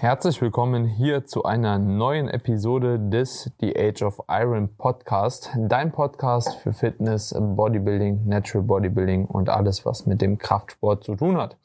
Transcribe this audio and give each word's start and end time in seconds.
Herzlich 0.00 0.40
willkommen 0.40 0.86
hier 0.86 1.26
zu 1.26 1.42
einer 1.42 1.80
neuen 1.80 2.28
Episode 2.28 3.00
des 3.00 3.50
The 3.58 3.76
Age 3.76 4.02
of 4.02 4.22
Iron 4.28 4.68
Podcast. 4.76 5.50
Dein 5.56 5.90
Podcast 5.90 6.54
für 6.58 6.72
Fitness, 6.72 7.34
Bodybuilding, 7.36 8.24
Natural 8.24 8.64
Bodybuilding 8.64 9.24
und 9.24 9.48
alles, 9.48 9.84
was 9.84 10.06
mit 10.06 10.22
dem 10.22 10.38
Kraftsport 10.38 11.02
zu 11.02 11.16
tun 11.16 11.36
hat. 11.36 11.56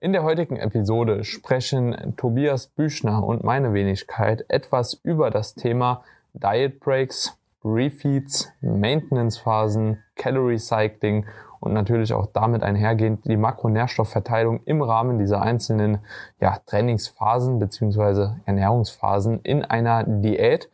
In 0.00 0.12
der 0.12 0.24
heutigen 0.24 0.56
Episode 0.56 1.22
sprechen 1.22 2.14
Tobias 2.16 2.66
Büchner 2.66 3.22
und 3.22 3.44
meine 3.44 3.72
Wenigkeit 3.72 4.44
etwas 4.48 4.94
über 5.04 5.30
das 5.30 5.54
Thema 5.54 6.02
Diet 6.34 6.80
Breaks, 6.80 7.38
Refeeds, 7.64 8.52
Maintenance 8.62 9.38
Phasen, 9.38 10.02
Calorie 10.16 10.58
Cycling 10.58 11.24
und 11.66 11.74
natürlich 11.74 12.14
auch 12.14 12.26
damit 12.32 12.62
einhergehend 12.62 13.26
die 13.26 13.36
Makronährstoffverteilung 13.36 14.60
im 14.64 14.80
Rahmen 14.80 15.18
dieser 15.18 15.42
einzelnen 15.42 15.98
ja, 16.40 16.58
Trainingsphasen 16.64 17.58
beziehungsweise 17.58 18.40
Ernährungsphasen 18.46 19.40
in 19.42 19.64
einer 19.64 20.04
Diät. 20.04 20.70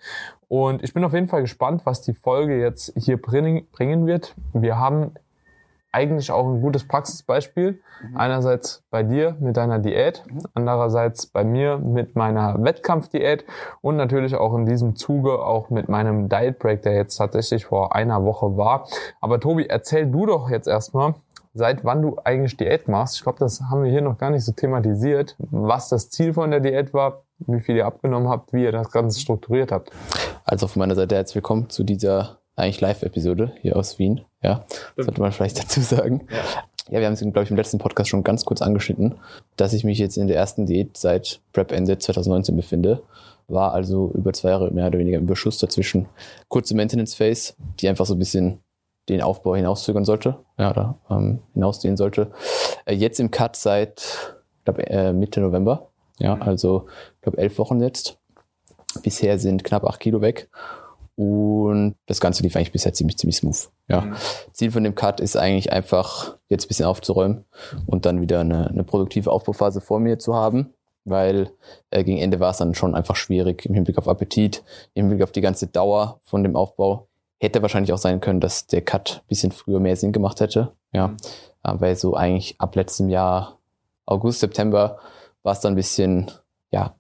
Und 0.49 0.85
ich 0.85 0.95
bin 0.95 1.03
auf 1.03 1.15
jeden 1.15 1.29
Fall 1.29 1.41
gespannt, 1.41 1.83
was 1.85 2.03
die 2.03 2.13
Folge 2.13 2.61
jetzt 2.61 2.93
hier 2.97 3.21
bringen 3.21 3.67
wird. 4.07 4.37
Wir 4.53 4.79
haben 4.79 5.13
eigentlich 5.93 6.33
auch 6.33 6.47
ein 6.47 6.61
gutes 6.61 6.89
Praxisbeispiel. 6.89 7.81
Mhm. 8.03 8.17
Einerseits 8.17 8.83
bei 8.91 9.03
dir 9.03 9.37
mit 9.41 9.57
deiner 9.57 9.79
Diät, 9.79 10.25
mhm. 10.27 10.41
andererseits 10.55 11.27
bei 11.27 11.45
mir 11.45 11.79
mit 11.79 12.17
meiner 12.17 12.63
Wettkampfdiät 12.63 13.45
und 13.83 13.97
natürlich 13.97 14.35
auch 14.35 14.55
in 14.55 14.67
diesem 14.67 14.97
Zuge 14.97 15.45
auch 15.45 15.71
mit 15.71 15.89
meinem 15.89 16.29
Diet 16.29 16.59
Break, 16.59 16.83
der 16.83 16.95
jetzt 16.95 17.17
tatsächlich 17.17 17.67
vor 17.67 17.95
einer 17.95 18.25
Woche 18.25 18.57
war. 18.57 18.89
Aber 19.21 19.39
Tobi, 19.39 19.67
erzähl 19.67 20.07
du 20.07 20.27
doch 20.27 20.49
jetzt 20.51 20.67
erstmal, 20.67 21.15
seit 21.55 21.85
wann 21.85 22.01
du 22.01 22.17
eigentlich 22.25 22.57
Diät 22.57 22.89
machst. 22.89 23.17
Ich 23.17 23.23
glaube, 23.23 23.39
das 23.39 23.61
haben 23.61 23.83
wir 23.83 23.91
hier 23.91 24.01
noch 24.01 24.17
gar 24.17 24.31
nicht 24.31 24.45
so 24.45 24.53
thematisiert, 24.53 25.37
was 25.39 25.91
das 25.91 26.09
Ziel 26.09 26.33
von 26.33 26.51
der 26.51 26.61
Diät 26.61 26.95
war, 26.95 27.23
wie 27.39 27.61
viel 27.61 27.77
ihr 27.77 27.87
abgenommen 27.87 28.29
habt, 28.29 28.53
wie 28.53 28.65
ihr 28.65 28.73
das 28.73 28.91
Ganze 28.91 29.21
strukturiert 29.21 29.71
habt. 29.71 29.91
Also 30.45 30.67
von 30.67 30.81
meiner 30.81 30.95
Seite 30.95 31.15
herzlich 31.15 31.37
willkommen 31.37 31.69
zu 31.69 31.85
dieser 31.85 32.39
eigentlich 32.57 32.81
Live-Episode 32.81 33.53
hier 33.61 33.77
aus 33.77 33.99
Wien. 33.99 34.23
Ja, 34.43 34.65
Stimmt. 34.93 35.07
sollte 35.07 35.21
man 35.21 35.33
vielleicht 35.33 35.59
dazu 35.59 35.81
sagen. 35.81 36.27
Ja. 36.31 36.65
Ja, 36.91 36.99
wir 36.99 37.07
haben 37.07 37.15
es, 37.15 37.21
glaube 37.21 37.45
ich, 37.45 37.51
im 37.51 37.57
letzten 37.57 37.79
Podcast 37.79 38.11
schon 38.11 38.25
ganz 38.25 38.45
kurz 38.45 38.61
angeschnitten, 38.61 39.15
dass 39.57 39.73
ich 39.73 39.85
mich 39.85 39.99
jetzt 39.99 40.17
in 40.17 40.27
der 40.27 40.37
ersten 40.37 40.67
Diät 40.67 40.97
seit 40.97 41.41
Prep-Ende 41.53 41.99
2019 41.99 42.57
befinde. 42.57 43.03
War 43.49 43.73
also 43.73 44.11
über 44.15 44.33
zwei 44.33 44.51
Jahre 44.51 44.71
mehr 44.73 44.89
oder 44.89 44.99
weniger 44.99 45.19
im 45.19 45.25
Überschuss 45.25 45.59
dazwischen. 45.59 46.07
Kurze 46.49 46.75
Maintenance-Phase, 46.75 47.55
die 47.81 47.89
einfach 47.89 48.07
so 48.07 48.15
ein 48.15 48.19
bisschen 48.19 48.61
den 49.09 49.23
Aufbau 49.23 49.57
hinauszögern 49.57 50.05
sollte, 50.05 50.37
ja, 50.59 50.71
oder 50.71 50.99
ähm, 51.11 51.41
hinausdehnen 51.55 51.97
sollte. 51.97 52.31
Äh, 52.85 52.95
jetzt 52.95 53.21
im 53.21 53.31
Cut 53.31 53.57
seit, 53.57 54.37
glaube 54.65 54.87
äh, 54.89 55.13
Mitte 55.13 55.41
November. 55.41 55.89
Ja, 56.19 56.37
mhm. 56.37 56.43
also, 56.43 56.87
ich 57.17 57.23
glaube, 57.23 57.39
elf 57.39 57.59
Wochen 57.59 57.81
jetzt. 57.81 58.19
Bisher 59.03 59.39
sind 59.39 59.65
knapp 59.65 59.85
acht 59.85 60.01
Kilo 60.01 60.21
weg. 60.21 60.51
Und 61.17 61.95
das 62.07 62.21
Ganze 62.21 62.43
lief 62.43 62.57
eigentlich 62.57 62.73
bisher 62.73 62.93
ziemlich, 62.95 63.19
ziemlich 63.19 63.37
smooth. 63.37 63.71
Ja. 63.89 64.01
Mhm. 64.03 64.15
Ziel 64.53 64.71
von 64.71 64.85
dem 64.85 64.95
Cut 64.95 65.21
ist 65.21 65.37
eigentlich 65.37 65.73
einfach, 65.73 66.37
jetzt 66.49 66.65
ein 66.65 66.69
bisschen 66.69 66.87
aufzuräumen 66.87 67.45
und 67.87 68.07
dann 68.07 68.21
wieder 68.21 68.41
eine, 68.41 68.69
eine 68.69 68.85
produktive 68.85 69.31
Aufbauphase 69.31 69.81
vor 69.81 70.01
mir 70.01 70.19
zu 70.19 70.35
haben, 70.35 70.73
weil 71.05 71.51
äh, 71.91 72.03
gegen 72.05 72.19
Ende 72.19 72.41
war 72.41 72.51
es 72.51 72.59
dann 72.59 72.75
schon 72.75 72.95
einfach 72.95 73.17
schwierig 73.17 73.67
im 73.67 73.75
Hinblick 73.75 73.99
auf 73.99 74.09
Appetit, 74.09 74.63
im 74.95 75.05
Hinblick 75.05 75.23
auf 75.23 75.33
die 75.33 75.43
ganze 75.43 75.67
Dauer 75.67 76.21
von 76.23 76.43
dem 76.43 76.57
Aufbau. 76.57 77.09
Hätte 77.41 77.61
wahrscheinlich 77.61 77.93
auch 77.93 77.99
sein 77.99 78.21
können, 78.21 78.41
dass 78.41 78.67
der 78.67 78.83
Cut 78.83 79.21
ein 79.23 79.29
bisschen 79.29 79.53
früher 79.53 79.81
mehr 79.81 79.97
Sinn 79.97 80.13
gemacht 80.13 80.41
hätte. 80.41 80.73
Ja. 80.93 81.09
Mhm. 81.09 81.17
weil 81.63 81.97
so 81.97 82.15
eigentlich 82.15 82.55
ab 82.59 82.75
letztem 82.75 83.09
Jahr, 83.09 83.59
August, 84.07 84.41
September, 84.41 84.99
war 85.43 85.53
es 85.53 85.61
dann 85.61 85.73
ein 85.73 85.77
bisschen, 85.77 86.31
ja, 86.71 86.95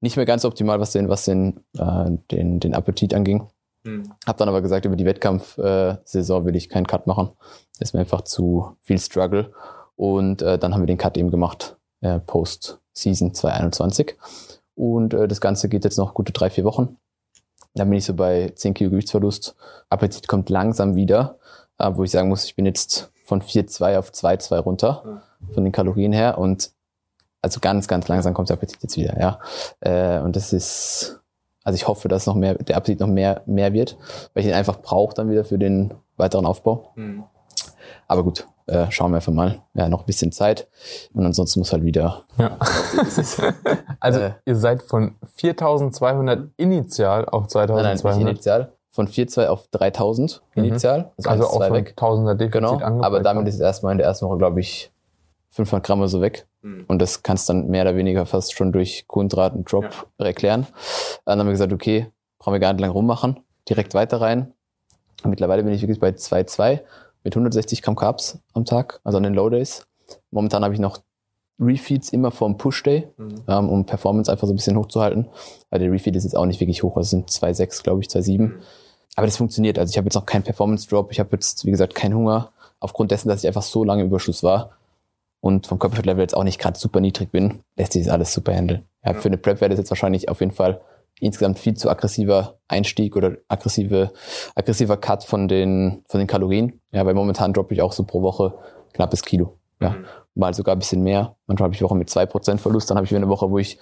nicht 0.00 0.16
mehr 0.16 0.26
ganz 0.26 0.44
optimal, 0.44 0.80
was 0.80 0.92
den, 0.92 1.08
was 1.08 1.24
den, 1.24 1.60
äh, 1.76 2.10
den, 2.30 2.60
den 2.60 2.74
Appetit 2.74 3.14
anging. 3.14 3.48
Mhm. 3.84 4.12
Hab 4.26 4.36
dann 4.36 4.48
aber 4.48 4.62
gesagt, 4.62 4.84
über 4.84 4.96
die 4.96 5.04
Wettkampfsaison 5.04 6.44
will 6.44 6.56
ich 6.56 6.68
keinen 6.68 6.86
Cut 6.86 7.06
machen. 7.06 7.30
Das 7.78 7.90
ist 7.90 7.94
mir 7.94 8.00
einfach 8.00 8.22
zu 8.22 8.76
viel 8.80 8.98
Struggle. 8.98 9.52
Und 9.96 10.42
äh, 10.42 10.58
dann 10.58 10.74
haben 10.74 10.82
wir 10.82 10.86
den 10.86 10.98
Cut 10.98 11.16
eben 11.16 11.30
gemacht, 11.30 11.76
äh, 12.00 12.20
Post-Season 12.20 13.34
2021. 13.34 14.16
Und 14.74 15.14
äh, 15.14 15.26
das 15.26 15.40
Ganze 15.40 15.68
geht 15.68 15.84
jetzt 15.84 15.98
noch 15.98 16.14
gute 16.14 16.32
drei, 16.32 16.50
vier 16.50 16.64
Wochen. 16.64 16.96
Dann 17.74 17.90
bin 17.90 17.98
ich 17.98 18.04
so 18.04 18.14
bei 18.14 18.52
10 18.54 18.74
Kilo 18.74 18.90
Gewichtsverlust. 18.90 19.56
Appetit 19.88 20.28
kommt 20.28 20.50
langsam 20.50 20.94
wieder, 20.94 21.38
äh, 21.78 21.90
wo 21.92 22.04
ich 22.04 22.10
sagen 22.10 22.28
muss, 22.28 22.44
ich 22.44 22.54
bin 22.54 22.66
jetzt 22.66 23.12
von 23.24 23.42
4,2 23.42 23.98
auf 23.98 24.10
2,2 24.10 24.58
runter, 24.58 25.22
von 25.52 25.64
den 25.64 25.72
Kalorien 25.72 26.12
her. 26.12 26.38
Und 26.38 26.70
also 27.42 27.60
ganz, 27.60 27.88
ganz 27.88 28.08
langsam 28.08 28.34
kommt 28.34 28.48
der 28.48 28.56
Appetit 28.56 28.82
jetzt 28.82 28.96
wieder, 28.96 29.18
ja. 29.18 29.38
Äh, 29.80 30.20
und 30.20 30.36
das 30.36 30.52
ist, 30.52 31.20
also 31.64 31.76
ich 31.76 31.86
hoffe, 31.86 32.08
dass 32.08 32.26
noch 32.26 32.34
mehr, 32.34 32.54
der 32.54 32.76
Appetit 32.76 33.00
noch 33.00 33.06
mehr, 33.06 33.42
mehr 33.46 33.72
wird, 33.72 33.96
weil 34.34 34.44
ich 34.44 34.48
ihn 34.48 34.54
einfach 34.54 34.80
brauche 34.80 35.14
dann 35.14 35.30
wieder 35.30 35.44
für 35.44 35.58
den 35.58 35.94
weiteren 36.16 36.46
Aufbau. 36.46 36.92
Mhm. 36.96 37.24
Aber 38.06 38.24
gut, 38.24 38.46
äh, 38.66 38.90
schauen 38.90 39.12
wir 39.12 39.16
einfach 39.16 39.32
mal. 39.32 39.62
Ja, 39.74 39.88
noch 39.88 40.00
ein 40.00 40.06
bisschen 40.06 40.32
Zeit. 40.32 40.66
Und 41.12 41.24
ansonsten 41.24 41.60
muss 41.60 41.72
halt 41.72 41.84
wieder. 41.84 42.24
Ja. 42.38 42.56
also 44.00 44.20
äh, 44.20 44.32
ihr 44.44 44.56
seid 44.56 44.82
von 44.82 45.14
4200 45.36 46.50
initial 46.56 47.26
auf 47.26 47.48
2200. 47.48 48.04
Nein, 48.04 48.18
nein, 48.18 48.28
initial. 48.28 48.72
Von 48.90 49.06
4,2 49.06 49.46
auf 49.46 49.68
3000 49.68 50.42
mhm. 50.54 50.64
initial. 50.64 51.12
Also, 51.16 51.30
also 51.30 51.44
auch 51.44 51.64
von 51.64 51.72
weg. 51.72 51.94
1000er 51.96 52.34
Defizit 52.34 52.52
Genau, 52.52 53.02
aber 53.02 53.20
damit 53.20 53.46
ist 53.46 53.60
erstmal 53.60 53.92
in 53.92 53.98
der 53.98 54.06
ersten 54.06 54.26
Woche, 54.26 54.38
glaube 54.38 54.60
ich, 54.60 54.90
500 55.50 55.86
Gramm 55.86 56.00
oder 56.00 56.08
so 56.08 56.20
weg. 56.20 56.47
Mhm. 56.62 56.84
Und 56.88 57.00
das 57.00 57.22
kannst 57.22 57.48
dann 57.48 57.68
mehr 57.68 57.82
oder 57.82 57.96
weniger 57.96 58.26
fast 58.26 58.54
schon 58.54 58.72
durch 58.72 59.06
Kohlenhydraten 59.06 59.64
Drop 59.64 60.08
ja. 60.18 60.26
erklären. 60.26 60.66
Dann 61.24 61.38
haben 61.38 61.46
wir 61.46 61.52
gesagt, 61.52 61.72
okay, 61.72 62.08
brauchen 62.38 62.54
wir 62.54 62.60
gar 62.60 62.72
nicht 62.72 62.80
lang 62.80 62.90
rummachen, 62.90 63.40
direkt 63.68 63.94
weiter 63.94 64.20
rein. 64.20 64.52
Und 65.22 65.30
mittlerweile 65.30 65.62
bin 65.62 65.72
ich 65.72 65.82
wirklich 65.82 66.00
bei 66.00 66.10
2,2 66.10 66.80
mit 67.24 67.34
160 67.34 67.82
Gramm 67.82 67.96
Carbs 67.96 68.38
am 68.54 68.64
Tag, 68.64 69.00
also 69.04 69.18
an 69.18 69.24
den 69.24 69.34
Low 69.34 69.50
Days. 69.50 69.86
Momentan 70.30 70.64
habe 70.64 70.74
ich 70.74 70.80
noch 70.80 71.00
Refeeds 71.60 72.10
immer 72.10 72.30
vom 72.30 72.56
Push 72.56 72.84
Day, 72.84 73.08
mhm. 73.16 73.42
ähm, 73.48 73.68
um 73.68 73.84
Performance 73.84 74.30
einfach 74.30 74.46
so 74.46 74.52
ein 74.52 74.56
bisschen 74.56 74.76
hochzuhalten. 74.76 75.28
Weil 75.70 75.80
der 75.80 75.90
Refeed 75.90 76.14
ist 76.16 76.24
jetzt 76.24 76.36
auch 76.36 76.46
nicht 76.46 76.60
wirklich 76.60 76.82
hoch, 76.82 76.96
also 76.96 77.06
es 77.06 77.10
sind 77.10 77.30
2,6, 77.30 77.82
glaube 77.82 78.00
ich, 78.00 78.08
2,7. 78.08 78.38
Mhm. 78.38 78.54
Aber 79.16 79.26
das 79.26 79.36
funktioniert. 79.36 79.78
Also 79.78 79.90
ich 79.90 79.98
habe 79.98 80.06
jetzt 80.06 80.14
noch 80.14 80.26
keinen 80.26 80.44
Performance 80.44 80.88
Drop, 80.88 81.10
ich 81.10 81.18
habe 81.18 81.30
jetzt, 81.32 81.64
wie 81.64 81.72
gesagt, 81.72 81.94
keinen 81.94 82.14
Hunger. 82.14 82.52
Aufgrund 82.80 83.10
dessen, 83.10 83.28
dass 83.28 83.42
ich 83.42 83.48
einfach 83.48 83.62
so 83.62 83.82
lange 83.82 84.02
im 84.02 84.08
Überschuss 84.08 84.44
war, 84.44 84.77
und 85.40 85.66
vom 85.66 85.78
Körperfettlevel 85.78 86.22
jetzt 86.22 86.36
auch 86.36 86.44
nicht 86.44 86.60
gerade 86.60 86.78
super 86.78 87.00
niedrig 87.00 87.30
bin, 87.30 87.60
lässt 87.76 87.92
sich 87.92 88.04
das 88.04 88.12
alles 88.12 88.32
super 88.32 88.54
handeln. 88.54 88.84
Ja. 89.04 89.14
Für 89.14 89.28
eine 89.28 89.38
Prep 89.38 89.60
wäre 89.60 89.70
das 89.70 89.78
jetzt 89.78 89.90
wahrscheinlich 89.90 90.28
auf 90.28 90.40
jeden 90.40 90.52
Fall 90.52 90.80
insgesamt 91.20 91.58
viel 91.58 91.74
zu 91.74 91.90
aggressiver 91.90 92.58
Einstieg 92.68 93.16
oder 93.16 93.36
aggressive, 93.48 94.12
aggressiver 94.54 94.96
Cut 94.96 95.24
von 95.24 95.48
den, 95.48 96.02
von 96.08 96.18
den 96.18 96.26
Kalorien. 96.26 96.80
Ja, 96.92 97.04
weil 97.06 97.14
momentan 97.14 97.52
droppe 97.52 97.74
ich 97.74 97.82
auch 97.82 97.92
so 97.92 98.04
pro 98.04 98.22
Woche 98.22 98.54
knappes 98.92 99.22
Kilo. 99.22 99.58
Ja, 99.80 99.90
mhm. 99.90 100.04
mal 100.34 100.54
sogar 100.54 100.74
ein 100.74 100.78
bisschen 100.78 101.02
mehr. 101.02 101.36
Manchmal 101.46 101.66
habe 101.66 101.74
ich 101.74 101.82
Woche 101.82 101.94
mit 101.94 102.10
zwei 102.10 102.26
Prozent 102.26 102.60
Verlust, 102.60 102.90
dann 102.90 102.96
habe 102.96 103.04
ich 103.04 103.10
wieder 103.10 103.18
eine 103.18 103.28
Woche, 103.28 103.50
wo 103.50 103.58
ich 103.58 103.78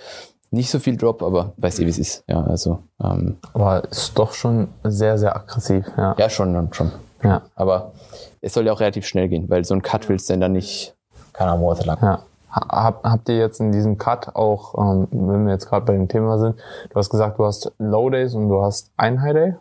nicht 0.51 0.71
so 0.71 0.79
viel 0.79 0.97
drop, 0.97 1.23
aber 1.23 1.55
weiß 1.57 1.81
eh, 1.81 1.87
wie 1.87 1.91
es 1.91 1.99
ist. 1.99 2.25
Ja, 2.29 2.43
also. 2.43 2.81
Ähm, 3.03 3.39
aber 3.53 3.85
ist 3.91 4.17
doch 4.19 4.33
schon 4.33 4.69
sehr, 4.85 5.19
sehr 5.19 5.35
aggressiv. 5.35 5.87
Ja, 5.97 6.15
ja 6.19 6.31
schon, 6.31 6.73
schon. 6.73 6.93
Ja. 7.23 7.43
Aber 7.55 7.93
es 8.41 8.55
soll 8.55 8.67
ja 8.67 8.73
auch 8.73 8.81
relativ 8.81 9.07
schnell 9.07 9.29
gehen, 9.29 9.49
weil 9.49 9.65
so 9.65 9.75
ein 9.75 9.83
Cut 9.83 10.09
willst 10.09 10.29
du 10.29 10.35
denn 10.35 10.41
dann 10.41 10.53
nicht 10.53 10.96
keine 11.37 11.51
Ahnung, 11.53 11.65
monatelang. 11.65 11.99
Ja. 12.03 12.23
Hab, 12.51 13.05
habt 13.05 13.29
ihr 13.29 13.37
jetzt 13.37 13.61
in 13.61 13.71
diesem 13.71 13.99
Cut 13.99 14.35
auch, 14.35 14.75
ähm, 14.79 15.09
wenn 15.11 15.45
wir 15.45 15.53
jetzt 15.53 15.69
gerade 15.69 15.85
bei 15.85 15.93
dem 15.93 16.09
Thema 16.09 16.39
sind, 16.39 16.57
du 16.89 16.97
hast 16.97 17.11
gesagt, 17.11 17.39
du 17.39 17.45
hast 17.45 17.73
Low 17.79 18.09
Days 18.09 18.35
und 18.35 18.49
du 18.49 18.63
hast 18.63 18.91
ein 18.97 19.21
High 19.21 19.35
Day 19.35 19.55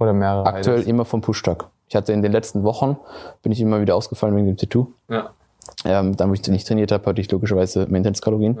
oder 0.00 0.12
mehrere 0.12 0.46
Aktuell 0.46 0.78
High 0.78 0.84
Days? 0.84 0.86
immer 0.90 1.04
vom 1.04 1.20
Push-Tag. 1.20 1.66
Ich 1.86 1.94
hatte 1.94 2.12
in 2.12 2.22
den 2.22 2.32
letzten 2.32 2.64
Wochen, 2.64 2.96
bin 3.42 3.52
ich 3.52 3.60
immer 3.60 3.80
wieder 3.80 3.94
ausgefallen 3.94 4.34
wegen 4.34 4.46
dem 4.46 4.56
Tattoo. 4.56 4.88
Ja. 5.08 5.30
Ähm, 5.84 6.16
dann, 6.16 6.30
wo 6.30 6.34
ich 6.34 6.46
nicht 6.48 6.66
trainiert 6.66 6.90
habe, 6.92 7.04
hatte 7.06 7.20
ich 7.20 7.30
logischerweise 7.30 7.86
Maintenance-Kalorien. 7.88 8.58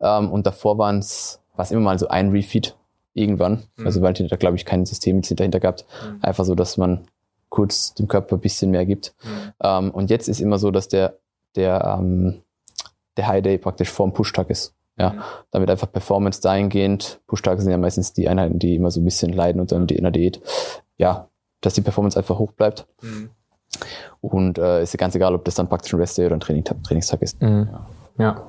Ja. 0.00 0.18
Ähm, 0.18 0.30
und 0.30 0.46
davor 0.46 0.78
waren 0.78 0.98
es, 0.98 1.40
war 1.56 1.64
es 1.64 1.70
immer 1.70 1.82
mal 1.82 1.98
so 1.98 2.08
ein 2.08 2.30
Refeed 2.30 2.76
irgendwann. 3.14 3.64
Mhm. 3.76 3.86
Also 3.86 4.02
weil 4.02 4.12
da, 4.12 4.36
glaube 4.36 4.56
ich, 4.56 4.64
kein 4.64 4.86
System 4.86 5.22
dahinter 5.22 5.60
gehabt. 5.60 5.86
Mhm. 6.04 6.18
Einfach 6.22 6.44
so, 6.44 6.54
dass 6.54 6.76
man 6.76 7.06
kurz 7.48 7.94
dem 7.94 8.08
Körper 8.08 8.36
ein 8.36 8.40
bisschen 8.40 8.70
mehr 8.70 8.84
gibt. 8.86 9.14
Mhm. 9.22 9.52
Ähm, 9.62 9.90
und 9.90 10.10
jetzt 10.10 10.28
ist 10.28 10.40
immer 10.40 10.58
so, 10.58 10.70
dass 10.70 10.88
der 10.88 11.18
der, 11.56 11.98
ähm, 11.98 12.42
der 13.16 13.28
High 13.28 13.42
Day 13.42 13.58
praktisch 13.58 13.90
vorm 13.90 14.12
Pushtag 14.12 14.50
ist. 14.50 14.74
Ja, 14.96 15.10
mhm. 15.10 15.22
damit 15.50 15.70
einfach 15.70 15.90
Performance 15.90 16.40
dahingehend, 16.40 17.20
Pushtage 17.26 17.60
sind 17.60 17.72
ja 17.72 17.78
meistens 17.78 18.12
die 18.12 18.28
Einheiten, 18.28 18.60
die 18.60 18.76
immer 18.76 18.92
so 18.92 19.00
ein 19.00 19.04
bisschen 19.04 19.32
leiden 19.32 19.60
unter 19.60 19.76
einer 19.76 20.10
Diät. 20.12 20.40
Ja, 20.98 21.28
dass 21.60 21.74
die 21.74 21.80
Performance 21.80 22.16
einfach 22.16 22.38
hoch 22.38 22.52
bleibt. 22.52 22.86
Mhm. 23.02 23.30
Und 24.20 24.58
äh, 24.58 24.82
ist 24.82 24.94
ja 24.94 24.98
ganz 24.98 25.16
egal, 25.16 25.34
ob 25.34 25.44
das 25.44 25.56
dann 25.56 25.68
praktisch 25.68 25.92
ein 25.92 25.98
Rest-Day 25.98 26.26
oder 26.26 26.36
ein 26.36 26.40
Training 26.40 26.64
Trainingstag 26.64 27.22
ist. 27.22 27.42
Mhm. 27.42 27.68
Ja. 27.72 27.86
Ja. 28.16 28.42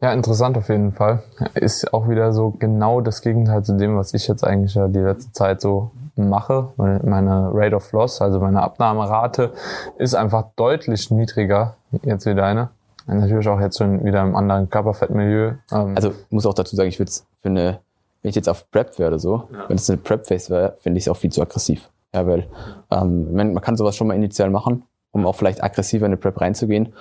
ja, 0.00 0.12
interessant 0.12 0.56
auf 0.56 0.68
jeden 0.68 0.92
Fall. 0.92 1.22
Ist 1.54 1.92
auch 1.92 2.08
wieder 2.08 2.32
so 2.32 2.50
genau 2.50 3.00
das 3.02 3.20
Gegenteil 3.20 3.62
zu 3.62 3.76
dem, 3.76 3.96
was 3.96 4.14
ich 4.14 4.26
jetzt 4.26 4.42
eigentlich 4.42 4.74
ja 4.74 4.88
die 4.88 5.00
letzte 5.00 5.32
Zeit 5.32 5.60
so 5.60 5.90
mache. 6.16 6.68
Meine 6.76 7.50
Rate 7.52 7.76
of 7.76 7.92
Loss, 7.92 8.22
also 8.22 8.40
meine 8.40 8.62
Abnahmerate, 8.62 9.52
ist 9.98 10.14
einfach 10.14 10.46
deutlich 10.56 11.10
niedriger 11.10 11.76
jetzt 12.02 12.26
wie 12.26 12.34
deine. 12.34 12.70
Natürlich 13.06 13.48
auch 13.48 13.60
jetzt 13.60 13.78
schon 13.78 14.04
wieder 14.04 14.22
im 14.22 14.36
anderen 14.36 14.70
Körperfettmilieu. 14.70 15.52
Ähm 15.72 15.92
also 15.94 16.12
muss 16.30 16.46
auch 16.46 16.54
dazu 16.54 16.76
sagen, 16.76 16.88
ich 16.88 16.98
würde 16.98 17.10
es 17.10 17.26
für 17.40 17.48
eine, 17.48 17.80
wenn 18.22 18.28
ich 18.28 18.36
jetzt 18.36 18.48
auf 18.48 18.70
Prep 18.70 18.98
wäre 18.98 19.08
oder 19.08 19.18
so, 19.18 19.48
ja. 19.52 19.68
wenn 19.68 19.76
es 19.76 19.90
eine 19.90 19.98
Prep-Face 19.98 20.50
wäre, 20.50 20.76
finde 20.80 20.98
ich 20.98 21.04
es 21.04 21.08
auch 21.08 21.16
viel 21.16 21.32
zu 21.32 21.42
aggressiv. 21.42 21.90
Ja, 22.14 22.26
weil 22.26 22.46
ähm, 22.90 23.32
man, 23.34 23.54
man 23.54 23.62
kann 23.62 23.76
sowas 23.76 23.96
schon 23.96 24.06
mal 24.06 24.14
initial 24.14 24.50
machen, 24.50 24.84
um 25.12 25.26
auch 25.26 25.34
vielleicht 25.34 25.62
aggressiver 25.64 26.06
in 26.06 26.12
eine 26.12 26.16
Prep 26.18 26.40
reinzugehen. 26.40 26.92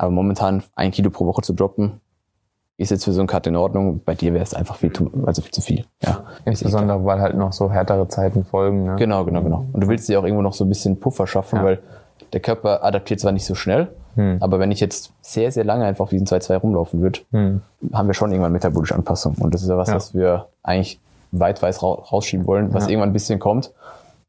Aber 0.00 0.10
momentan 0.10 0.62
ein 0.76 0.92
Kilo 0.92 1.10
pro 1.10 1.26
Woche 1.26 1.42
zu 1.42 1.52
droppen, 1.52 2.00
ist 2.78 2.90
jetzt 2.90 3.04
für 3.04 3.12
so 3.12 3.20
einen 3.20 3.28
Cut 3.28 3.46
in 3.46 3.54
Ordnung. 3.54 4.00
Bei 4.02 4.14
dir 4.14 4.32
wäre 4.32 4.42
es 4.42 4.54
einfach 4.54 4.76
viel, 4.76 4.90
zu, 4.90 5.10
also 5.26 5.42
viel 5.42 5.50
zu 5.50 5.60
viel. 5.60 5.84
Ja. 6.02 6.24
Insbesondere, 6.46 7.04
weil 7.04 7.20
halt 7.20 7.36
noch 7.36 7.52
so 7.52 7.70
härtere 7.70 8.08
Zeiten 8.08 8.46
folgen. 8.46 8.84
Ne? 8.84 8.96
Genau, 8.96 9.26
genau, 9.26 9.42
genau. 9.42 9.66
Und 9.70 9.82
du 9.82 9.88
willst 9.88 10.08
dir 10.08 10.18
auch 10.18 10.24
irgendwo 10.24 10.40
noch 10.40 10.54
so 10.54 10.64
ein 10.64 10.70
bisschen 10.70 10.98
Puffer 10.98 11.26
schaffen, 11.26 11.56
ja. 11.56 11.64
weil 11.64 11.80
der 12.32 12.40
Körper 12.40 12.82
adaptiert 12.82 13.20
zwar 13.20 13.32
nicht 13.32 13.44
so 13.44 13.54
schnell, 13.54 13.88
hm. 14.14 14.38
aber 14.40 14.58
wenn 14.58 14.70
ich 14.70 14.80
jetzt 14.80 15.12
sehr, 15.20 15.52
sehr 15.52 15.64
lange 15.64 15.84
einfach 15.84 16.04
auf 16.04 16.10
diesen 16.10 16.26
2-2 16.26 16.56
rumlaufen 16.56 17.02
würde, 17.02 17.20
hm. 17.32 17.60
haben 17.92 18.06
wir 18.08 18.14
schon 18.14 18.30
irgendwann 18.32 18.52
metabolische 18.52 18.94
Anpassung. 18.94 19.36
Und 19.38 19.52
das 19.52 19.62
ist 19.62 19.68
ja 19.68 19.76
was, 19.76 19.88
ja. 19.88 19.96
was 19.96 20.14
wir 20.14 20.46
eigentlich 20.62 20.98
weit, 21.32 21.60
weit 21.60 21.82
rausschieben 21.82 22.46
wollen, 22.46 22.72
was 22.72 22.84
ja. 22.84 22.90
irgendwann 22.90 23.10
ein 23.10 23.12
bisschen 23.12 23.38
kommt, 23.38 23.70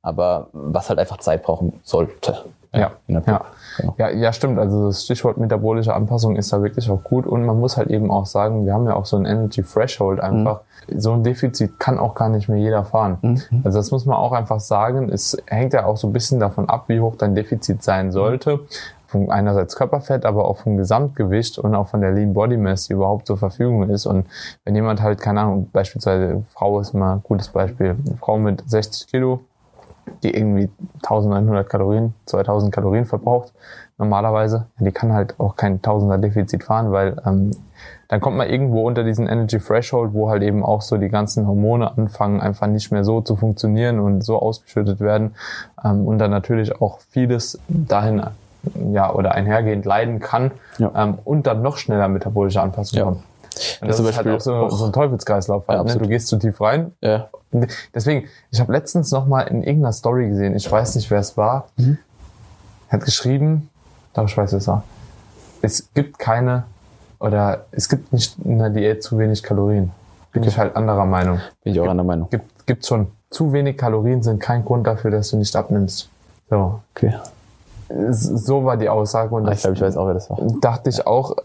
aber 0.02 0.48
was 0.52 0.90
halt 0.90 1.00
einfach 1.00 1.20
Zeit 1.20 1.44
brauchen 1.44 1.80
sollte. 1.84 2.44
Ja, 2.74 2.92
ja. 3.08 3.22
ja. 3.26 3.42
Genau. 3.78 3.96
ja, 3.98 4.10
ja, 4.10 4.34
stimmt. 4.34 4.60
Also 4.60 4.88
das 4.88 5.04
Stichwort 5.04 5.38
metabolische 5.38 5.94
Anpassung 5.94 6.36
ist 6.36 6.52
da 6.54 6.62
wirklich 6.62 6.90
auch 6.90 7.04
gut. 7.04 7.26
Und 7.26 7.46
man 7.46 7.60
muss 7.60 7.78
halt 7.78 7.90
eben 7.90 8.12
auch 8.12 8.26
sagen, 8.26 8.66
wir 8.66 8.74
haben 8.74 8.86
ja 8.86 8.96
auch 8.96 9.06
so 9.06 9.18
ein 9.18 9.26
Energy 9.26 9.64
Threshold 9.64 10.20
einfach. 10.20 10.62
Mhm. 10.88 11.00
So 11.00 11.14
ein 11.14 11.24
Defizit 11.24 11.80
kann 11.80 12.00
auch 12.00 12.16
gar 12.16 12.30
nicht 12.30 12.50
mehr 12.50 12.58
jeder 12.58 12.84
fahren. 12.84 13.18
Mhm. 13.22 13.62
Also 13.64 13.80
das 13.80 13.92
muss 13.92 14.06
man 14.06 14.18
auch 14.18 14.32
einfach 14.32 14.60
sagen. 14.60 15.10
Es 15.10 15.38
hängt 15.48 15.74
ja 15.74 15.86
auch 15.86 15.98
so 15.98 16.08
ein 16.08 16.14
bisschen 16.14 16.40
davon 16.40 16.70
ab, 16.70 16.86
wie 16.88 17.00
hoch 17.00 17.16
dein 17.18 17.36
Defizit 17.36 17.84
sein 17.84 18.12
sollte. 18.12 18.60
Von 19.08 19.30
einerseits 19.30 19.76
Körperfett, 19.76 20.26
aber 20.26 20.46
auch 20.46 20.60
vom 20.60 20.78
Gesamtgewicht 20.78 21.60
und 21.60 21.76
auch 21.76 21.90
von 21.90 22.00
der 22.00 22.14
Lean 22.14 22.34
Body 22.34 22.56
Mass, 22.56 22.88
die 22.88 22.94
überhaupt 22.94 23.28
zur 23.28 23.38
Verfügung 23.38 23.90
ist. 23.90 24.06
Und 24.06 24.26
wenn 24.64 24.74
jemand 24.74 25.02
halt, 25.02 25.20
keine 25.20 25.42
Ahnung, 25.42 25.70
beispielsweise 25.74 26.44
Frau 26.54 26.80
ist 26.80 26.94
mal 26.94 27.16
ein 27.16 27.24
gutes 27.24 27.50
Beispiel, 27.50 27.98
eine 28.06 28.16
Frau 28.18 28.38
mit 28.38 28.64
60 28.66 29.08
Kilo, 29.08 29.42
die 30.24 30.36
irgendwie 30.36 30.70
1900 31.04 31.70
Kalorien, 31.70 32.14
2000 32.26 32.74
Kalorien 32.74 33.06
verbraucht, 33.06 33.54
normalerweise, 33.98 34.68
die 34.80 34.92
kann 34.92 35.14
halt 35.14 35.40
auch 35.40 35.56
kein 35.56 35.82
Tausender 35.82 36.18
Defizit 36.18 36.64
fahren, 36.64 36.92
weil 36.92 37.22
ähm, 37.26 37.52
dann 38.08 38.20
kommt 38.20 38.36
man 38.36 38.50
irgendwo 38.50 38.86
unter 38.86 39.04
diesen 39.04 39.28
Energy 39.28 39.58
Threshold, 39.58 40.14
wo 40.14 40.30
halt 40.30 40.44
eben 40.44 40.66
auch 40.66 40.82
so 40.82 40.98
die 40.98 41.08
ganzen 41.08 41.48
Hormone 41.48 41.98
anfangen, 41.98 42.42
einfach 42.42 42.68
nicht 42.68 42.92
mehr 42.92 43.06
so 43.06 43.22
zu 43.22 43.36
funktionieren 43.36 44.00
und 44.00 44.24
so 44.24 44.38
ausgeschüttet 44.40 45.00
werden 45.00 45.36
ähm, 45.84 46.06
und 46.06 46.20
dann 46.20 46.32
natürlich 46.32 46.82
auch 46.82 47.00
vieles 47.10 47.60
dahin 47.68 48.22
ja 48.92 49.14
oder 49.14 49.34
einhergehend 49.34 49.86
leiden 49.86 50.20
kann 50.20 50.52
ja. 50.78 50.92
ähm, 50.96 51.20
und 51.24 51.48
dann 51.48 51.62
noch 51.62 51.78
schneller 51.78 52.08
metabolische 52.08 52.62
Anpassungen 52.62 53.00
ja. 53.00 53.06
kommt. 53.06 53.24
Und 53.82 53.88
das, 53.88 53.98
das 53.98 54.10
ist 54.10 54.18
halt 54.18 54.28
auch 54.28 54.40
so, 54.40 54.70
so 54.70 54.86
ein 54.86 54.94
Teufelskreislauf. 54.94 55.68
Halt, 55.68 55.88
ja, 55.88 55.96
ne? 55.96 56.00
Du 56.00 56.08
gehst 56.08 56.28
zu 56.28 56.38
tief 56.38 56.62
rein. 56.62 56.94
Ja. 57.02 57.30
Deswegen, 57.94 58.28
ich 58.50 58.60
habe 58.60 58.72
letztens 58.72 59.12
noch 59.12 59.28
mal 59.28 59.42
in 59.42 59.62
irgendeiner 59.62 59.92
Story 59.92 60.30
gesehen, 60.30 60.56
ich 60.56 60.72
weiß 60.72 60.96
nicht, 60.96 61.12
wer 61.12 61.20
es 61.20 61.36
war, 61.36 61.68
mhm. 61.76 61.98
hat 62.90 63.04
geschrieben, 63.04 63.70
doch 64.14 64.26
ich 64.26 64.38
weiß, 64.38 64.54
wer 64.54 64.60
es 64.60 64.68
war. 64.68 64.84
Es 65.62 65.94
gibt 65.94 66.18
keine, 66.18 66.64
oder 67.20 67.66
es 67.72 67.90
gibt 67.90 68.14
nicht 68.14 68.38
in 68.44 68.60
der 68.60 68.70
Diät 68.70 69.04
zu 69.04 69.18
wenig 69.18 69.44
Kalorien. 69.44 69.92
Bin 70.32 70.44
ich 70.44 70.58
halt 70.58 70.76
anderer 70.78 71.06
Meinung. 71.06 71.42
Bin 71.64 71.74
ich 71.74 71.80
auch 71.82 71.90
anderer 71.90 72.08
Meinung. 72.08 72.30
Gibt, 72.30 72.66
gibt 72.66 72.86
schon. 72.86 73.08
Zu 73.30 73.52
wenig 73.54 73.78
Kalorien 73.78 74.24
sind 74.24 74.42
kein 74.42 74.64
Grund 74.64 74.88
dafür, 74.88 75.12
dass 75.12 75.30
du 75.30 75.38
nicht 75.38 75.56
abnimmst. 75.56 76.10
So. 76.50 76.82
Okay. 76.96 77.14
So 78.12 78.66
war 78.66 78.78
die 78.78 78.90
Aussage 78.90 79.34
und 79.34 79.48
ah, 79.48 79.52
ich 79.52 79.62
glaube, 79.62 79.76
ich 79.76 79.82
weiß 79.82 79.98
auch, 79.98 80.08
wer 80.08 80.14
das 80.14 80.30
war. 80.30 80.38
Dachte 80.60 80.90
ich 80.90 81.06
auch, 81.06 81.36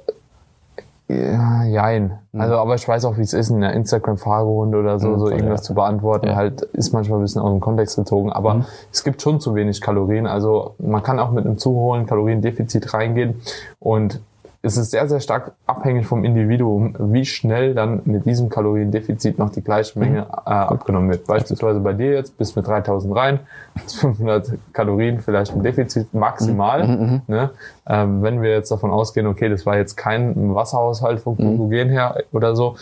ja, 1.09 1.63
jein. 1.65 2.19
Mhm. 2.33 2.41
Also, 2.41 2.57
aber 2.57 2.75
ich 2.75 2.87
weiß 2.87 3.05
auch, 3.05 3.17
wie 3.17 3.23
es 3.23 3.33
ist, 3.33 3.51
in 3.51 3.57
einer 3.57 3.73
Instagram-Fragerunde 3.75 4.79
oder 4.79 4.99
so, 4.99 5.09
mhm, 5.11 5.19
so 5.21 5.31
irgendwas 5.31 5.61
ja. 5.61 5.65
zu 5.65 5.75
beantworten. 5.75 6.27
Ja. 6.27 6.35
Halt 6.35 6.63
ist 6.63 6.93
manchmal 6.93 7.21
ein 7.21 7.23
bisschen 7.23 7.43
aus 7.43 7.53
dem 7.53 7.61
Kontext 7.61 7.97
gezogen. 7.97 8.33
Aber 8.33 8.55
mhm. 8.55 8.65
es 8.93 9.05
gibt 9.05 9.23
schon 9.23 9.41
zu 9.41 9.55
wenig 9.55 9.81
Kalorien. 9.81 10.27
Also 10.27 10.75
man 10.79 11.03
kann 11.03 11.21
auch 11.21 11.31
mit 11.31 11.45
einem 11.45 11.59
zu 11.59 11.71
hohen 11.71 12.07
Kaloriendefizit 12.07 12.93
reingehen. 12.93 13.41
Und 13.79 14.21
es 14.67 14.77
ist 14.77 14.91
sehr, 14.91 15.09
sehr 15.09 15.21
stark 15.21 15.53
abhängig 15.67 16.07
vom 16.07 16.25
Individuum, 16.25 16.95
wie 16.99 17.25
schnell 17.25 17.75
dann 17.75 18.03
mit 18.05 18.27
diesem 18.27 18.49
Kaloriendefizit 18.49 19.39
noch 19.39 19.51
die 19.51 19.63
gleiche 19.63 19.99
Menge 19.99 20.23
mhm. 20.23 20.27
äh, 20.45 20.51
abgenommen 20.51 21.09
wird. 21.11 21.27
Beispielsweise 21.27 21.79
bei 21.81 21.93
dir 21.93 22.13
jetzt 22.13 22.37
bis 22.37 22.57
mit 22.57 22.67
3000 22.67 23.15
rein, 23.15 23.41
500 23.87 24.53
Kalorien 24.73 25.21
vielleicht 25.21 25.53
ein 25.53 25.63
Defizit 25.63 26.13
maximal. 26.13 26.87
Mhm. 26.87 26.95
mhm, 26.95 27.13
mhm. 27.13 27.23
Ne? 27.29 27.51
Ähm, 27.89 28.23
wenn 28.23 28.43
wir 28.43 28.51
jetzt 28.51 28.71
davon 28.71 28.91
ausgehen, 28.91 29.27
okay, 29.27 29.49
das 29.49 29.65
war 29.67 29.77
jetzt 29.77 29.97
kein 29.97 30.55
Wasserhaushalt 30.55 31.21
vom 31.21 31.37
Glykogen 31.37 31.89
her 31.89 32.17
oder 32.33 32.57
so, 32.57 32.77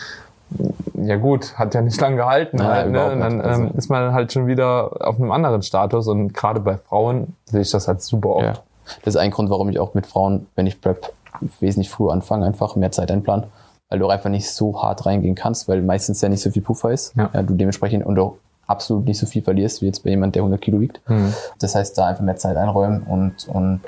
ja 0.94 1.16
gut, 1.16 1.58
hat 1.58 1.74
ja 1.74 1.82
nicht 1.82 2.00
lange 2.00 2.16
gehalten. 2.16 2.58
Nein, 2.58 2.68
halt, 2.68 2.90
ne? 2.90 3.16
Dann 3.18 3.40
also. 3.40 3.62
ähm, 3.62 3.70
ist 3.76 3.90
man 3.90 4.12
halt 4.12 4.32
schon 4.32 4.46
wieder 4.46 5.06
auf 5.06 5.20
einem 5.20 5.32
anderen 5.32 5.62
Status 5.62 6.08
und 6.08 6.32
gerade 6.32 6.60
bei 6.60 6.78
Frauen 6.78 7.34
sehe 7.44 7.60
ich 7.62 7.70
das 7.70 7.88
halt 7.88 8.00
super 8.02 8.30
oft. 8.30 8.44
Ja. 8.44 8.54
Das 9.02 9.14
ist 9.14 9.20
ein 9.20 9.30
Grund, 9.30 9.50
warum 9.50 9.68
ich 9.68 9.78
auch 9.78 9.94
mit 9.94 10.06
Frauen, 10.06 10.46
wenn 10.54 10.66
ich 10.66 10.80
Prep 10.80 11.12
wesentlich 11.60 11.90
früher 11.90 12.12
anfangen, 12.12 12.42
einfach 12.42 12.76
mehr 12.76 12.92
Zeit 12.92 13.10
einplanen, 13.10 13.46
weil 13.88 13.98
du 13.98 14.08
einfach 14.08 14.30
nicht 14.30 14.50
so 14.50 14.80
hart 14.82 15.06
reingehen 15.06 15.34
kannst, 15.34 15.68
weil 15.68 15.82
meistens 15.82 16.20
ja 16.20 16.28
nicht 16.28 16.42
so 16.42 16.50
viel 16.50 16.62
Puffer 16.62 16.90
ist. 16.90 17.14
Ja. 17.16 17.30
ja 17.32 17.42
du 17.42 17.54
dementsprechend 17.54 18.04
und 18.06 18.18
auch 18.18 18.36
absolut 18.66 19.04
nicht 19.04 19.18
so 19.18 19.26
viel 19.26 19.42
verlierst, 19.42 19.82
wie 19.82 19.86
jetzt 19.86 20.04
bei 20.04 20.10
jemand, 20.10 20.34
der 20.34 20.42
100 20.42 20.60
Kilo 20.60 20.80
wiegt. 20.80 21.00
Mhm. 21.08 21.34
Das 21.58 21.74
heißt, 21.74 21.96
da 21.98 22.06
einfach 22.06 22.22
mehr 22.22 22.36
Zeit 22.36 22.56
einräumen 22.56 23.02
und, 23.02 23.48
und 23.48 23.80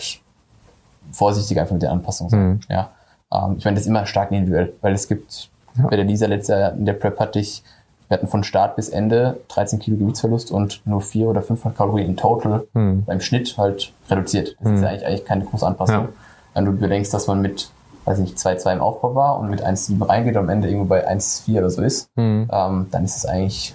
vorsichtig 1.13 1.59
einfach 1.59 1.73
mit 1.73 1.83
der 1.83 1.93
Anpassung 1.93 2.29
sein. 2.29 2.49
Mhm. 2.49 2.61
Ja. 2.69 2.91
Ähm, 3.33 3.57
ich 3.59 3.65
meine, 3.65 3.77
das 3.77 3.83
ist 3.83 3.89
immer 3.89 4.07
stark 4.07 4.31
individuell, 4.33 4.73
weil 4.81 4.95
es 4.95 5.09
gibt, 5.09 5.49
ja. 5.77 5.87
bei 5.89 5.97
der 5.97 6.05
Lisa 6.05 6.27
letztes 6.27 6.49
Jahr 6.49 6.73
in 6.73 6.85
der 6.85 6.93
Prep 6.93 7.19
hatte 7.19 7.39
ich, 7.39 7.63
wir 8.09 8.17
hatten 8.17 8.29
von 8.29 8.45
Start 8.45 8.77
bis 8.77 8.89
Ende 8.89 9.41
13 9.49 9.81
Kilo 9.81 9.97
Gewichtsverlust 9.97 10.53
und 10.53 10.81
nur 10.85 11.01
400 11.01 11.31
oder 11.37 11.47
500 11.47 11.77
Kalorien 11.77 12.11
in 12.11 12.17
total 12.17 12.67
mhm. 12.73 13.05
beim 13.05 13.21
Schnitt 13.21 13.57
halt 13.59 13.93
reduziert. 14.09 14.57
Das 14.61 14.73
ist 14.73 14.77
hm. 14.77 14.83
ja 14.83 14.89
eigentlich, 14.91 15.07
eigentlich 15.07 15.25
keine 15.25 15.45
große 15.45 15.67
Anpassung. 15.67 16.05
Ja. 16.05 16.09
Wenn 16.57 16.65
du 16.65 16.73
bedenkst, 16.73 17.13
dass 17.13 17.27
man 17.27 17.43
mit, 17.43 17.71
weiß 18.07 18.19
nicht, 18.19 18.39
2,2 18.39 18.73
im 18.73 18.81
Aufbau 18.81 19.15
war 19.15 19.39
und 19.39 19.51
mit 19.51 19.63
1,7 19.63 20.09
reingeht 20.09 20.37
und 20.37 20.45
am 20.45 20.49
Ende 20.49 20.69
irgendwo 20.69 20.87
bei 20.87 21.07
1,4 21.07 21.59
oder 21.59 21.69
so 21.69 21.83
ist, 21.83 22.09
mhm. 22.17 22.49
ähm, 22.51 22.87
dann 22.91 23.05
ist 23.05 23.17
es 23.19 23.27
eigentlich 23.27 23.75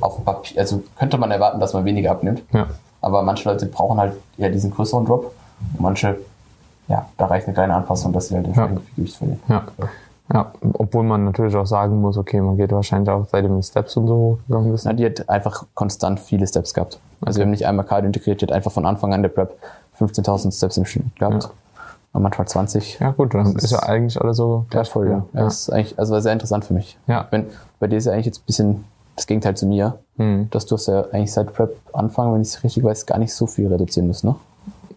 auf 0.00 0.16
dem 0.16 0.24
Papier, 0.24 0.60
also 0.60 0.82
könnte 0.98 1.18
man 1.18 1.30
erwarten, 1.30 1.60
dass 1.60 1.72
man 1.72 1.84
weniger 1.84 2.10
abnimmt. 2.10 2.42
Ja. 2.52 2.66
Aber 3.00 3.22
manche 3.22 3.48
Leute 3.48 3.66
brauchen 3.66 3.98
halt 3.98 4.14
eher 4.36 4.50
diesen 4.50 4.72
größeren 4.72 5.06
Drop. 5.06 5.32
Und 5.74 5.80
manche, 5.80 6.18
ja, 6.88 7.06
da 7.16 7.26
reicht 7.26 7.46
eine 7.46 7.54
kleine 7.54 7.74
Anpassung, 7.74 8.12
dass 8.12 8.26
sie 8.26 8.34
halt 8.34 8.46
entsprechend 8.46 8.80
ja. 8.80 8.84
viel 8.84 8.94
Gewicht 8.96 9.16
verlieren. 9.16 9.40
Ja. 9.48 9.62
Ja, 10.32 10.52
obwohl 10.78 11.04
man 11.04 11.24
natürlich 11.24 11.54
auch 11.54 11.66
sagen 11.66 12.00
muss, 12.00 12.16
okay, 12.16 12.40
man 12.40 12.56
geht 12.56 12.72
wahrscheinlich 12.72 13.10
auch 13.10 13.26
seitdem 13.30 13.56
die 13.56 13.62
Steps 13.62 13.96
und 13.96 14.06
so 14.06 14.14
hochgegangen 14.14 14.74
ist. 14.74 14.84
Na, 14.84 14.94
die 14.94 15.04
hat 15.04 15.28
einfach 15.28 15.64
konstant 15.74 16.18
viele 16.18 16.46
Steps 16.46 16.72
gehabt. 16.72 16.98
Also 17.24 17.38
wir 17.38 17.44
haben 17.44 17.50
nicht 17.50 17.66
einmal 17.66 17.86
Cardio 17.86 18.06
integriert, 18.06 18.50
einfach 18.52 18.72
von 18.72 18.86
Anfang 18.86 19.12
an 19.14 19.22
der 19.22 19.30
Prep 19.30 19.56
15.000 19.98 20.56
Steps 20.56 20.76
im 20.76 20.84
Schnitt 20.84 21.16
gehabt. 21.16 21.44
Ja. 22.14 22.20
manchmal 22.20 22.46
20. 22.46 22.98
Ja 23.00 23.10
gut, 23.10 23.34
dann 23.34 23.56
ist, 23.56 23.70
ja 23.70 23.80
eigentlich 23.80 24.20
alles 24.20 24.36
so 24.36 24.66
wertvoll. 24.70 25.08
Ja. 25.08 25.24
ja. 25.32 25.44
Das 25.44 25.62
ist 25.62 25.70
eigentlich, 25.70 25.98
also 25.98 26.14
war 26.14 26.20
sehr 26.20 26.32
interessant 26.32 26.64
für 26.64 26.74
mich. 26.74 26.98
Ja. 27.06 27.26
Wenn, 27.30 27.46
bei 27.80 27.86
dir 27.86 27.96
ist 27.96 28.06
ja 28.06 28.12
eigentlich 28.12 28.26
jetzt 28.26 28.40
ein 28.40 28.46
bisschen 28.46 28.84
das 29.16 29.26
Gegenteil 29.26 29.56
zu 29.56 29.66
mir, 29.66 29.98
hm. 30.16 30.48
dass 30.50 30.66
du 30.66 30.74
hast 30.74 30.88
ja 30.88 31.04
eigentlich 31.12 31.32
seit 31.32 31.52
Prep 31.52 31.76
Anfang, 31.92 32.32
wenn 32.34 32.42
ich 32.42 32.48
es 32.48 32.64
richtig 32.64 32.82
weiß, 32.82 33.06
gar 33.06 33.18
nicht 33.18 33.34
so 33.34 33.46
viel 33.46 33.68
reduzieren 33.68 34.06
müssen, 34.06 34.28
ne? 34.28 34.36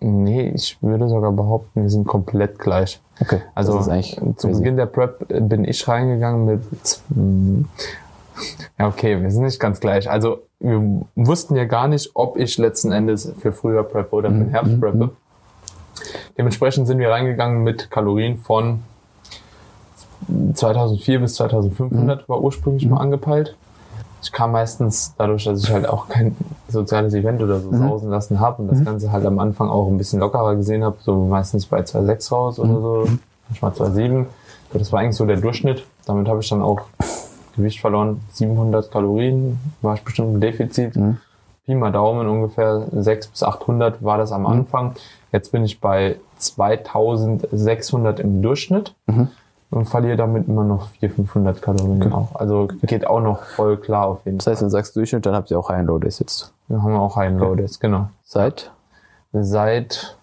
Nee, 0.02 0.50
ich 0.50 0.78
würde 0.82 1.10
sogar 1.10 1.32
behaupten, 1.32 1.82
wir 1.82 1.90
sind 1.90 2.06
komplett 2.06 2.60
gleich. 2.60 3.00
Okay. 3.20 3.42
Also 3.56 3.80
zu 3.80 3.90
crazy. 3.90 4.60
Beginn 4.60 4.76
der 4.76 4.86
Prep 4.86 5.26
bin 5.28 5.66
ich 5.66 5.88
reingegangen 5.88 6.46
mit 6.46 6.62
ja, 8.80 8.88
okay, 8.88 9.22
wir 9.22 9.32
sind 9.32 9.44
nicht 9.44 9.60
ganz 9.60 9.80
gleich. 9.80 10.10
Also 10.10 10.40
wir 10.60 11.06
wussten 11.16 11.56
ja 11.56 11.66
gar 11.66 11.88
nicht, 11.88 12.12
ob 12.14 12.38
ich 12.38 12.58
letzten 12.58 12.92
Endes 12.92 13.32
für 13.40 13.52
früher 13.52 13.84
Prep 13.84 14.14
oder 14.14 14.30
für 14.30 14.50
Herbst 14.50 14.74
mhm, 14.74 14.80
preppe. 14.80 14.98
Mhm. 14.98 15.10
Dementsprechend 16.38 16.88
sind 16.88 17.00
wir 17.00 17.10
reingegangen 17.10 17.64
mit 17.64 17.90
Kalorien 17.90 18.38
von 18.38 18.82
2004 20.54 21.20
bis 21.20 21.36
2500 21.36 22.22
mhm. 22.22 22.24
war 22.28 22.42
ursprünglich 22.42 22.88
mal 22.88 22.98
angepeilt. 22.98 23.56
Ich 24.24 24.32
kam 24.32 24.54
meistens 24.54 25.14
dadurch, 25.18 25.44
dass 25.44 25.64
ich 25.64 25.72
halt 25.72 25.88
auch 25.88 26.08
kein 26.08 26.36
soziales 26.68 27.14
Event 27.14 27.44
oder 27.44 27.60
so 27.60 27.72
mhm. 27.72 27.78
sausen 27.78 28.10
lassen 28.10 28.40
habe 28.40 28.64
und 28.64 28.72
das 28.72 28.80
mhm. 28.80 28.86
Ganze 28.86 29.12
halt 29.12 29.26
am 29.26 29.38
Anfang 29.40 29.70
auch 29.70 29.88
ein 29.88 29.98
bisschen 29.98 30.20
lockerer 30.20 30.56
gesehen 30.56 30.84
habe, 30.84 30.98
so 31.02 31.26
meistens 31.26 31.68
bei 31.68 31.82
2,6 31.82 32.32
raus 32.32 32.60
oder 32.60 32.82
so, 32.82 33.06
mhm. 33.08 33.20
manchmal 33.50 33.72
2,7. 33.72 34.26
Das 34.74 34.92
war 34.92 35.02
eigentlich 35.02 35.16
so 35.16 35.26
der 35.26 35.38
Durchschnitt. 35.38 35.86
Damit 36.06 36.28
habe 36.28 36.42
ich 36.42 36.50
dann 36.50 36.62
auch 36.62 36.82
Gewicht 37.56 37.80
verloren. 37.80 38.22
700 38.32 38.92
Kalorien 38.92 39.60
war 39.82 39.96
ich 39.96 40.04
bestimmt 40.04 40.36
im 40.36 40.42
Defizit. 40.42 40.96
Mhm. 40.96 41.18
Pi 41.66 41.74
mal 41.76 41.92
Daumen 41.92 42.28
ungefähr 42.28 42.88
600 42.92 43.32
bis 43.32 43.44
800 43.44 44.04
war 44.04 44.18
das 44.18 44.32
am 44.32 44.42
mhm. 44.42 44.48
Anfang. 44.48 44.96
Jetzt 45.32 45.52
bin 45.52 45.66
ich 45.66 45.80
bei 45.80 46.18
2600 46.38 48.20
im 48.20 48.42
Durchschnitt 48.42 48.94
mhm. 49.08 49.30
und 49.72 49.86
verliere 49.86 50.16
damit 50.16 50.48
immer 50.48 50.64
noch 50.64 50.90
400, 51.00 51.16
500 51.16 51.62
Kalorien 51.62 52.04
okay. 52.04 52.14
auch. 52.14 52.36
Also 52.36 52.68
geht 52.84 53.08
auch 53.08 53.22
noch 53.22 53.44
voll 53.44 53.78
klar 53.78 54.06
auf 54.06 54.26
jeden 54.26 54.40
Fall. 54.40 54.46
Das 54.46 54.48
heißt, 54.52 54.62
wenn 54.62 54.68
du 54.68 54.72
sagst 54.72 54.96
Durchschnitt, 54.96 55.26
dann 55.26 55.34
habt 55.34 55.50
ihr 55.50 55.58
auch 55.58 55.70
High 55.70 55.80
and 55.80 55.88
Low 55.88 55.98
Days 55.98 56.20
jetzt. 56.20 56.54
Dann 56.70 56.84
haben 56.84 56.94
wir 56.94 57.00
auch 57.00 57.16
High 57.16 57.30
and 57.30 57.40
Low 57.40 57.56
Days, 57.56 57.80
genau. 57.80 58.10
Seit? 58.24 58.72
Seit 59.34 60.18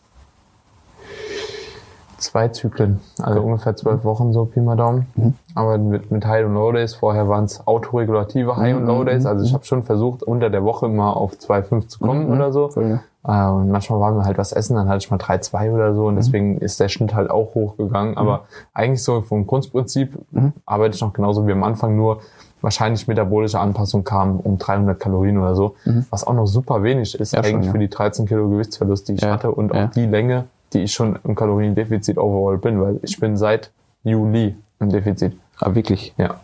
zwei 2.22 2.48
Zyklen, 2.48 3.00
also 3.18 3.40
okay. 3.40 3.48
ungefähr 3.48 3.76
zwölf 3.76 4.04
Wochen 4.04 4.32
so 4.32 4.44
Pi 4.44 4.60
mal 4.60 4.76
Daumen. 4.76 5.06
Mhm. 5.14 5.34
Aber 5.54 5.76
mit, 5.78 6.10
mit 6.10 6.24
High- 6.24 6.46
und 6.46 6.54
Low-Days, 6.54 6.94
vorher 6.94 7.28
waren 7.28 7.44
es 7.44 7.66
autoregulative 7.66 8.56
High- 8.56 8.76
und 8.76 8.82
mhm. 8.82 8.88
Low-Days. 8.88 9.26
Also 9.26 9.44
ich 9.44 9.50
mhm. 9.50 9.56
habe 9.56 9.64
schon 9.64 9.82
versucht, 9.82 10.22
unter 10.22 10.48
der 10.48 10.64
Woche 10.64 10.88
mal 10.88 11.12
auf 11.12 11.34
2,5 11.34 11.88
zu 11.88 11.98
kommen 11.98 12.26
mhm. 12.26 12.32
oder 12.32 12.52
so. 12.52 12.68
Voll, 12.68 13.00
ja. 13.26 13.48
äh, 13.48 13.52
und 13.52 13.70
manchmal 13.70 14.00
waren 14.00 14.16
wir 14.16 14.24
halt 14.24 14.38
was 14.38 14.52
essen, 14.52 14.76
dann 14.76 14.88
hatte 14.88 14.98
ich 14.98 15.10
mal 15.10 15.18
3,2 15.18 15.72
oder 15.72 15.94
so 15.94 16.06
und 16.06 16.14
mhm. 16.14 16.18
deswegen 16.18 16.58
ist 16.58 16.80
der 16.80 16.88
Schnitt 16.88 17.14
halt 17.14 17.30
auch 17.30 17.54
hochgegangen. 17.54 18.16
Aber 18.16 18.38
mhm. 18.38 18.42
eigentlich 18.72 19.02
so 19.02 19.20
vom 19.20 19.46
Grundprinzip 19.46 20.18
arbeite 20.64 20.94
ich 20.94 21.00
noch 21.00 21.12
genauso 21.12 21.46
wie 21.46 21.52
am 21.52 21.64
Anfang, 21.64 21.96
nur 21.96 22.20
wahrscheinlich 22.62 23.08
metabolische 23.08 23.58
Anpassung 23.58 24.04
kam 24.04 24.38
um 24.38 24.56
300 24.56 24.98
Kalorien 24.98 25.36
oder 25.38 25.56
so, 25.56 25.74
was 26.10 26.24
auch 26.24 26.32
noch 26.32 26.46
super 26.46 26.84
wenig 26.84 27.18
ist 27.18 27.32
ja, 27.32 27.40
eigentlich 27.40 27.52
schon, 27.52 27.62
ja. 27.64 27.72
für 27.72 27.78
die 27.78 27.88
13 27.88 28.26
Kilo 28.26 28.48
Gewichtsverlust, 28.48 29.08
die 29.08 29.14
ich 29.14 29.20
ja, 29.20 29.32
hatte 29.32 29.50
und 29.50 29.74
auch 29.74 29.90
die 29.90 30.06
Länge, 30.06 30.44
die 30.72 30.80
ich 30.80 30.92
schon 30.92 31.18
im 31.24 31.34
Kaloriendefizit 31.34 32.18
overall 32.18 32.58
bin, 32.58 32.80
weil 32.80 33.00
ich 33.02 33.18
bin 33.18 33.36
seit 33.36 33.70
Juli 34.04 34.56
im 34.80 34.90
Defizit. 34.90 35.36
Ah, 35.60 35.74
wirklich? 35.74 36.14
Ja. 36.16 36.36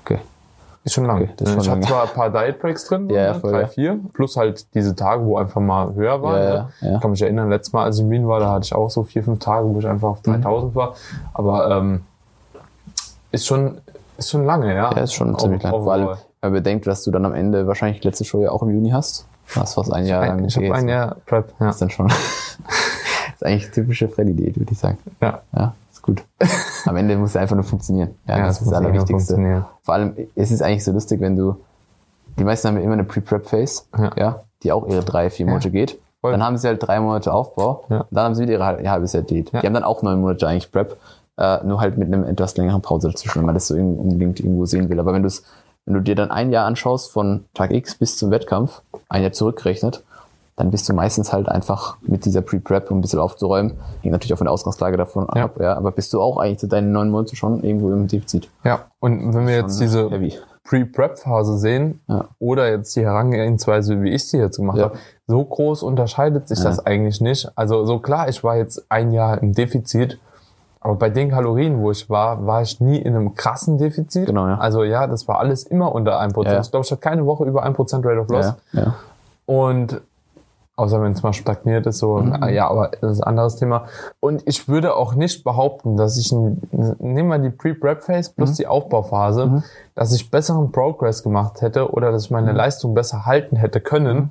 Okay. 0.00 0.18
Ist 0.84 0.94
schon 0.94 1.04
lange. 1.04 1.24
Okay, 1.24 1.32
das 1.38 1.50
ist 1.50 1.62
ich 1.64 1.68
habe 1.68 1.80
zwar 1.80 2.02
ein 2.02 2.08
paar 2.10 2.30
Diet 2.30 2.60
Breaks 2.60 2.84
drin, 2.84 3.10
ja, 3.10 3.32
ne? 3.32 3.40
voll, 3.40 3.50
drei, 3.50 3.62
ja. 3.62 3.66
vier, 3.66 4.00
plus 4.12 4.36
halt 4.36 4.72
diese 4.74 4.94
Tage, 4.94 5.24
wo 5.24 5.36
einfach 5.36 5.60
mal 5.60 5.94
höher 5.94 6.22
war. 6.22 6.38
Ja, 6.38 6.44
ne? 6.44 6.68
ja. 6.80 6.94
Ich 6.94 7.00
kann 7.00 7.10
mich 7.10 7.22
erinnern, 7.22 7.50
letztes 7.50 7.72
Mal, 7.72 7.84
als 7.84 7.96
ich 7.96 8.04
in 8.04 8.10
Wien 8.10 8.28
war, 8.28 8.38
da 8.38 8.52
hatte 8.52 8.66
ich 8.66 8.74
auch 8.74 8.88
so 8.90 9.02
vier, 9.02 9.24
fünf 9.24 9.40
Tage, 9.40 9.66
wo 9.66 9.78
ich 9.80 9.86
einfach 9.86 10.08
auf 10.08 10.22
3000 10.22 10.70
mhm. 10.70 10.76
war. 10.76 10.94
Aber 11.34 11.70
ähm, 11.70 12.02
ist 13.32 13.46
schon 13.46 13.78
ist 14.18 14.30
schon 14.30 14.44
lange, 14.44 14.74
ja. 14.74 14.92
Ja, 14.92 15.02
ist 15.02 15.12
schon 15.12 15.38
ziemlich 15.38 15.62
lange. 15.62 15.82
Vor 15.82 15.92
allem, 15.92 16.08
wenn 16.08 16.16
man 16.42 16.52
bedenkt, 16.52 16.86
dass 16.86 17.04
du 17.04 17.10
dann 17.10 17.24
am 17.24 17.34
Ende 17.34 17.66
wahrscheinlich 17.66 18.02
letzte 18.02 18.24
Show 18.24 18.40
ja 18.40 18.50
auch 18.50 18.62
im 18.62 18.70
Juni 18.70 18.90
hast. 18.90 19.26
Was 19.54 19.74
fast 19.74 19.92
ein 19.92 20.06
Jahr 20.06 20.26
lang. 20.26 20.44
Ich 20.44 20.56
habe 20.56 20.74
ein 20.74 20.88
Jahr 20.88 21.16
Prep, 21.26 21.52
ja. 21.60 21.70
Ist 21.70 21.80
dann 21.80 21.90
schon. 21.90 22.12
ist 23.36 23.46
eigentlich 23.46 23.70
typische 23.70 24.08
Freddy-Diät, 24.08 24.58
würde 24.58 24.72
ich 24.72 24.78
sagen. 24.78 24.98
Ja. 25.20 25.42
Ja, 25.54 25.74
ist 25.92 26.02
gut. 26.02 26.22
Am 26.86 26.96
Ende 26.96 27.16
muss 27.16 27.30
es 27.30 27.36
einfach 27.36 27.56
nur 27.56 27.64
funktionieren. 27.64 28.14
Ja, 28.26 28.38
ja 28.38 28.46
das, 28.46 28.58
das 28.58 28.66
ist 28.66 28.72
das 28.72 28.78
Allerwichtigste. 28.78 29.64
Vor 29.82 29.94
allem, 29.94 30.14
es 30.34 30.50
ist 30.50 30.62
eigentlich 30.62 30.84
so 30.84 30.92
lustig, 30.92 31.20
wenn 31.20 31.36
du, 31.36 31.56
die 32.38 32.44
meisten 32.44 32.68
haben 32.68 32.76
ja 32.76 32.82
immer 32.82 32.94
eine 32.94 33.04
Pre-Prep-Phase, 33.04 33.82
ja. 33.96 34.10
ja. 34.16 34.40
die 34.62 34.72
auch 34.72 34.86
ihre 34.86 35.02
drei, 35.02 35.30
vier 35.30 35.46
Monate 35.46 35.70
geht. 35.70 35.98
Voll. 36.20 36.32
Dann 36.32 36.42
haben 36.42 36.56
sie 36.56 36.66
halt 36.66 36.82
drei 36.82 37.00
Monate 37.00 37.32
Aufbau. 37.32 37.84
Ja. 37.88 38.06
Dann 38.10 38.24
haben 38.24 38.34
sie 38.34 38.42
wieder 38.42 38.54
ihre 38.54 38.82
ihr 38.82 38.90
halbes 38.90 39.12
Jahr 39.12 39.22
Diät. 39.22 39.52
Die 39.52 39.58
haben 39.58 39.74
dann 39.74 39.84
auch 39.84 40.02
neun 40.02 40.20
Monate 40.20 40.48
eigentlich 40.48 40.72
Prep. 40.72 40.96
Äh, 41.38 41.62
nur 41.64 41.80
halt 41.80 41.98
mit 41.98 42.08
einem 42.08 42.24
etwas 42.24 42.56
längeren 42.56 42.80
Pause 42.80 43.08
dazwischen, 43.08 43.40
wenn 43.40 43.46
man 43.46 43.54
das 43.54 43.66
so 43.66 43.74
unbedingt 43.74 44.40
irgendwo 44.40 44.64
sehen 44.64 44.88
will. 44.88 44.98
Aber 44.98 45.12
wenn 45.12 45.22
du 45.22 45.28
wenn 45.86 45.94
du 45.94 46.00
dir 46.00 46.16
dann 46.16 46.30
ein 46.30 46.50
Jahr 46.50 46.66
anschaust, 46.66 47.12
von 47.12 47.44
Tag 47.54 47.70
X 47.70 47.94
bis 47.94 48.18
zum 48.18 48.30
Wettkampf, 48.32 48.82
ein 49.08 49.22
Jahr 49.22 49.32
zurückgerechnet, 49.32 50.02
dann 50.56 50.70
bist 50.70 50.88
du 50.88 50.94
meistens 50.94 51.32
halt 51.32 51.48
einfach 51.48 51.98
mit 52.00 52.24
dieser 52.24 52.40
Pre-Prep, 52.40 52.90
um 52.90 52.98
ein 52.98 53.00
bisschen 53.02 53.18
aufzuräumen. 53.18 53.72
Hängt 54.00 54.12
natürlich 54.12 54.32
auch 54.32 54.38
von 54.38 54.46
der 54.46 54.52
Ausgangslage 54.52 54.96
davon 54.96 55.26
ja. 55.34 55.44
ab, 55.44 55.60
ja. 55.60 55.76
Aber 55.76 55.92
bist 55.92 56.12
du 56.14 56.20
auch 56.20 56.38
eigentlich 56.38 56.58
zu 56.58 56.66
deinen 56.66 56.92
neun 56.92 57.10
Monaten 57.10 57.36
schon 57.36 57.62
irgendwo 57.62 57.90
im 57.90 58.08
Defizit. 58.08 58.48
Ja, 58.64 58.86
und 58.98 59.34
wenn 59.34 59.46
wir 59.46 59.54
jetzt 59.54 59.78
diese 59.80 60.08
Pre-Prep-Phase 60.64 61.58
sehen 61.58 62.00
ja. 62.08 62.24
oder 62.38 62.70
jetzt 62.70 62.96
die 62.96 63.04
Herangehensweise, 63.04 64.02
wie 64.02 64.10
ich 64.10 64.28
sie 64.28 64.38
jetzt 64.38 64.56
gemacht 64.56 64.78
ja. 64.78 64.84
habe, 64.84 64.98
so 65.26 65.44
groß 65.44 65.82
unterscheidet 65.82 66.48
sich 66.48 66.60
das 66.60 66.84
eigentlich 66.84 67.20
nicht. 67.20 67.50
Also 67.54 67.84
so 67.84 67.98
klar, 67.98 68.28
ich 68.28 68.42
war 68.42 68.56
jetzt 68.56 68.86
ein 68.88 69.12
Jahr 69.12 69.42
im 69.42 69.52
Defizit, 69.52 70.18
aber 70.80 70.94
bei 70.94 71.10
den 71.10 71.30
Kalorien, 71.30 71.80
wo 71.80 71.90
ich 71.90 72.08
war, 72.08 72.46
war 72.46 72.62
ich 72.62 72.80
nie 72.80 72.96
in 72.96 73.14
einem 73.14 73.34
krassen 73.34 73.76
Defizit. 73.76 74.26
Genau, 74.26 74.46
ja. 74.46 74.56
Also 74.58 74.84
ja, 74.84 75.06
das 75.06 75.28
war 75.28 75.38
alles 75.38 75.64
immer 75.64 75.94
unter 75.94 76.20
1%. 76.20 76.44
Ja. 76.44 76.60
Ich 76.60 76.70
glaube, 76.70 76.86
ich 76.86 76.90
hatte 76.90 77.00
keine 77.00 77.26
Woche 77.26 77.44
über 77.44 77.66
1% 77.66 78.06
Rate 78.06 78.20
of 78.20 78.28
Loss. 78.28 78.54
Ja, 78.72 78.82
ja. 78.82 78.94
Und 79.46 80.00
Außer 80.78 81.00
wenn 81.00 81.12
es 81.12 81.22
mal 81.22 81.32
stagniert 81.32 81.86
ist, 81.86 81.98
so, 81.98 82.18
mhm. 82.18 82.48
ja, 82.50 82.68
aber 82.68 82.90
das 83.00 83.12
ist 83.12 83.20
ein 83.22 83.28
anderes 83.28 83.56
Thema. 83.56 83.86
Und 84.20 84.42
ich 84.44 84.68
würde 84.68 84.94
auch 84.94 85.14
nicht 85.14 85.42
behaupten, 85.42 85.96
dass 85.96 86.18
ich, 86.18 86.30
ein, 86.32 86.60
nehmen 86.98 87.30
wir 87.30 87.38
die 87.38 87.48
Pre-Prep-Phase 87.48 88.32
plus 88.36 88.50
mhm. 88.50 88.54
die 88.56 88.66
Aufbauphase, 88.66 89.46
mhm. 89.46 89.62
dass 89.94 90.12
ich 90.12 90.30
besseren 90.30 90.72
Progress 90.72 91.22
gemacht 91.22 91.62
hätte 91.62 91.90
oder 91.92 92.12
dass 92.12 92.26
ich 92.26 92.30
meine 92.30 92.50
mhm. 92.50 92.58
Leistung 92.58 92.92
besser 92.92 93.24
halten 93.24 93.56
hätte 93.56 93.80
können, 93.80 94.16
mhm. 94.16 94.30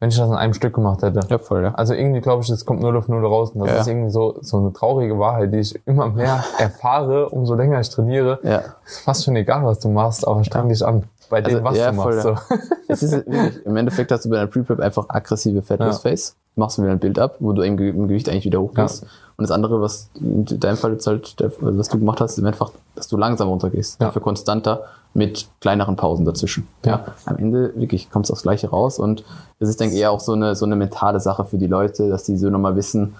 wenn 0.00 0.08
ich 0.08 0.16
das 0.16 0.30
in 0.30 0.34
einem 0.34 0.54
Stück 0.54 0.74
gemacht 0.74 1.02
hätte. 1.02 1.20
Ja, 1.28 1.36
voll, 1.36 1.62
ja. 1.62 1.74
Also 1.74 1.92
irgendwie 1.92 2.22
glaube 2.22 2.42
ich, 2.42 2.48
das 2.48 2.64
kommt 2.64 2.80
null 2.80 2.96
auf 2.96 3.08
null 3.08 3.26
raus. 3.26 3.50
Und 3.50 3.60
das 3.60 3.70
ja. 3.70 3.80
ist 3.82 3.86
irgendwie 3.86 4.10
so, 4.10 4.38
so 4.40 4.56
eine 4.56 4.72
traurige 4.72 5.18
Wahrheit, 5.18 5.52
die 5.52 5.58
ich 5.58 5.78
immer 5.86 6.08
mehr 6.08 6.42
erfahre, 6.58 7.28
umso 7.28 7.54
länger 7.54 7.78
ich 7.80 7.90
trainiere. 7.90 8.38
Ja. 8.44 8.62
Ist 8.86 9.00
fast 9.00 9.26
schon 9.26 9.36
egal, 9.36 9.66
was 9.66 9.80
du 9.80 9.90
machst, 9.90 10.26
aber 10.26 10.42
streng 10.42 10.70
dich 10.70 10.82
an 10.86 11.04
bei 11.32 11.42
also, 11.42 11.56
dem, 11.56 11.64
was 11.64 11.78
ja, 11.78 11.90
du 11.90 11.96
machst. 11.96 12.22
So. 12.22 12.36
Es 12.88 13.02
ist 13.02 13.12
wirklich, 13.12 13.64
im 13.64 13.74
Endeffekt 13.74 14.12
hast 14.12 14.26
du 14.26 14.28
bei 14.28 14.36
einer 14.36 14.48
Pre-Prep 14.48 14.78
einfach 14.80 15.06
aggressive 15.08 15.62
Fat 15.62 15.80
Loss. 15.80 16.04
Ja. 16.04 16.12
Machst 16.56 16.76
du 16.76 16.82
wieder 16.82 16.92
ein 16.92 16.98
Bild 16.98 17.18
ab, 17.18 17.36
wo 17.40 17.54
du 17.54 17.62
im, 17.62 17.78
Gewicht 17.78 18.28
eigentlich 18.28 18.44
wieder 18.44 18.60
hochgehst. 18.60 19.02
Ja. 19.02 19.08
Und 19.38 19.44
das 19.44 19.50
andere, 19.50 19.80
was 19.80 20.10
in 20.14 20.44
deinem 20.44 20.76
Fall 20.76 20.92
jetzt 20.92 21.06
halt, 21.06 21.34
was 21.60 21.88
du 21.88 21.98
gemacht 21.98 22.20
hast, 22.20 22.36
ist 22.36 22.44
einfach, 22.44 22.70
dass 22.94 23.08
du 23.08 23.16
langsam 23.16 23.48
runtergehst. 23.48 23.98
Ja. 23.98 24.08
Dafür 24.08 24.20
konstanter 24.20 24.82
mit 25.14 25.48
kleineren 25.62 25.96
Pausen 25.96 26.26
dazwischen. 26.26 26.68
Ja. 26.84 27.06
Am 27.24 27.38
Ende 27.38 27.72
wirklich 27.76 28.10
kommt 28.10 28.26
es 28.26 28.30
aufs 28.30 28.42
Gleiche 28.42 28.68
raus. 28.68 28.98
Und 28.98 29.24
das 29.58 29.70
ist, 29.70 29.80
denke 29.80 29.94
ich, 29.94 30.02
eher 30.02 30.10
auch 30.10 30.20
so 30.20 30.34
eine, 30.34 30.54
so 30.54 30.66
eine 30.66 30.76
mentale 30.76 31.20
Sache 31.20 31.46
für 31.46 31.56
die 31.56 31.66
Leute, 31.66 32.10
dass 32.10 32.24
die 32.24 32.36
so 32.36 32.50
nochmal 32.50 32.76
wissen, 32.76 33.14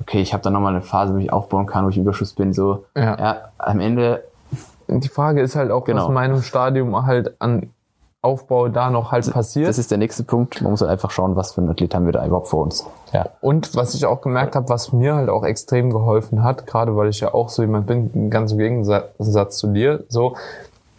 okay, 0.00 0.20
ich 0.20 0.32
habe 0.32 0.42
da 0.42 0.50
nochmal 0.50 0.72
eine 0.72 0.82
Phase, 0.82 1.14
wo 1.14 1.18
ich 1.18 1.32
aufbauen 1.32 1.66
kann, 1.66 1.84
wo 1.84 1.88
ich 1.88 1.96
im 1.96 2.02
Überschuss 2.02 2.32
bin. 2.32 2.52
So, 2.52 2.84
ja. 2.96 3.16
ja 3.16 3.36
am 3.58 3.78
Ende 3.78 4.24
die 4.88 5.08
Frage 5.08 5.40
ist 5.40 5.56
halt 5.56 5.70
auch, 5.70 5.84
genau. 5.84 6.02
was 6.02 6.08
in 6.08 6.14
meinem 6.14 6.42
Stadium 6.42 7.06
halt 7.06 7.40
an 7.40 7.70
Aufbau 8.24 8.68
da 8.68 8.90
noch 8.90 9.12
halt 9.12 9.30
passiert. 9.30 9.68
Das 9.68 9.78
ist 9.78 9.90
der 9.90 9.98
nächste 9.98 10.24
Punkt. 10.24 10.62
Man 10.62 10.70
muss 10.70 10.80
halt 10.80 10.90
einfach 10.90 11.10
schauen, 11.10 11.36
was 11.36 11.52
für 11.52 11.60
ein 11.60 11.68
Athlet 11.68 11.94
haben 11.94 12.06
wir 12.06 12.12
da 12.12 12.24
überhaupt 12.24 12.48
vor 12.48 12.62
uns. 12.62 12.86
Ja. 13.12 13.26
Und 13.42 13.76
was 13.76 13.94
ich 13.94 14.06
auch 14.06 14.22
gemerkt 14.22 14.56
habe, 14.56 14.68
was 14.70 14.92
mir 14.92 15.14
halt 15.14 15.28
auch 15.28 15.44
extrem 15.44 15.90
geholfen 15.90 16.42
hat, 16.42 16.66
gerade 16.66 16.96
weil 16.96 17.10
ich 17.10 17.20
ja 17.20 17.34
auch 17.34 17.50
so 17.50 17.62
jemand 17.62 17.86
bin, 17.86 18.30
ganz 18.30 18.52
im 18.52 18.58
Gegensatz 18.58 19.58
zu 19.58 19.66
dir, 19.68 20.04
so, 20.08 20.36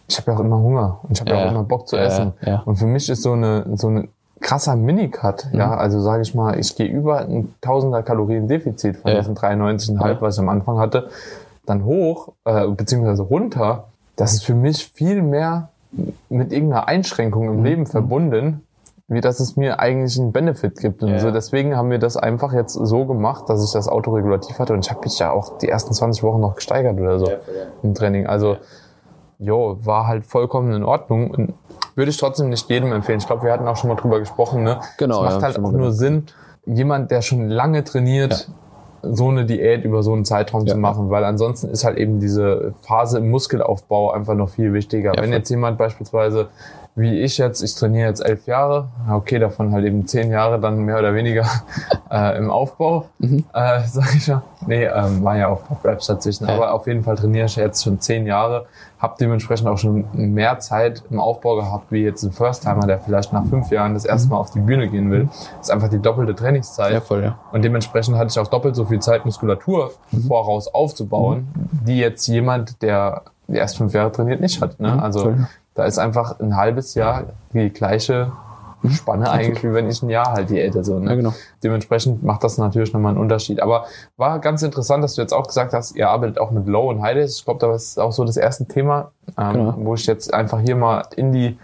ich 0.08 0.16
habe 0.18 0.30
ja 0.30 0.36
auch 0.36 0.40
immer 0.40 0.58
Hunger 0.58 1.00
und 1.02 1.12
ich 1.12 1.20
habe 1.20 1.30
ja. 1.30 1.38
ja. 1.38 1.46
auch 1.46 1.50
immer 1.50 1.64
Bock 1.64 1.88
zu 1.88 1.96
essen. 1.96 2.32
Ja. 2.42 2.62
Und 2.64 2.76
für 2.76 2.86
mich 2.86 3.08
ist 3.08 3.22
so 3.22 3.32
eine, 3.32 3.66
so 3.74 3.88
eine 3.88 4.08
krasser 4.40 4.76
Minicut, 4.76 5.48
mhm. 5.50 5.58
ja, 5.58 5.76
also 5.76 6.00
sage 6.00 6.22
ich 6.22 6.32
mal, 6.32 6.60
ich 6.60 6.76
gehe 6.76 6.86
über 6.86 7.20
ein 7.20 7.52
Tausender 7.60 8.04
Kalorien 8.04 8.46
Defizit 8.46 8.98
von 8.98 9.12
diesen 9.16 9.36
93,5, 9.36 10.20
was 10.20 10.36
ich 10.36 10.40
am 10.40 10.48
Anfang 10.48 10.78
hatte 10.78 11.08
dann 11.66 11.84
hoch, 11.84 12.32
äh, 12.44 12.66
beziehungsweise 12.68 13.22
runter, 13.22 13.88
das 14.16 14.34
ist 14.34 14.44
für 14.44 14.54
mich 14.54 14.86
viel 14.86 15.22
mehr 15.22 15.68
mit 16.28 16.52
irgendeiner 16.52 16.88
Einschränkung 16.88 17.48
im 17.48 17.58
mhm. 17.58 17.64
Leben 17.64 17.86
verbunden, 17.86 18.62
wie 19.08 19.20
dass 19.20 19.40
es 19.40 19.56
mir 19.56 19.78
eigentlich 19.78 20.18
einen 20.18 20.32
Benefit 20.32 20.78
gibt. 20.78 21.02
Und 21.02 21.10
ja. 21.10 21.18
so 21.20 21.30
deswegen 21.30 21.76
haben 21.76 21.90
wir 21.90 21.98
das 21.98 22.16
einfach 22.16 22.52
jetzt 22.52 22.72
so 22.72 23.04
gemacht, 23.04 23.48
dass 23.48 23.64
ich 23.64 23.72
das 23.72 23.88
autoregulativ 23.88 24.58
hatte 24.58 24.72
und 24.72 24.84
ich 24.84 24.90
habe 24.90 25.00
mich 25.04 25.18
ja 25.18 25.30
auch 25.30 25.58
die 25.58 25.68
ersten 25.68 25.94
20 25.94 26.22
Wochen 26.22 26.40
noch 26.40 26.56
gesteigert 26.56 26.98
oder 26.98 27.18
so 27.18 27.30
ja, 27.30 27.36
im 27.82 27.94
Training. 27.94 28.26
Also 28.26 28.56
jo, 29.38 29.78
war 29.82 30.06
halt 30.06 30.24
vollkommen 30.24 30.72
in 30.72 30.82
Ordnung 30.82 31.30
und 31.30 31.54
würde 31.94 32.10
ich 32.10 32.16
trotzdem 32.16 32.48
nicht 32.48 32.68
jedem 32.68 32.92
empfehlen. 32.92 33.18
Ich 33.18 33.26
glaube, 33.26 33.44
wir 33.44 33.52
hatten 33.52 33.66
auch 33.66 33.76
schon 33.76 33.88
mal 33.88 33.96
drüber 33.96 34.18
gesprochen, 34.18 34.62
ne? 34.62 34.80
Genau. 34.98 35.24
Es 35.24 35.32
macht 35.32 35.36
ja, 35.36 35.42
halt 35.42 35.58
auch 35.58 35.72
nur 35.72 35.92
Sinn, 35.92 36.26
jemand, 36.66 37.10
der 37.10 37.22
schon 37.22 37.48
lange 37.48 37.84
trainiert, 37.84 38.48
so 39.14 39.28
eine 39.28 39.44
Diät 39.44 39.84
über 39.84 40.02
so 40.02 40.12
einen 40.12 40.24
Zeitraum 40.24 40.66
ja. 40.66 40.74
zu 40.74 40.78
machen, 40.78 41.10
weil 41.10 41.24
ansonsten 41.24 41.68
ist 41.68 41.84
halt 41.84 41.98
eben 41.98 42.20
diese 42.20 42.74
Phase 42.82 43.18
im 43.18 43.30
Muskelaufbau 43.30 44.10
einfach 44.10 44.34
noch 44.34 44.50
viel 44.50 44.72
wichtiger. 44.72 45.14
Ja, 45.14 45.22
Wenn 45.22 45.32
jetzt 45.32 45.48
jemand 45.50 45.78
beispielsweise 45.78 46.48
wie 46.96 47.20
ich 47.20 47.36
jetzt, 47.36 47.62
ich 47.62 47.74
trainiere 47.74 48.08
jetzt 48.08 48.24
elf 48.24 48.46
Jahre, 48.46 48.88
okay, 49.10 49.38
davon 49.38 49.70
halt 49.72 49.84
eben 49.84 50.06
zehn 50.06 50.30
Jahre 50.30 50.58
dann 50.58 50.78
mehr 50.78 50.98
oder 50.98 51.14
weniger 51.14 51.46
äh, 52.10 52.38
im 52.38 52.50
Aufbau, 52.50 53.04
mhm. 53.18 53.44
äh, 53.52 53.82
sag 53.86 54.14
ich 54.14 54.26
ja. 54.26 54.42
Nee, 54.66 54.86
ähm, 54.86 55.22
war 55.22 55.36
ja 55.36 55.48
auch 55.48 55.62
Pop-Raps 55.66 56.06
dazwischen, 56.06 56.48
ja. 56.48 56.54
aber 56.54 56.72
auf 56.72 56.86
jeden 56.86 57.04
Fall 57.04 57.16
trainiere 57.16 57.46
ich 57.46 57.56
jetzt 57.56 57.84
schon 57.84 58.00
zehn 58.00 58.26
Jahre, 58.26 58.64
habe 58.98 59.14
dementsprechend 59.20 59.68
auch 59.68 59.76
schon 59.76 60.06
mehr 60.14 60.58
Zeit 60.58 61.02
im 61.10 61.20
Aufbau 61.20 61.56
gehabt, 61.56 61.92
wie 61.92 62.02
jetzt 62.02 62.22
ein 62.22 62.32
First-Timer, 62.32 62.86
der 62.86 62.98
vielleicht 62.98 63.30
nach 63.30 63.44
fünf 63.44 63.70
Jahren 63.70 63.92
das 63.92 64.06
erste 64.06 64.30
Mal 64.30 64.38
auf 64.38 64.50
die 64.52 64.60
Bühne 64.60 64.88
gehen 64.88 65.10
will. 65.10 65.28
Das 65.58 65.68
ist 65.68 65.70
einfach 65.70 65.90
die 65.90 66.00
doppelte 66.00 66.34
Trainingszeit. 66.34 66.94
Ja, 66.94 67.02
voll, 67.02 67.22
ja. 67.22 67.38
Und 67.52 67.62
dementsprechend 67.62 68.16
hatte 68.16 68.30
ich 68.30 68.38
auch 68.38 68.48
doppelt 68.48 68.74
so 68.74 68.86
viel 68.86 69.00
Zeit, 69.00 69.26
Muskulatur 69.26 69.92
mhm. 70.12 70.22
voraus 70.22 70.66
aufzubauen, 70.68 71.48
mhm. 71.54 71.84
die 71.84 71.98
jetzt 71.98 72.26
jemand, 72.26 72.80
der 72.80 73.22
die 73.48 73.58
erst 73.58 73.76
fünf 73.76 73.92
Jahre 73.92 74.10
trainiert, 74.10 74.40
nicht 74.40 74.60
hat. 74.60 74.80
Ne? 74.80 74.92
Mhm, 74.92 75.00
also 75.00 75.20
voll. 75.20 75.46
Da 75.76 75.84
ist 75.84 75.98
einfach 75.98 76.40
ein 76.40 76.56
halbes 76.56 76.94
Jahr 76.94 77.24
die 77.52 77.68
gleiche 77.68 78.32
Spanne 78.90 79.30
eigentlich, 79.30 79.62
wie 79.62 79.72
wenn 79.72 79.88
ich 79.88 80.02
ein 80.02 80.08
Jahr 80.08 80.32
halt 80.32 80.50
diäte. 80.50 80.82
So, 80.84 80.98
ne? 80.98 81.10
Ja, 81.10 81.16
genau. 81.16 81.34
Dementsprechend 81.62 82.22
macht 82.22 82.44
das 82.44 82.58
natürlich 82.58 82.92
nochmal 82.92 83.10
einen 83.10 83.20
Unterschied. 83.20 83.60
Aber 83.60 83.86
war 84.16 84.38
ganz 84.38 84.62
interessant, 84.62 85.04
dass 85.04 85.14
du 85.14 85.22
jetzt 85.22 85.32
auch 85.32 85.46
gesagt 85.46 85.72
hast, 85.72 85.94
ihr 85.94 86.08
arbeitet 86.08 86.38
auch 86.38 86.50
mit 86.50 86.66
Low 86.66 86.88
und 86.88 87.02
High 87.02 87.14
Days. 87.14 87.38
Ich 87.38 87.44
glaube, 87.44 87.60
das 87.60 87.84
ist 87.84 87.98
auch 87.98 88.12
so 88.12 88.24
das 88.24 88.36
erste 88.36 88.66
Thema, 88.66 89.12
ähm, 89.38 89.52
genau. 89.52 89.74
wo 89.76 89.94
ich 89.94 90.06
jetzt 90.06 90.32
einfach 90.32 90.60
hier 90.60 90.76
mal 90.76 91.04
in 91.14 91.32
die 91.32 91.58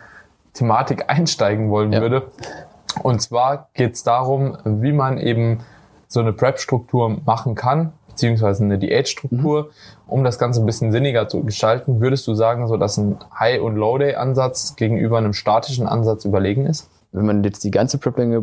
Thematik 0.53 1.05
einsteigen 1.09 1.71
wollen 1.71 1.93
ja. 1.93 2.01
würde. 2.01 2.27
Und 3.03 3.23
zwar 3.23 3.69
geht 3.73 3.95
es 3.95 4.03
darum, 4.03 4.59
wie 4.65 4.93
man 4.93 5.17
eben 5.17 5.61
so 6.09 6.21
eine 6.21 6.35
Prep-Struktur 6.35 7.21
machen 7.25 7.55
kann, 7.55 7.93
beziehungsweise 8.13 8.63
eine 8.63 8.79
Diätstruktur, 8.79 9.65
mhm. 9.65 9.69
um 10.07 10.25
das 10.25 10.39
Ganze 10.39 10.61
ein 10.61 10.67
bisschen 10.67 10.93
sinniger 10.93 11.29
zu 11.29 11.43
gestalten. 11.43 12.01
Würdest 12.01 12.27
du 12.27 12.35
sagen, 12.35 12.69
so 12.69 12.77
dass 12.77 12.97
ein 12.99 13.17
High- 13.39 13.61
und 13.61 13.77
Low-Day-Ansatz 13.77 14.77
gegenüber 14.77 15.19
einem 15.19 15.33
statischen 15.33 15.87
Ansatz 15.87 16.25
überlegen 16.25 16.67
ist? 16.67 16.89
Wenn 17.13 17.27
man 17.27 17.43
jetzt 17.45 17.65
die 17.65 17.71
ganze 17.71 17.99
Prep-Länge 17.99 18.43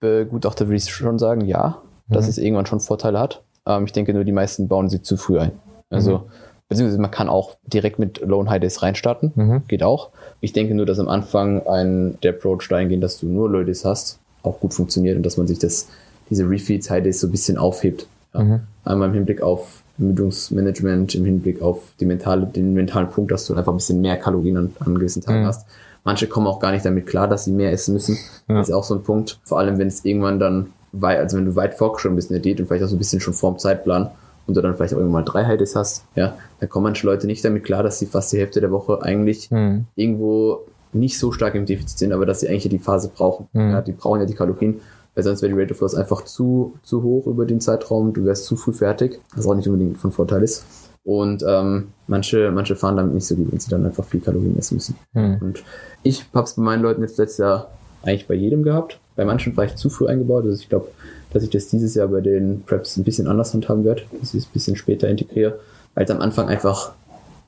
begutachtet, 0.00 0.68
würde 0.68 0.76
ich 0.76 0.90
schon 0.90 1.18
sagen, 1.18 1.42
ja, 1.42 1.78
dass 2.08 2.24
mhm. 2.24 2.30
es 2.30 2.38
irgendwann 2.38 2.66
schon 2.66 2.80
Vorteile 2.80 3.18
hat. 3.18 3.42
Ähm, 3.66 3.84
ich 3.84 3.92
denke 3.92 4.14
nur, 4.14 4.24
die 4.24 4.32
meisten 4.32 4.68
bauen 4.68 4.88
sie 4.88 5.02
zu 5.02 5.16
früh 5.16 5.38
ein. 5.38 5.52
Also, 5.90 6.18
mhm. 6.18 6.22
beziehungsweise 6.68 7.00
man 7.00 7.10
kann 7.10 7.28
auch 7.28 7.56
direkt 7.66 7.98
mit 7.98 8.20
Low 8.20 8.40
und 8.40 8.50
High 8.50 8.60
Days 8.60 8.82
reinstarten. 8.82 9.32
Mhm. 9.34 9.62
Geht 9.68 9.82
auch. 9.82 10.10
Ich 10.40 10.52
denke 10.52 10.74
nur, 10.74 10.86
dass 10.86 10.98
am 10.98 11.08
Anfang 11.08 11.66
ein, 11.66 12.18
der 12.22 12.32
Approach 12.32 12.68
dahin 12.68 12.88
gehen, 12.88 13.00
dass 13.00 13.18
du 13.18 13.26
nur 13.26 13.50
Low 13.50 13.62
Days 13.62 13.84
hast, 13.84 14.18
auch 14.42 14.60
gut 14.60 14.74
funktioniert 14.74 15.16
und 15.16 15.24
dass 15.24 15.36
man 15.36 15.46
sich 15.46 15.58
das, 15.58 15.88
diese 16.30 16.48
Refeeds, 16.48 16.90
High 16.90 17.02
Days 17.02 17.20
so 17.20 17.28
ein 17.28 17.30
bisschen 17.30 17.58
aufhebt. 17.58 18.06
Ja. 18.34 18.42
Mhm. 18.42 18.60
Einmal 18.84 19.08
im 19.08 19.14
Hinblick 19.14 19.42
auf 19.42 19.82
Ermüdungsmanagement, 19.98 21.14
im 21.14 21.24
Hinblick 21.24 21.62
auf 21.62 21.92
die 22.00 22.06
mentale, 22.06 22.46
den 22.46 22.74
mentalen 22.74 23.10
Punkt, 23.10 23.30
dass 23.30 23.46
du 23.46 23.54
einfach 23.54 23.72
ein 23.72 23.76
bisschen 23.76 24.00
mehr 24.00 24.16
Kalorien 24.16 24.56
an, 24.56 24.72
an 24.80 24.94
gewissen 24.94 25.22
Tagen 25.22 25.42
mhm. 25.42 25.46
hast. 25.46 25.66
Manche 26.04 26.26
kommen 26.26 26.46
auch 26.46 26.58
gar 26.58 26.72
nicht 26.72 26.84
damit 26.84 27.06
klar, 27.06 27.28
dass 27.28 27.44
sie 27.44 27.52
mehr 27.52 27.72
essen 27.72 27.94
müssen. 27.94 28.18
Ja. 28.48 28.56
Das 28.56 28.68
ist 28.68 28.74
auch 28.74 28.84
so 28.84 28.94
ein 28.94 29.02
Punkt. 29.02 29.38
Vor 29.44 29.58
allem, 29.58 29.78
wenn 29.78 29.86
es 29.86 30.04
irgendwann 30.04 30.40
dann 30.40 30.72
weit, 30.92 31.18
also 31.18 31.36
wenn 31.36 31.44
du 31.44 31.56
weit 31.56 31.74
vorgeschritten 31.74 32.16
bist 32.16 32.30
in 32.30 32.34
der 32.34 32.42
Diät 32.42 32.60
und 32.60 32.66
vielleicht 32.66 32.84
auch 32.84 32.88
so 32.88 32.96
ein 32.96 32.98
bisschen 32.98 33.20
schon 33.20 33.34
vorm 33.34 33.58
Zeitplan 33.58 34.10
und 34.46 34.56
du 34.56 34.60
dann 34.60 34.74
vielleicht 34.74 34.94
auch 34.94 34.98
irgendwann 34.98 35.24
mal 35.24 35.30
drei 35.30 35.44
Heides 35.44 35.76
hast, 35.76 36.04
ja, 36.16 36.36
dann 36.60 36.68
kommen 36.68 36.84
manche 36.84 37.06
Leute 37.06 37.26
nicht 37.26 37.44
damit 37.44 37.64
klar, 37.64 37.82
dass 37.82 37.98
sie 37.98 38.06
fast 38.06 38.32
die 38.32 38.38
Hälfte 38.38 38.60
der 38.60 38.72
Woche 38.72 39.00
eigentlich 39.02 39.50
mhm. 39.50 39.86
irgendwo 39.94 40.62
nicht 40.92 41.18
so 41.18 41.32
stark 41.32 41.54
im 41.54 41.66
Defizit 41.66 41.98
sind, 41.98 42.12
aber 42.12 42.26
dass 42.26 42.40
sie 42.40 42.48
eigentlich 42.48 42.68
die 42.68 42.78
Phase 42.78 43.08
brauchen. 43.08 43.48
Mhm. 43.52 43.70
Ja, 43.70 43.80
die 43.80 43.92
brauchen 43.92 44.20
ja 44.20 44.26
die 44.26 44.34
Kalorien, 44.34 44.80
weil 45.14 45.24
sonst 45.24 45.42
wäre 45.42 45.52
die 45.52 45.60
Rate 45.60 45.72
of 45.72 45.80
Loss 45.80 45.94
einfach 45.94 46.24
zu, 46.24 46.74
zu 46.82 47.02
hoch 47.02 47.26
über 47.26 47.44
den 47.44 47.60
Zeitraum, 47.60 48.12
du 48.12 48.24
wärst 48.24 48.44
zu 48.44 48.56
früh 48.56 48.72
fertig, 48.72 49.20
was 49.34 49.46
auch 49.46 49.54
nicht 49.54 49.68
unbedingt 49.68 49.98
von 49.98 50.12
Vorteil 50.12 50.42
ist. 50.42 50.64
Und 51.04 51.44
ähm, 51.46 51.88
manche, 52.06 52.50
manche 52.52 52.76
fahren 52.76 52.96
damit 52.96 53.14
nicht 53.14 53.26
so 53.26 53.34
gut, 53.34 53.50
wenn 53.50 53.58
sie 53.58 53.70
dann 53.70 53.84
einfach 53.84 54.04
viel 54.04 54.20
Kalorien 54.20 54.56
essen 54.58 54.76
müssen. 54.76 54.96
Mhm. 55.12 55.38
Und 55.40 55.64
ich 56.02 56.24
habe 56.32 56.44
es 56.44 56.54
bei 56.54 56.62
meinen 56.62 56.82
Leuten 56.82 57.02
jetzt 57.02 57.18
letztes 57.18 57.38
Jahr 57.38 57.70
eigentlich 58.02 58.28
bei 58.28 58.34
jedem 58.34 58.62
gehabt. 58.62 59.00
Bei 59.16 59.24
manchen 59.24 59.52
vielleicht 59.52 59.78
zu 59.78 59.90
früh 59.90 60.06
eingebaut. 60.06 60.44
Also 60.44 60.60
ich 60.60 60.68
glaube, 60.68 60.88
dass 61.32 61.42
ich 61.42 61.50
das 61.50 61.68
dieses 61.68 61.94
Jahr 61.94 62.08
bei 62.08 62.20
den 62.20 62.62
Preps 62.62 62.96
ein 62.96 63.04
bisschen 63.04 63.26
anders 63.26 63.52
handhaben 63.52 63.84
werde, 63.84 64.02
dass 64.20 64.32
ich 64.34 64.42
es 64.42 64.46
ein 64.46 64.52
bisschen 64.52 64.76
später 64.76 65.08
integriere, 65.08 65.58
weil 65.94 66.04
es 66.04 66.10
am 66.10 66.20
Anfang 66.20 66.48
einfach, 66.48 66.92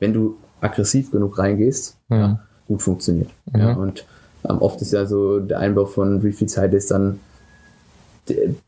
wenn 0.01 0.13
du 0.13 0.37
aggressiv 0.61 1.11
genug 1.13 1.39
reingehst, 1.39 1.97
mhm. 2.09 2.17
ja, 2.17 2.41
gut 2.67 2.83
funktioniert. 2.83 3.31
Mhm. 3.53 3.61
Ja, 3.61 3.73
und 3.75 4.05
ähm, 4.49 4.59
oft 4.59 4.81
ist 4.83 4.93
ja 4.93 5.07
so 5.07 5.39
der 5.41 5.61
Einbau 5.61 5.87
von 5.87 6.21
Refeed-Zeit 6.21 6.75
ist 6.75 6.91
dann 6.91 7.21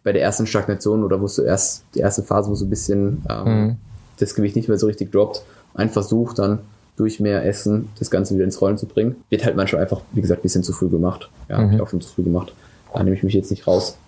bei 0.03 0.13
der 0.13 0.23
ersten 0.23 0.47
Stagnation 0.47 1.05
oder 1.05 1.21
wo 1.21 1.27
du 1.27 1.43
erst 1.43 1.85
die 1.95 2.01
erste 2.01 2.23
Phase, 2.23 2.51
wo 2.51 2.55
so 2.55 2.67
ein 2.67 2.71
bisschen 2.71 3.25
ähm, 3.29 3.45
mhm. 3.45 3.77
das 4.19 4.35
Gewicht 4.35 4.57
nicht 4.57 4.69
mehr 4.69 4.79
so 4.79 4.87
richtig 4.87 5.13
droppt, 5.13 5.43
ein 5.75 5.91
Versuch 5.91 6.35
dann 6.35 6.61
durch 6.97 7.21
mehr 7.21 7.45
Essen 7.45 7.91
das 7.99 8.11
Ganze 8.11 8.35
wieder 8.35 8.45
ins 8.45 8.61
Rollen 8.61 8.79
zu 8.79 8.87
bringen. 8.87 9.17
Wird 9.29 9.45
halt 9.45 9.57
manchmal 9.57 9.83
einfach, 9.83 10.01
wie 10.13 10.23
gesagt, 10.23 10.41
ein 10.41 10.43
bisschen 10.43 10.63
zu 10.63 10.73
früh 10.73 10.89
gemacht. 10.89 11.31
Ja, 11.49 11.59
mhm. 11.59 11.63
habe 11.63 11.75
ich 11.75 11.81
auch 11.81 11.89
schon 11.89 12.01
zu 12.01 12.13
früh 12.13 12.23
gemacht. 12.23 12.53
Da 12.93 13.03
nehme 13.03 13.17
ich 13.17 13.23
mich 13.23 13.35
jetzt 13.35 13.51
nicht 13.51 13.67
raus. 13.67 13.99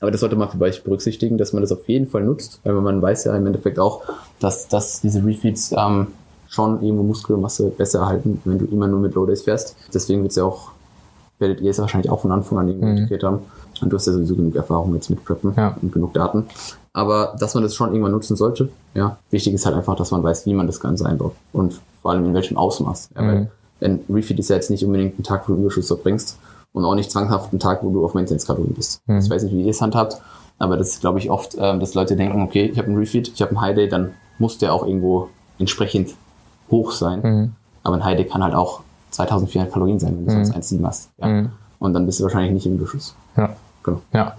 Aber 0.00 0.10
das 0.10 0.20
sollte 0.20 0.36
man 0.36 0.48
euch 0.60 0.82
berücksichtigen, 0.82 1.38
dass 1.38 1.52
man 1.52 1.62
das 1.62 1.72
auf 1.72 1.88
jeden 1.88 2.06
Fall 2.06 2.24
nutzt, 2.24 2.60
weil 2.64 2.74
man 2.74 3.00
weiß 3.00 3.24
ja 3.24 3.36
im 3.36 3.46
Endeffekt 3.46 3.78
auch, 3.78 4.02
dass, 4.40 4.68
dass 4.68 5.00
diese 5.00 5.24
Refeeds 5.24 5.72
ähm, 5.76 6.08
schon 6.48 6.82
irgendwo 6.82 7.04
Muskelmasse 7.04 7.70
besser 7.70 8.00
erhalten, 8.00 8.40
wenn 8.44 8.58
du 8.58 8.66
immer 8.66 8.86
nur 8.86 9.00
mit 9.00 9.14
Low 9.14 9.26
Days 9.26 9.42
fährst. 9.42 9.76
Deswegen 9.92 10.22
wird 10.22 10.32
es 10.32 10.36
ja 10.36 10.44
auch, 10.44 10.72
werdet 11.38 11.60
ihr 11.60 11.70
es 11.70 11.78
wahrscheinlich 11.78 12.10
auch 12.10 12.20
von 12.20 12.32
Anfang 12.32 12.58
an 12.58 12.68
irgendwo 12.68 12.86
mhm. 12.86 12.96
integriert 12.96 13.22
haben. 13.22 13.38
Und 13.80 13.92
du 13.92 13.96
hast 13.96 14.06
ja 14.06 14.12
sowieso 14.12 14.36
genug 14.36 14.54
Erfahrung 14.54 14.94
jetzt 14.94 15.10
mit 15.10 15.24
Preppen 15.24 15.54
ja. 15.56 15.76
und 15.80 15.92
genug 15.92 16.14
Daten. 16.14 16.46
Aber 16.92 17.34
dass 17.38 17.54
man 17.54 17.62
das 17.62 17.74
schon 17.74 17.90
irgendwann 17.90 18.12
nutzen 18.12 18.36
sollte, 18.36 18.68
ja. 18.94 19.18
Wichtig 19.30 19.52
ist 19.54 19.66
halt 19.66 19.74
einfach, 19.74 19.96
dass 19.96 20.12
man 20.12 20.22
weiß, 20.22 20.46
wie 20.46 20.54
man 20.54 20.66
das 20.66 20.78
Ganze 20.80 21.06
einbaut. 21.06 21.34
Und 21.52 21.80
vor 22.00 22.12
allem 22.12 22.24
in 22.24 22.34
welchem 22.34 22.56
Ausmaß. 22.56 23.10
Ja, 23.16 23.22
mhm. 23.22 23.26
weil 23.26 23.50
ein 23.80 24.00
Refeed 24.08 24.38
ist 24.38 24.50
ja 24.50 24.56
jetzt 24.56 24.70
nicht 24.70 24.84
unbedingt 24.84 25.18
ein 25.18 25.22
Tag, 25.22 25.48
wo 25.48 25.54
du 25.54 25.60
Überschuss 25.60 25.88
verbringst 25.88 26.38
und 26.72 26.84
auch 26.84 26.94
nicht 26.94 27.10
zwanghaft 27.10 27.52
ein 27.52 27.58
Tag, 27.58 27.82
wo 27.82 27.90
du 27.90 28.04
auf 28.04 28.14
Maintenance-Kalorien 28.14 28.74
bist. 28.74 29.00
Mhm. 29.06 29.18
Ich 29.18 29.30
weiß 29.30 29.42
nicht, 29.44 29.54
wie 29.54 29.62
ihr 29.62 29.70
es 29.70 29.80
handhabt, 29.80 30.20
aber 30.58 30.76
das 30.76 30.90
ist, 30.90 31.00
glaube 31.00 31.18
ich, 31.18 31.30
oft, 31.30 31.56
ähm, 31.58 31.80
dass 31.80 31.94
Leute 31.94 32.16
denken, 32.16 32.42
okay, 32.42 32.66
ich 32.66 32.78
habe 32.78 32.88
einen 32.88 32.98
Refeed, 32.98 33.28
ich 33.28 33.42
habe 33.42 33.50
einen 33.50 33.60
High 33.60 33.74
Day, 33.74 33.88
dann 33.88 34.12
muss 34.38 34.58
der 34.58 34.72
auch 34.72 34.86
irgendwo 34.86 35.28
entsprechend 35.58 36.14
hoch 36.70 36.92
sein. 36.92 37.20
Mhm. 37.22 37.52
Aber 37.82 37.96
ein 37.96 38.04
High 38.04 38.16
Day 38.16 38.26
kann 38.26 38.42
halt 38.42 38.54
auch 38.54 38.80
2400 39.10 39.72
Kalorien 39.72 39.98
sein, 39.98 40.16
wenn 40.16 40.26
du 40.26 40.32
mhm. 40.32 40.44
sonst 40.44 40.72
1,7 40.72 40.86
hast. 40.86 41.10
Ja. 41.18 41.28
Mhm. 41.28 41.50
Und 41.78 41.92
dann 41.94 42.06
bist 42.06 42.20
du 42.20 42.24
wahrscheinlich 42.24 42.52
nicht 42.52 42.66
im 42.66 42.76
Überschuss. 42.76 43.14
Ja. 43.36 43.56
Genau. 43.84 44.00
Ja. 44.12 44.34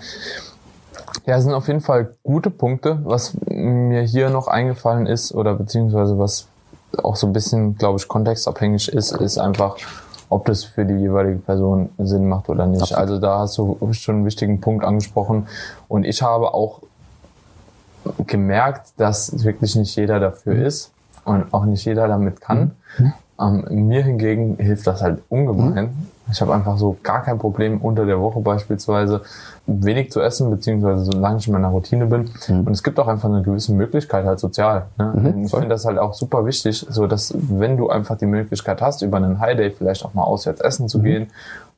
Ja, 1.26 1.40
sind 1.40 1.54
auf 1.54 1.68
jeden 1.68 1.82
Fall 1.82 2.16
gute 2.24 2.50
Punkte. 2.52 3.00
Was 3.04 3.36
mir 3.46 4.02
hier 4.02 4.30
noch 4.30 4.48
eingefallen 4.48 5.08
ist 5.08 5.34
oder 5.34 5.56
beziehungsweise 5.56 6.20
was 6.20 6.48
auch 7.02 7.16
so 7.16 7.28
ein 7.28 7.34
bisschen, 7.34 7.78
glaube 7.78 7.98
ich, 8.00 8.08
kontextabhängig 8.08 8.90
ist, 8.90 9.12
ist 9.12 9.38
einfach, 9.38 9.78
ob 10.30 10.46
das 10.46 10.64
für 10.64 10.86
die 10.86 10.94
jeweilige 10.94 11.40
Person 11.40 11.90
Sinn 11.98 12.28
macht 12.28 12.50
oder 12.50 12.68
nicht. 12.68 12.82
Absolut. 12.82 13.02
Also 13.02 13.20
da 13.20 13.40
hast 13.40 13.58
du 13.58 13.78
schon 13.94 14.16
einen 14.16 14.26
wichtigen 14.26 14.62
Punkt 14.62 14.86
angesprochen. 14.86 15.48
Und 15.88 16.06
ich 16.06 16.22
habe 16.22 16.54
auch 16.54 16.82
gemerkt, 18.28 18.94
dass 18.98 19.44
wirklich 19.44 19.76
nicht 19.76 19.96
jeder 19.96 20.20
dafür 20.20 20.54
mhm. 20.54 20.66
ist 20.66 20.92
und 21.24 21.54
auch 21.54 21.66
nicht 21.66 21.86
jeder 21.86 22.08
damit 22.08 22.40
kann. 22.40 22.72
Mhm. 22.98 23.14
Ähm, 23.40 23.66
mir 23.88 24.04
hingegen 24.04 24.56
hilft 24.58 24.88
das 24.88 25.02
halt 25.02 25.20
ungemein. 25.30 25.86
Mhm. 25.86 26.08
Ich 26.32 26.42
habe 26.42 26.54
einfach 26.54 26.78
so 26.78 26.98
gar 27.04 27.22
kein 27.22 27.38
Problem 27.38 27.80
unter 27.82 28.06
der 28.06 28.20
Woche 28.20 28.40
beispielsweise 28.40 29.22
wenig 29.68 30.12
zu 30.12 30.22
essen, 30.22 30.50
beziehungsweise 30.50 31.06
solange 31.06 31.38
ich 31.38 31.48
in 31.48 31.54
meiner 31.54 31.68
Routine 31.68 32.06
bin. 32.06 32.30
Mhm. 32.48 32.62
Und 32.62 32.72
es 32.72 32.82
gibt 32.82 33.00
auch 33.00 33.08
einfach 33.08 33.30
eine 33.30 33.42
gewisse 33.42 33.74
Möglichkeit 33.74 34.26
halt 34.26 34.40
sozial. 34.40 34.88
Ne? 34.98 35.14
Mhm, 35.16 35.46
ich 35.46 35.52
finde 35.52 35.68
das 35.68 35.86
halt 35.86 36.00
auch 36.00 36.14
super 36.14 36.46
wichtig, 36.46 36.86
so 36.90 37.08
dass 37.08 37.34
wenn 37.36 37.78
du 37.78 37.90
einfach 37.90 38.18
die 38.18 38.26
Möglichkeit 38.26 38.82
hast, 38.82 39.02
über 39.02 39.18
einen 39.18 39.40
High 39.40 39.58
Day 39.58 39.70
vielleicht 39.70 40.06
auch 40.06 40.14
mal 40.14 40.24
auswärts 40.24 40.62
essen 40.62 40.88
zu 40.88 41.00
mhm. 41.00 41.04
gehen 41.04 41.28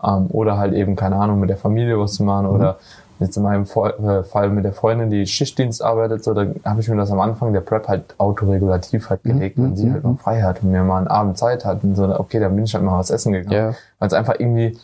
ähm, 0.03 0.27
oder 0.29 0.57
halt 0.57 0.73
eben, 0.73 0.95
keine 0.95 1.17
Ahnung, 1.17 1.39
mit 1.39 1.49
der 1.49 1.57
Familie 1.57 1.99
was 1.99 2.13
zu 2.13 2.23
machen 2.23 2.47
mhm. 2.47 2.53
oder 2.53 2.77
jetzt 3.19 3.37
in 3.37 3.43
meinem 3.43 3.63
äh, 3.63 4.23
Fall 4.23 4.49
mit 4.49 4.63
der 4.63 4.73
Freundin, 4.73 5.09
die 5.09 5.25
Schichtdienst 5.25 5.83
arbeitet, 5.83 6.23
so, 6.23 6.33
da 6.33 6.47
habe 6.65 6.81
ich 6.81 6.87
mir 6.89 6.95
das 6.95 7.11
am 7.11 7.19
Anfang 7.19 7.53
der 7.53 7.61
Prep 7.61 7.87
halt 7.87 8.15
autoregulativ 8.17 9.09
halt 9.09 9.25
mhm, 9.25 9.29
gelegt, 9.29 9.57
mhm. 9.57 9.63
wenn 9.63 9.75
sie 9.75 9.91
halt 9.91 10.03
mal 10.03 10.15
frei 10.15 10.41
hat 10.41 10.63
und 10.63 10.71
mir 10.71 10.83
mal 10.83 10.97
einen 10.97 11.07
Abend 11.07 11.37
Zeit 11.37 11.65
hat 11.65 11.83
und 11.83 11.95
so, 11.95 12.03
okay, 12.19 12.39
dann 12.39 12.55
bin 12.55 12.65
ich 12.65 12.73
halt 12.73 12.83
mal 12.83 12.99
was 12.99 13.09
essen 13.09 13.33
gegangen. 13.33 13.71
Ja. 13.71 13.75
Weil 13.99 14.07
es 14.07 14.13
einfach 14.13 14.35
irgendwie 14.39 14.77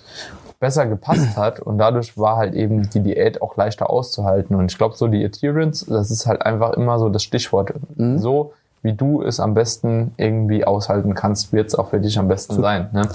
besser 0.60 0.86
gepasst 0.88 1.28
hat 1.38 1.60
und 1.60 1.78
dadurch 1.78 2.18
war 2.18 2.38
halt 2.38 2.54
eben 2.56 2.90
die 2.90 3.02
Diät 3.02 3.42
auch 3.42 3.58
leichter 3.58 3.90
auszuhalten. 3.90 4.56
Und 4.56 4.72
ich 4.72 4.78
glaube, 4.78 4.96
so 4.96 5.08
die 5.08 5.24
Adherence, 5.24 5.86
das 5.86 6.10
ist 6.10 6.26
halt 6.26 6.42
einfach 6.42 6.74
immer 6.74 7.00
so 7.00 7.10
das 7.10 7.24
Stichwort. 7.24 7.74
Mhm. 7.96 8.18
So 8.18 8.54
wie 8.84 8.94
du 8.94 9.22
es 9.24 9.40
am 9.40 9.54
besten 9.54 10.14
irgendwie 10.18 10.66
aushalten 10.66 11.16
kannst, 11.16 11.54
wird 11.54 11.68
es 11.68 11.76
auch 11.76 11.90
für 11.90 12.00
dich 12.00 12.20
am 12.20 12.28
besten 12.28 12.62
sein. 12.62 12.90
Ne? 12.92 13.08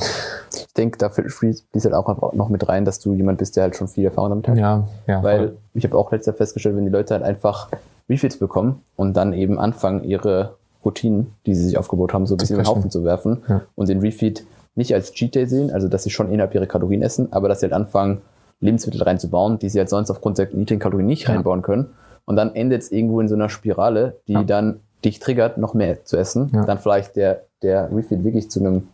Ich 0.52 0.72
denke, 0.74 0.96
da 0.96 1.10
fließt 1.10 1.66
halt 1.84 1.94
auch 1.94 2.32
noch 2.32 2.48
mit 2.48 2.68
rein, 2.68 2.86
dass 2.86 3.00
du 3.00 3.12
jemand 3.12 3.38
bist, 3.38 3.54
der 3.56 3.64
halt 3.64 3.76
schon 3.76 3.86
viel 3.86 4.06
Erfahrung 4.06 4.30
damit 4.30 4.48
hat. 4.48 4.56
Ja, 4.56 4.88
ja. 5.06 5.22
Weil 5.22 5.38
voll. 5.38 5.56
ich 5.74 5.84
habe 5.84 5.96
auch 5.98 6.10
letztes 6.10 6.32
Jahr 6.32 6.36
festgestellt, 6.36 6.76
wenn 6.76 6.86
die 6.86 6.90
Leute 6.90 7.14
halt 7.14 7.22
einfach 7.22 7.68
Refills 8.08 8.38
bekommen 8.38 8.82
und 8.96 9.14
dann 9.14 9.34
eben 9.34 9.58
anfangen, 9.58 10.04
ihre 10.04 10.54
Routinen, 10.84 11.34
die 11.44 11.54
sie 11.54 11.64
sich 11.64 11.76
aufgebaut 11.76 12.14
haben, 12.14 12.26
so 12.26 12.34
ein 12.34 12.38
bisschen 12.38 12.56
in 12.56 12.64
den 12.64 12.68
Haufen 12.68 12.90
zu 12.90 13.04
werfen 13.04 13.42
ja. 13.46 13.60
und 13.74 13.90
den 13.90 14.00
Refeed 14.00 14.46
nicht 14.74 14.94
als 14.94 15.12
Cheat 15.12 15.34
Day 15.34 15.46
sehen, 15.46 15.70
also 15.70 15.88
dass 15.88 16.04
sie 16.04 16.10
schon 16.10 16.32
innerhalb 16.32 16.54
ihrer 16.54 16.66
Kalorien 16.66 17.02
essen, 17.02 17.30
aber 17.32 17.48
dass 17.48 17.60
sie 17.60 17.64
halt 17.64 17.74
anfangen, 17.74 18.22
Lebensmittel 18.60 19.02
reinzubauen, 19.02 19.58
die 19.58 19.68
sie 19.68 19.78
halt 19.78 19.90
sonst 19.90 20.10
aufgrund 20.10 20.38
der 20.38 20.48
niedrigen 20.52 20.80
Kalorien 20.80 21.06
nicht 21.06 21.24
ja. 21.24 21.34
reinbauen 21.34 21.62
können. 21.62 21.90
Und 22.24 22.36
dann 22.36 22.54
endet 22.54 22.82
es 22.82 22.92
irgendwo 22.92 23.20
in 23.20 23.28
so 23.28 23.34
einer 23.34 23.48
Spirale, 23.48 24.16
die 24.26 24.32
ja. 24.32 24.42
dann 24.42 24.80
dich 25.04 25.20
triggert, 25.20 25.58
noch 25.58 25.74
mehr 25.74 26.04
zu 26.04 26.16
essen. 26.16 26.50
Ja. 26.52 26.64
Dann 26.64 26.78
vielleicht 26.78 27.16
der, 27.16 27.42
der 27.62 27.90
Refeed 27.92 28.24
wirklich 28.24 28.50
zu 28.50 28.60
einem 28.60 28.88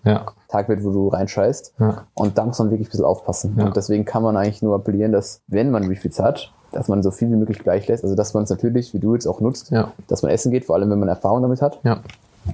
Tag 0.49 0.69
wird, 0.69 0.85
wo 0.85 0.91
du 0.91 1.09
reinscheißt. 1.09 1.75
Und 2.15 2.39
da 2.39 2.45
muss 2.45 2.59
man 2.59 2.71
wirklich 2.71 2.89
ein 2.89 2.91
bisschen 2.91 3.05
aufpassen. 3.05 3.55
Und 3.61 3.77
deswegen 3.77 4.05
kann 4.05 4.23
man 4.23 4.37
eigentlich 4.37 4.63
nur 4.63 4.75
appellieren, 4.75 5.13
dass 5.13 5.41
wenn 5.47 5.71
man 5.71 5.85
Refeeds 5.85 6.21
hat, 6.21 6.53
dass 6.73 6.89
man 6.89 7.03
so 7.03 7.11
viel 7.11 7.31
wie 7.31 7.37
möglich 7.37 7.61
gleich 7.61 7.87
lässt. 7.89 8.05
Also 8.05 8.17
dass 8.17 8.35
man 8.35 8.45
es 8.45 8.51
natürlich, 8.51 8.93
wie 8.95 8.99
du 8.99 9.15
jetzt 9.15 9.27
auch 9.27 9.41
nutzt, 9.41 9.73
dass 10.09 10.23
man 10.23 10.31
essen 10.31 10.53
geht, 10.53 10.65
vor 10.65 10.77
allem 10.77 10.91
wenn 10.91 10.99
man 10.99 11.09
Erfahrung 11.09 11.43
damit 11.43 11.63
hat. 11.63 11.79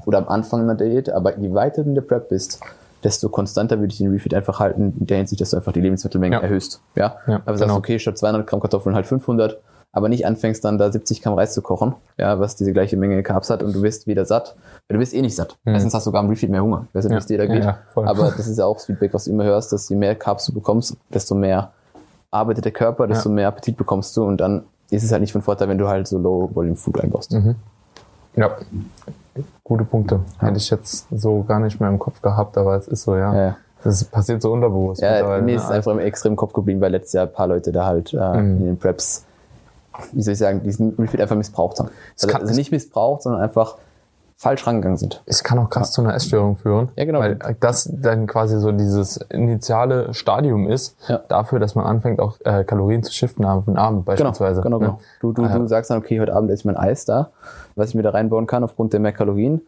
Oder 0.07 0.19
am 0.19 0.29
Anfang 0.29 0.61
einer 0.63 0.77
Diät. 0.77 1.11
Aber 1.11 1.37
je 1.39 1.53
weiter 1.53 1.83
du 1.83 1.89
in 1.89 1.95
der 1.95 2.03
Prep 2.03 2.29
bist, 2.29 2.61
desto 3.03 3.29
konstanter 3.29 3.79
würde 3.79 3.93
ich 3.93 3.99
den 3.99 4.11
Refeed 4.11 4.35
einfach 4.35 4.61
halten, 4.61 4.95
in 5.01 5.07
der 5.07 5.19
Hinsicht, 5.19 5.41
dass 5.41 5.51
du 5.51 5.57
einfach 5.57 5.73
die 5.73 5.81
Lebensmittelmenge 5.81 6.37
ja. 6.37 6.43
erhöhst. 6.43 6.81
Ja, 6.95 7.17
ja 7.27 7.37
aber 7.37 7.55
genau. 7.55 7.57
sagst, 7.57 7.77
okay, 7.77 7.99
statt 7.99 8.19
200 8.19 8.47
Gramm 8.47 8.61
Kartoffeln 8.61 8.95
halt 8.95 9.07
500, 9.07 9.59
aber 9.93 10.09
nicht 10.09 10.27
anfängst 10.27 10.65
dann 10.65 10.79
da 10.79 10.91
70 10.91 11.23
Gramm 11.23 11.35
Reis 11.35 11.53
zu 11.53 11.63
kochen, 11.63 11.95
ja, 12.17 12.39
was 12.39 12.57
diese 12.57 12.73
gleiche 12.73 12.97
Menge 12.97 13.23
Carbs 13.23 13.51
hat 13.51 13.63
und 13.63 13.75
du 13.75 13.83
wirst 13.83 14.07
wieder 14.07 14.25
satt. 14.25 14.57
Du 14.89 14.99
bist 14.99 15.15
eh 15.15 15.23
nicht 15.23 15.37
satt. 15.37 15.57
Mhm. 15.65 15.73
Meistens 15.73 15.95
hast 15.95 16.05
du 16.05 16.11
sogar 16.11 16.23
am 16.23 16.29
Refeed 16.29 16.51
mehr 16.51 16.63
Hunger. 16.63 16.87
Ich 16.89 16.95
weiß 16.95 17.05
nicht, 17.05 17.15
wie 17.15 17.19
es 17.19 17.27
dir 17.27 17.39
da 17.39 17.47
geht. 17.47 17.65
Ja, 17.65 17.79
aber 17.95 18.33
das 18.37 18.47
ist 18.47 18.59
ja 18.59 18.67
auch 18.67 18.77
das 18.77 18.87
Feedback, 18.87 19.13
was 19.15 19.25
du 19.25 19.31
immer 19.31 19.45
hörst, 19.45 19.73
dass 19.73 19.89
je 19.89 19.97
mehr 19.97 20.15
Carbs 20.15 20.47
du 20.47 20.55
bekommst, 20.55 20.97
desto 21.13 21.35
mehr 21.35 21.73
arbeitet 22.31 22.65
der 22.65 22.73
Körper, 22.73 23.07
desto 23.07 23.29
mehr 23.29 23.49
Appetit 23.49 23.77
bekommst 23.77 24.17
du 24.17 24.25
und 24.25 24.41
dann 24.41 24.63
ist 24.91 25.03
es 25.03 25.13
halt 25.13 25.21
nicht 25.21 25.33
von 25.33 25.43
Vorteil, 25.43 25.69
wenn 25.69 25.79
du 25.79 25.89
halt 25.89 26.07
so 26.07 26.19
Low-Volume-Food 26.19 27.01
einbaust. 27.01 27.33
Mhm. 27.33 27.57
Ja, 28.37 28.57
gute 29.65 29.85
Punkte. 29.85 30.21
Hätte 30.39 30.57
ich 30.57 30.71
jetzt 30.71 31.07
so 31.11 31.43
gar 31.43 31.61
nicht 31.61 31.81
mehr 31.81 31.89
im 31.89 31.99
Kopf 31.99 32.23
gehabt, 32.23 32.57
aber 32.57 32.77
es 32.77 32.89
ist 32.89 33.03
so, 33.03 33.17
ja. 33.17 33.57
Das 33.83 34.05
passiert 34.05 34.43
so 34.43 34.53
unterbewusst. 34.53 35.01
Ja, 35.01 35.41
mir 35.41 35.57
ist 35.57 35.65
es 35.65 35.71
einfach 35.71 35.93
im 35.93 36.01
extrem 36.01 36.37
Kopf 36.37 36.53
geblieben, 36.53 36.81
weil 36.81 36.93
letztes 36.93 37.15
Jahr 37.15 37.27
ein 37.27 37.33
paar 37.33 37.47
Leute 37.47 37.73
da 37.73 37.87
halt 37.87 38.13
äh, 38.13 38.17
mhm. 38.17 38.59
in 38.59 38.67
den 38.67 38.79
Preps, 38.79 39.25
wie 40.13 40.23
soll 40.23 40.33
ich 40.33 40.39
sagen, 40.39 40.63
diesen 40.63 40.95
Refit 40.99 41.21
einfach 41.21 41.37
missbraucht 41.37 41.79
haben. 41.79 41.91
Also, 42.21 42.33
also 42.37 42.55
nicht 42.55 42.71
missbraucht, 42.71 43.23
sondern 43.23 43.43
einfach 43.43 43.77
falsch 44.41 44.67
rangegangen 44.67 44.97
sind. 44.97 45.23
Es 45.27 45.45
kann 45.45 45.59
auch 45.59 45.69
krass 45.69 45.91
ja. 45.91 45.93
zu 45.93 46.01
einer 46.01 46.15
Essstörung 46.15 46.57
führen. 46.57 46.89
Ja, 46.97 47.05
genau. 47.05 47.19
Weil 47.19 47.39
das 47.61 47.91
dann 47.93 48.27
quasi 48.27 48.59
so 48.59 48.73
dieses 48.73 49.19
initiale 49.29 50.15
Stadium 50.15 50.67
ist 50.67 50.97
ja. 51.09 51.21
dafür, 51.29 51.59
dass 51.59 51.75
man 51.75 51.85
anfängt, 51.85 52.21
auch 52.21 52.39
äh, 52.45 52.65
Kalorien 52.65 53.03
zu 53.03 53.13
shiften 53.13 53.45
am 53.45 53.69
Abend 53.77 54.07
beispielsweise. 54.07 54.63
Genau, 54.63 54.79
genau. 54.79 54.93
genau. 54.93 55.01
Du, 55.21 55.33
du, 55.35 55.45
ah, 55.45 55.59
du 55.59 55.67
sagst 55.69 55.91
dann, 55.91 55.99
okay, 55.99 56.21
heute 56.21 56.35
Abend 56.35 56.51
esse 56.51 56.61
ich 56.61 56.65
mein 56.65 56.79
Eis 56.79 57.05
da, 57.05 57.33
was 57.77 57.91
ich 57.91 57.95
mir 57.95 58.03
da 58.03 58.11
reinbauen 58.11 58.47
kann 58.47 58.65
aufgrund 58.65 58.95
der 58.95 59.01
mehr 59.01 59.13
Kalorien. 59.13 59.61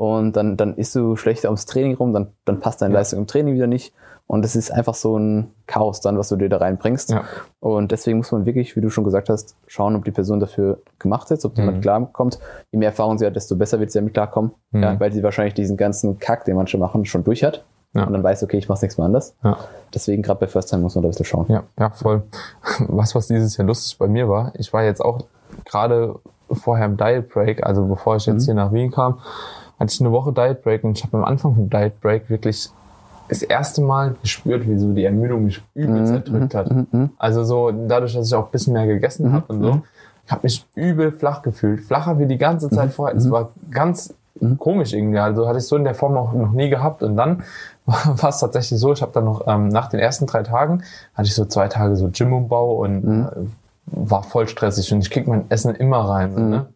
Und 0.00 0.34
dann, 0.34 0.56
dann 0.56 0.76
isst 0.76 0.94
du 0.94 1.14
schlechter 1.14 1.50
ums 1.50 1.66
Training 1.66 1.94
rum, 1.94 2.14
dann, 2.14 2.28
dann 2.46 2.58
passt 2.58 2.80
deine 2.80 2.94
ja. 2.94 3.00
Leistung 3.00 3.18
im 3.18 3.26
Training 3.26 3.52
wieder 3.52 3.66
nicht. 3.66 3.92
Und 4.26 4.46
es 4.46 4.56
ist 4.56 4.70
einfach 4.70 4.94
so 4.94 5.18
ein 5.18 5.50
Chaos 5.66 6.00
dann, 6.00 6.16
was 6.16 6.30
du 6.30 6.36
dir 6.36 6.48
da 6.48 6.56
reinbringst. 6.56 7.10
Ja. 7.10 7.24
Und 7.58 7.92
deswegen 7.92 8.16
muss 8.16 8.32
man 8.32 8.46
wirklich, 8.46 8.76
wie 8.76 8.80
du 8.80 8.88
schon 8.88 9.04
gesagt 9.04 9.28
hast, 9.28 9.56
schauen, 9.66 9.94
ob 9.96 10.06
die 10.06 10.10
Person 10.10 10.40
dafür 10.40 10.78
gemacht 10.98 11.30
ist, 11.32 11.44
ob 11.44 11.54
die 11.54 11.60
mhm. 11.60 11.82
klarkommt. 11.82 12.38
Je 12.72 12.78
mehr 12.78 12.88
Erfahrung 12.88 13.18
sie 13.18 13.26
hat, 13.26 13.36
desto 13.36 13.56
besser 13.56 13.78
wird 13.78 13.92
sie 13.92 13.98
damit 13.98 14.14
klarkommen. 14.14 14.52
Mhm. 14.70 14.82
Ja, 14.82 14.98
weil 14.98 15.12
sie 15.12 15.22
wahrscheinlich 15.22 15.52
diesen 15.52 15.76
ganzen 15.76 16.18
Kack, 16.18 16.46
den 16.46 16.56
manche 16.56 16.78
machen, 16.78 17.04
schon 17.04 17.22
durch 17.22 17.44
hat. 17.44 17.62
Ja. 17.92 18.04
Und 18.04 18.14
dann 18.14 18.22
weiß, 18.22 18.42
okay, 18.42 18.56
ich 18.56 18.70
mach's 18.70 18.80
nächstes 18.80 18.96
Mal 18.96 19.04
anders. 19.04 19.36
Ja. 19.44 19.58
Deswegen 19.92 20.22
gerade 20.22 20.40
bei 20.40 20.46
First 20.46 20.70
Time 20.70 20.80
muss 20.80 20.94
man 20.94 21.02
da 21.02 21.08
ein 21.08 21.10
bisschen 21.10 21.26
schauen. 21.26 21.44
Ja, 21.50 21.64
ja, 21.78 21.90
voll. 21.90 22.22
Was, 22.88 23.14
was 23.14 23.26
dieses 23.26 23.58
Jahr 23.58 23.66
lustig 23.66 23.98
bei 23.98 24.08
mir 24.08 24.30
war, 24.30 24.54
ich 24.56 24.72
war 24.72 24.82
jetzt 24.82 25.04
auch 25.04 25.26
gerade 25.66 26.14
vorher 26.50 26.86
im 26.86 26.96
Diet 26.96 27.28
Break, 27.28 27.66
also 27.66 27.84
bevor 27.84 28.16
ich 28.16 28.24
jetzt 28.24 28.42
mhm. 28.42 28.44
hier 28.46 28.54
nach 28.54 28.72
Wien 28.72 28.90
kam, 28.90 29.20
hatte 29.80 29.92
ich 29.92 30.00
eine 30.00 30.12
Woche 30.12 30.32
Diet 30.32 30.62
Break 30.62 30.84
und 30.84 30.96
ich 30.96 31.04
habe 31.04 31.16
am 31.16 31.24
Anfang 31.24 31.54
vom 31.54 31.70
Diet 31.70 32.00
Break 32.00 32.30
wirklich 32.30 32.68
das 33.28 33.42
erste 33.42 33.80
Mal 33.80 34.16
gespürt, 34.20 34.68
wie 34.68 34.76
so 34.76 34.92
die 34.92 35.04
Ermüdung 35.04 35.44
mich 35.44 35.62
übelst 35.74 36.12
mhm, 36.12 36.18
erdrückt 36.18 36.54
hat. 36.54 36.70
Mhm, 36.70 36.86
mhm. 36.90 37.10
Also 37.16 37.44
so 37.44 37.70
dadurch, 37.70 38.14
dass 38.14 38.26
ich 38.26 38.34
auch 38.34 38.46
ein 38.46 38.50
bisschen 38.50 38.74
mehr 38.74 38.86
gegessen 38.86 39.32
habe 39.32 39.44
und 39.48 39.62
so, 39.62 39.82
ich 40.26 40.32
habe 40.32 40.42
mich 40.42 40.66
übel 40.74 41.10
flach 41.10 41.42
gefühlt. 41.42 41.80
Flacher 41.80 42.18
wie 42.18 42.26
die 42.26 42.38
ganze 42.38 42.70
Zeit 42.70 42.92
vorher. 42.92 43.16
Es 43.16 43.30
war 43.30 43.50
ganz 43.70 44.14
komisch 44.58 44.92
irgendwie. 44.92 45.18
Also 45.18 45.48
hatte 45.48 45.58
ich 45.58 45.66
so 45.66 45.76
in 45.76 45.84
der 45.84 45.94
Form 45.94 46.16
auch 46.16 46.32
noch 46.32 46.52
nie 46.52 46.68
gehabt. 46.68 47.02
Und 47.02 47.16
dann 47.16 47.42
war 47.86 48.28
es 48.28 48.38
tatsächlich 48.38 48.78
so, 48.78 48.92
ich 48.92 49.02
habe 49.02 49.12
dann 49.12 49.24
noch 49.24 49.46
ähm, 49.46 49.68
nach 49.68 49.88
den 49.88 50.00
ersten 50.00 50.26
drei 50.26 50.42
Tagen, 50.42 50.82
hatte 51.14 51.26
ich 51.26 51.34
so 51.34 51.44
zwei 51.44 51.68
Tage 51.68 51.96
so 51.96 52.08
Gymumbau 52.08 52.76
und 52.76 53.04
äh, 53.04 53.26
war 53.86 54.22
voll 54.22 54.46
stressig 54.48 54.92
und 54.92 55.00
ich 55.00 55.10
krieg 55.10 55.26
mein 55.26 55.50
Essen 55.50 55.74
immer 55.74 56.08
rein. 56.08 56.34
Mhm. 56.34 56.50
Ne? 56.50 56.66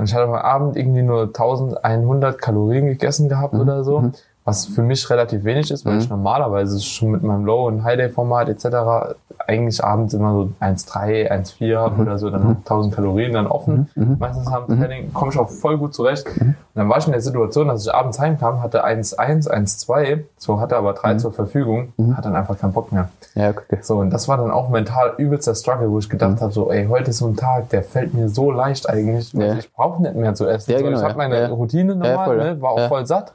Und 0.00 0.08
ich 0.08 0.14
hatte 0.14 0.24
am 0.24 0.34
Abend 0.34 0.76
irgendwie 0.76 1.02
nur 1.02 1.22
1100 1.24 2.40
Kalorien 2.40 2.86
gegessen 2.86 3.28
gehabt 3.28 3.54
mhm. 3.54 3.60
oder 3.60 3.84
so 3.84 4.12
was 4.44 4.66
für 4.66 4.82
mich 4.82 5.08
relativ 5.10 5.44
wenig 5.44 5.70
ist, 5.70 5.84
weil 5.84 5.94
mhm. 5.94 6.00
ich 6.00 6.08
normalerweise 6.08 6.80
schon 6.80 7.10
mit 7.10 7.22
meinem 7.22 7.44
Low- 7.44 7.66
und 7.66 7.84
High-Day-Format 7.84 8.48
etc. 8.48 9.14
eigentlich 9.46 9.82
abends 9.82 10.14
immer 10.14 10.32
so 10.32 10.52
1,3, 10.60 11.30
1,4 11.30 11.90
mhm. 11.90 12.00
oder 12.00 12.18
so, 12.18 12.30
dann 12.30 12.42
mhm. 12.42 12.56
1000 12.58 12.94
Kalorien 12.94 13.32
dann 13.32 13.46
offen. 13.46 13.90
Mhm. 13.94 14.04
mhm. 14.04 14.16
Meistens 14.18 14.46
am 14.48 14.64
mhm. 14.66 14.80
Training 14.80 15.12
komme 15.12 15.32
ich 15.32 15.38
auch 15.38 15.48
voll 15.48 15.78
gut 15.78 15.94
zurecht. 15.94 16.26
Mhm. 16.36 16.48
Und 16.48 16.56
dann 16.74 16.88
war 16.88 16.98
ich 16.98 17.06
in 17.06 17.12
der 17.12 17.20
Situation, 17.20 17.68
dass 17.68 17.86
ich 17.86 17.94
abends 17.94 18.18
heimkam, 18.18 18.62
hatte 18.62 18.84
1,1, 18.84 19.48
1,2, 19.50 20.24
so 20.36 20.60
hatte 20.60 20.76
aber 20.76 20.92
drei 20.92 21.14
zur 21.16 21.32
Verfügung, 21.32 21.92
hat 22.14 22.24
dann 22.24 22.36
einfach 22.36 22.58
keinen 22.58 22.72
Bock 22.72 22.92
mehr. 22.92 23.08
Ja, 23.34 23.50
okay. 23.50 23.78
So, 23.82 23.98
und 23.98 24.10
das 24.10 24.28
war 24.28 24.36
dann 24.36 24.50
auch 24.50 24.68
mental 24.68 25.14
übelster 25.18 25.54
Struggle, 25.54 25.90
wo 25.90 25.98
ich 25.98 26.08
gedacht 26.08 26.40
habe, 26.40 26.52
so, 26.52 26.70
ey, 26.70 26.86
heute 26.86 27.10
ist 27.10 27.18
so 27.18 27.26
ein 27.26 27.36
Tag, 27.36 27.70
der 27.70 27.82
fällt 27.82 28.14
mir 28.14 28.28
so 28.28 28.50
leicht 28.50 28.88
eigentlich, 28.88 29.32
ja. 29.32 29.54
ich 29.54 29.72
brauche 29.72 30.02
nicht 30.02 30.14
mehr 30.14 30.34
zu 30.34 30.46
essen. 30.46 30.72
Ja, 30.72 30.78
so, 30.78 30.84
genau, 30.84 30.98
ich 30.98 31.04
habe 31.04 31.16
meine 31.16 31.40
ja. 31.40 31.48
Routine 31.48 31.94
normal, 31.94 32.24
voll, 32.24 32.36
ne, 32.36 32.60
war 32.60 32.72
auch 32.72 32.88
voll 32.88 33.06
satt. 33.06 33.32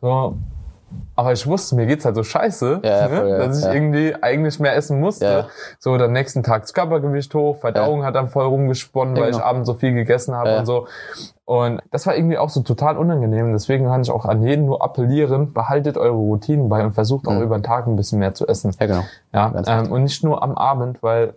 So, 0.00 0.36
aber 1.14 1.32
ich 1.32 1.46
wusste, 1.46 1.74
mir 1.74 1.86
geht's 1.86 2.04
halt 2.04 2.14
so 2.14 2.22
scheiße, 2.22 2.80
ja, 2.82 3.08
ne? 3.08 3.16
voll, 3.16 3.38
dass 3.38 3.58
ich 3.58 3.64
ja. 3.64 3.72
irgendwie 3.72 4.14
eigentlich 4.20 4.58
mehr 4.60 4.74
essen 4.76 5.00
musste. 5.00 5.24
Ja. 5.24 5.46
So, 5.78 5.96
dann 5.96 6.12
nächsten 6.12 6.42
Tag 6.42 6.62
das 6.62 6.74
Körpergewicht 6.74 7.34
hoch, 7.34 7.58
Verdauung 7.58 8.04
hat 8.04 8.14
dann 8.14 8.28
voll 8.28 8.46
rumgesponnen, 8.46 9.16
weil 9.16 9.26
genau. 9.26 9.38
ich 9.38 9.44
abends 9.44 9.66
so 9.66 9.74
viel 9.74 9.92
gegessen 9.92 10.34
habe 10.34 10.58
und 10.58 10.66
so. 10.66 10.86
Und 11.44 11.82
das 11.90 12.06
war 12.06 12.16
irgendwie 12.16 12.38
auch 12.38 12.48
so 12.48 12.62
total 12.62 12.96
unangenehm. 12.96 13.52
Deswegen 13.52 13.86
kann 13.86 14.00
ich 14.00 14.10
auch 14.10 14.24
an 14.24 14.42
jeden 14.42 14.64
nur 14.64 14.82
appellieren, 14.82 15.52
behaltet 15.52 15.98
eure 15.98 16.14
Routinen 16.14 16.68
bei 16.68 16.84
und 16.84 16.92
versucht 16.92 17.26
auch 17.26 17.32
mhm. 17.32 17.42
über 17.42 17.58
den 17.58 17.64
Tag 17.64 17.86
ein 17.86 17.96
bisschen 17.96 18.20
mehr 18.20 18.32
zu 18.32 18.46
essen. 18.46 18.74
Ja, 18.80 18.86
genau. 18.86 19.04
Ja, 19.34 19.52
ähm, 19.66 19.92
und 19.92 20.04
nicht 20.04 20.24
nur 20.24 20.42
am 20.42 20.54
Abend, 20.54 21.02
weil 21.02 21.34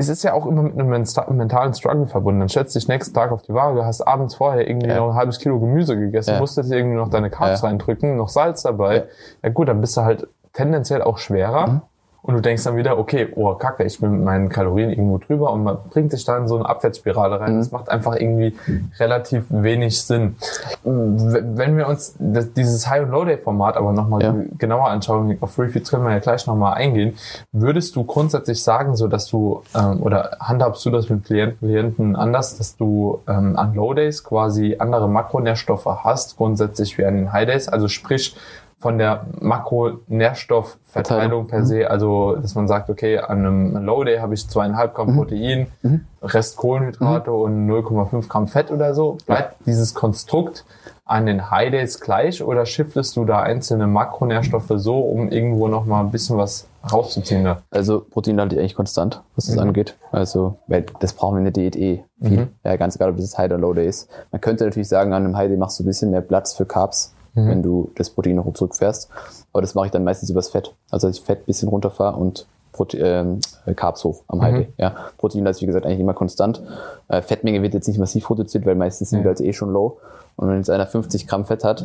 es 0.00 0.08
ist 0.08 0.22
ja 0.22 0.32
auch 0.32 0.46
immer 0.46 0.62
mit 0.62 0.78
einem 0.78 0.88
mentalen 0.88 1.74
Struggle 1.74 2.06
verbunden. 2.06 2.40
Dann 2.40 2.48
du 2.74 2.78
dich 2.78 2.88
nächsten 2.88 3.12
Tag 3.14 3.32
auf 3.32 3.42
die 3.42 3.52
Waage, 3.52 3.84
hast 3.84 4.00
abends 4.00 4.34
vorher 4.34 4.66
irgendwie 4.66 4.88
ja. 4.88 4.96
noch 4.96 5.10
ein 5.10 5.14
halbes 5.14 5.38
Kilo 5.38 5.60
Gemüse 5.60 5.98
gegessen, 5.98 6.30
ja. 6.30 6.40
musstest 6.40 6.72
irgendwie 6.72 6.96
noch 6.96 7.10
deine 7.10 7.28
Carbs 7.28 7.60
ja. 7.60 7.68
reindrücken, 7.68 8.16
noch 8.16 8.30
Salz 8.30 8.62
dabei. 8.62 8.96
Ja. 8.96 9.02
ja 9.42 9.48
gut, 9.50 9.68
dann 9.68 9.82
bist 9.82 9.98
du 9.98 10.00
halt 10.00 10.26
tendenziell 10.54 11.02
auch 11.02 11.18
schwerer. 11.18 11.66
Mhm. 11.66 11.80
Und 12.22 12.34
du 12.34 12.40
denkst 12.40 12.64
dann 12.64 12.76
wieder, 12.76 12.98
okay, 12.98 13.28
oh 13.34 13.54
Kacke, 13.54 13.84
ich 13.84 13.98
bin 13.98 14.12
mit 14.12 14.24
meinen 14.24 14.48
Kalorien 14.48 14.90
irgendwo 14.90 15.18
drüber 15.18 15.52
und 15.52 15.64
man 15.64 15.78
bringt 15.90 16.10
sich 16.10 16.24
dann 16.24 16.42
in 16.42 16.48
so 16.48 16.56
eine 16.56 16.68
Abwärtsspirale 16.68 17.40
rein. 17.40 17.54
Mhm. 17.54 17.58
Das 17.58 17.70
macht 17.70 17.88
einfach 17.88 18.16
irgendwie 18.16 18.54
relativ 18.98 19.44
wenig 19.48 20.02
Sinn. 20.02 20.36
Wenn 20.84 21.76
wir 21.76 21.88
uns 21.88 22.14
das, 22.18 22.52
dieses 22.52 22.88
High- 22.88 23.04
und 23.04 23.10
Low-Day-Format 23.10 23.76
aber 23.76 23.92
nochmal 23.92 24.22
ja. 24.22 24.34
genauer 24.58 24.88
anschauen, 24.88 25.38
auf 25.40 25.58
Refeeds 25.58 25.90
können 25.90 26.04
wir 26.04 26.12
ja 26.12 26.18
gleich 26.18 26.46
nochmal 26.46 26.74
eingehen, 26.74 27.16
würdest 27.52 27.96
du 27.96 28.04
grundsätzlich 28.04 28.62
sagen, 28.62 28.96
so 28.96 29.08
dass 29.08 29.26
du, 29.26 29.62
ähm, 29.74 30.02
oder 30.02 30.36
handhabst 30.40 30.84
du 30.84 30.90
das 30.90 31.08
mit 31.08 31.24
Klienten, 31.24 31.58
Klienten 31.58 32.16
anders, 32.16 32.58
dass 32.58 32.76
du 32.76 33.20
ähm, 33.28 33.56
an 33.56 33.74
Low-Days 33.74 34.24
quasi 34.24 34.76
andere 34.78 35.08
Makronährstoffe 35.08 35.86
hast, 36.04 36.36
grundsätzlich 36.36 36.98
wie 36.98 37.04
an 37.04 37.14
den 37.14 37.32
High-Days? 37.32 37.68
Also 37.68 37.88
sprich, 37.88 38.36
von 38.80 38.96
der 38.96 39.26
Makronährstoffverteilung 39.40 41.48
per 41.48 41.66
se, 41.66 41.80
mhm. 41.80 41.86
also 41.88 42.36
dass 42.36 42.54
man 42.54 42.66
sagt, 42.66 42.88
okay, 42.88 43.18
an 43.18 43.40
einem 43.40 43.76
Low 43.84 44.04
Day 44.04 44.20
habe 44.20 44.32
ich 44.32 44.48
zweieinhalb 44.48 44.94
Gramm 44.94 45.10
mhm. 45.10 45.16
Protein, 45.16 45.66
mhm. 45.82 46.06
Rest 46.22 46.56
Kohlenhydrate 46.56 47.30
mhm. 47.30 47.36
und 47.36 47.68
0,5 47.68 48.28
Gramm 48.28 48.48
Fett 48.48 48.70
oder 48.70 48.94
so. 48.94 49.18
Bleibt 49.26 49.60
ja. 49.60 49.64
dieses 49.66 49.92
Konstrukt 49.92 50.64
an 51.04 51.26
den 51.26 51.50
High 51.50 51.72
Days 51.72 52.00
gleich 52.00 52.42
oder 52.42 52.64
shiftest 52.64 53.16
du 53.16 53.26
da 53.26 53.42
einzelne 53.42 53.86
Makronährstoffe 53.86 54.72
so, 54.76 55.00
um 55.00 55.28
irgendwo 55.28 55.68
nochmal 55.68 56.02
ein 56.02 56.10
bisschen 56.10 56.38
was 56.38 56.66
rauszuziehen? 56.90 57.44
Da? 57.44 57.60
Also 57.70 58.00
Protein 58.00 58.40
halte 58.40 58.54
ich 58.54 58.60
eigentlich 58.60 58.76
konstant, 58.76 59.20
was 59.36 59.44
das 59.44 59.56
mhm. 59.56 59.62
angeht. 59.62 59.98
Also, 60.10 60.56
weil 60.68 60.86
das 61.00 61.12
brauchen 61.12 61.34
wir 61.34 61.40
in 61.40 61.44
der 61.44 61.52
Diät 61.52 61.76
eh 61.76 62.02
viel. 62.22 62.48
Ja, 62.64 62.76
ganz 62.76 62.96
egal, 62.96 63.10
ob 63.10 63.18
das 63.18 63.36
High 63.36 63.50
oder 63.50 63.58
Low 63.58 63.74
Day 63.74 63.86
ist. 63.86 64.08
Man 64.30 64.40
könnte 64.40 64.64
natürlich 64.64 64.88
sagen, 64.88 65.12
an 65.12 65.24
einem 65.24 65.36
High 65.36 65.48
Day 65.48 65.58
machst 65.58 65.78
du 65.78 65.84
ein 65.84 65.86
bisschen 65.86 66.10
mehr 66.10 66.22
Platz 66.22 66.54
für 66.54 66.64
Carbs 66.64 67.12
mhm. 67.44 67.48
wenn 67.48 67.62
du 67.62 67.90
das 67.96 68.10
Protein 68.10 68.36
noch 68.36 68.52
zurückfährst. 68.52 69.08
Aber 69.52 69.60
das 69.60 69.74
mache 69.74 69.86
ich 69.86 69.92
dann 69.92 70.04
meistens 70.04 70.30
übers 70.30 70.48
Fett. 70.48 70.74
Also 70.90 71.08
dass 71.08 71.16
ich 71.16 71.22
Fett 71.22 71.46
bisschen 71.46 71.68
runterfahre 71.68 72.16
und 72.16 72.46
Prote 72.72 72.98
ähm, 72.98 73.40
Carbs 73.76 74.04
hoch 74.04 74.22
am 74.28 74.42
High 74.42 74.68
mhm. 74.68 74.72
Ja. 74.78 74.94
Protein 75.18 75.44
ist 75.46 75.60
wie 75.60 75.66
gesagt 75.66 75.86
eigentlich 75.86 76.00
immer 76.00 76.14
konstant. 76.14 76.62
Äh, 77.08 77.22
Fettmenge 77.22 77.62
wird 77.62 77.74
jetzt 77.74 77.88
nicht 77.88 77.98
massiv 77.98 78.30
reduziert, 78.30 78.64
weil 78.64 78.76
meistens 78.76 79.10
sind 79.10 79.22
wir 79.22 79.28
halt 79.28 79.40
eh 79.40 79.52
schon 79.52 79.72
low. 79.72 79.98
Und 80.36 80.48
wenn 80.48 80.56
jetzt 80.56 80.70
einer 80.70 80.86
50 80.86 81.26
Gramm 81.26 81.44
Fett 81.44 81.64
hat, 81.64 81.84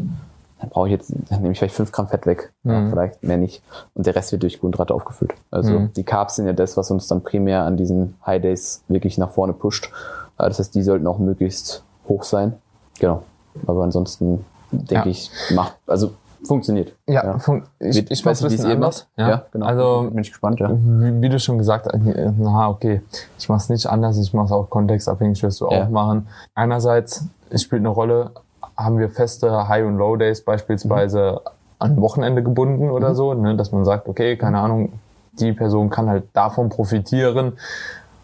dann 0.60 0.70
brauche 0.70 0.88
ich 0.88 0.94
jetzt, 0.94 1.12
dann 1.30 1.41
nehme 1.41 1.52
ich 1.52 1.60
vielleicht 1.60 1.76
5 1.76 1.91
Gramm 1.91 2.08
Fett 2.08 2.26
weg. 2.26 2.54
Mhm. 2.63 2.72
Ja, 2.72 2.89
vielleicht 2.89 3.24
mehr 3.24 3.38
nicht. 3.38 3.62
Und 3.94 4.06
der 4.06 4.15
Rest 4.15 4.32
wird 4.32 4.44
durch 4.44 4.60
Kohlenhydrate 4.60 4.94
aufgefüllt. 4.94 5.34
Also 5.52 5.72
mhm. 5.72 5.94
die 5.94 6.04
Carbs 6.04 6.38
sind 6.38 6.46
ja 6.46 6.54
das, 6.54 6.78
was 6.78 6.91
uns 6.91 7.08
dann 7.08 7.22
primär 7.22 7.63
an 7.63 7.78
diesen 7.78 8.15
High 8.26 8.41
Days 8.41 8.82
wirklich 8.88 9.18
nach 9.18 9.32
vorne 9.32 9.54
pusht. 9.54 9.89
Äh, 10.38 10.48
das 10.48 10.60
heißt, 10.60 10.76
die 10.76 10.84
sollten 10.84 11.08
auch 11.08 11.20
möglichst 11.20 11.84
hoch 12.08 12.24
sein. 12.24 12.54
Genau. 13.00 13.24
Aber 13.68 13.84
ansonsten 13.84 14.46
denke 14.80 14.94
ja. 14.94 15.06
ich, 15.06 15.32
macht, 15.54 15.76
also 15.88 16.12
funktioniert. 16.46 16.94
Ja, 17.08 17.24
ja. 17.24 17.40
Fun 17.40 17.64
ich, 17.80 17.98
ich, 17.98 18.12
ich 18.12 18.26
weiß, 18.26 18.44
wie 18.44 18.54
es 18.54 18.64
ihr 18.64 18.78
macht. 18.78 19.08
Ja, 19.18 19.30
ja, 19.30 19.46
genau. 19.52 19.66
Also 19.66 20.10
bin 20.12 20.22
ich 20.22 20.30
gespannt, 20.30 20.60
ja. 20.60 20.70
Wie, 20.72 21.22
wie, 21.22 21.30
du 21.30 21.40
schon 21.40 21.58
gesagt 21.58 21.88
hast, 21.88 22.00
na 22.38 22.70
okay, 22.70 23.02
ich 23.38 23.50
mache 23.50 23.60
es 23.60 23.70
nicht 23.70 23.88
anders, 23.88 24.18
ich 24.18 24.34
mache 24.34 24.46
es 24.46 24.52
auch 24.52 24.70
kontextabhängig, 24.70 25.42
wirst 25.44 25.62
du 25.62 25.68
auch 25.68 25.90
machen. 25.90 26.28
Einerseits, 26.54 27.26
es 27.50 27.64
spielt 27.64 27.82
eine 27.82 27.90
Rolle, 27.90 28.32
haben 28.78 29.00
wir 29.00 29.10
feste 29.10 29.68
High- 29.68 29.86
und 29.86 29.98
Low-Days 29.98 30.42
beispielsweise 30.42 31.42
mhm. 31.44 31.50
an 31.80 32.02
Wochenende 32.02 32.44
gebunden 32.44 32.90
oder 32.90 33.10
mhm. 33.10 33.16
so, 33.16 33.34
ne, 33.34 33.56
dass 33.56 33.72
man 33.72 33.86
sagt, 33.86 34.08
okay, 34.08 34.38
keine 34.38 34.60
Ahnung, 34.60 34.94
die 35.34 35.54
Person 35.54 35.90
kann 35.90 36.10
halt 36.10 36.26
davon 36.34 36.70
profitieren, 36.70 37.54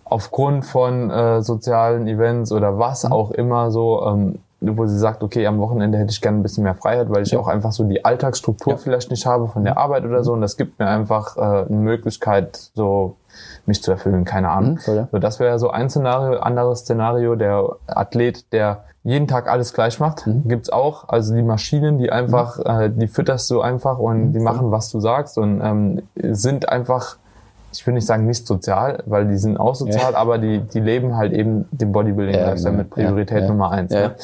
aufgrund 0.06 0.66
von 0.66 1.10
äh, 1.10 1.42
sozialen 1.42 2.08
Events 2.08 2.52
oder 2.52 2.78
was 2.78 3.06
mhm. 3.06 3.12
auch 3.12 3.32
immer 3.32 3.72
so, 3.72 4.06
ähm, 4.06 4.40
wo 4.62 4.86
sie 4.86 4.98
sagt, 4.98 5.24
okay, 5.24 5.48
am 5.48 5.58
Wochenende 5.60 5.98
hätte 5.98 6.12
ich 6.12 6.22
gerne 6.22 6.40
ein 6.40 6.44
bisschen 6.44 6.64
mehr 6.64 6.76
Freiheit, 6.76 7.10
weil 7.10 7.24
ich 7.24 7.32
ja. 7.32 7.40
auch 7.40 7.48
einfach 7.48 7.72
so 7.72 7.84
die 7.84 8.06
Alltagsstruktur 8.06 8.74
ja. 8.74 8.78
vielleicht 8.78 9.10
nicht 9.10 9.26
habe 9.26 9.48
von 9.48 9.64
der 9.64 9.78
Arbeit 9.78 10.06
oder 10.06 10.24
so. 10.24 10.34
Und 10.34 10.42
das 10.42 10.56
gibt 10.56 10.80
mir 10.80 10.88
einfach 10.88 11.36
äh, 11.36 11.40
eine 11.40 11.78
Möglichkeit, 11.78 12.72
so 12.76 13.16
mich 13.66 13.82
zu 13.82 13.92
erfüllen, 13.92 14.24
keine 14.24 14.50
Ahnung. 14.50 14.74
Mhm. 14.86 15.08
So, 15.12 15.20
das 15.20 15.40
wäre 15.40 15.58
so 15.58 15.72
ein 15.72 15.90
Szenario, 15.90 16.40
anderes 16.40 16.82
Szenario, 16.82 17.36
der 17.36 17.64
Athlet, 17.88 18.52
der 18.54 18.84
jeden 19.04 19.28
Tag 19.28 19.50
alles 19.50 19.74
gleich 19.74 20.00
macht, 20.00 20.28
mhm. 20.28 20.48
gibt's 20.48 20.70
auch. 20.70 21.10
Also 21.10 21.34
die 21.34 21.42
Maschinen, 21.42 21.98
die 21.98 22.12
einfach, 22.12 22.60
mhm. 22.60 22.82
äh, 22.82 22.90
die 22.92 23.08
fütterst 23.08 23.50
du 23.50 23.62
einfach 23.62 23.98
und 23.98 24.28
mhm, 24.28 24.34
die 24.34 24.40
machen, 24.40 24.72
was 24.72 24.92
du 24.92 25.00
sagst 25.00 25.38
und 25.38 25.60
ähm, 25.62 26.02
sind 26.16 26.70
einfach 26.70 27.18
ich 27.72 27.86
will 27.88 27.94
nicht 27.94 28.06
sagen 28.06 28.26
nicht 28.26 28.46
sozial, 28.46 29.04
weil 29.06 29.28
die 29.28 29.38
sind 29.38 29.58
auch 29.58 29.76
sozial, 29.76 30.14
ja. 30.14 30.18
aber 30.18 30.38
die, 30.38 30.60
die 30.60 30.80
leben 30.80 31.16
halt 31.16 31.34
eben 31.34 31.68
den 31.72 31.92
Bodybuilding-Lifestyle 31.92 32.56
ja, 32.58 32.70
genau. 32.70 32.78
mit 32.78 32.90
Priorität 32.90 33.44
ja, 33.44 33.48
Nummer 33.48 33.72
eins. 33.72 33.92
Ne? 33.92 34.16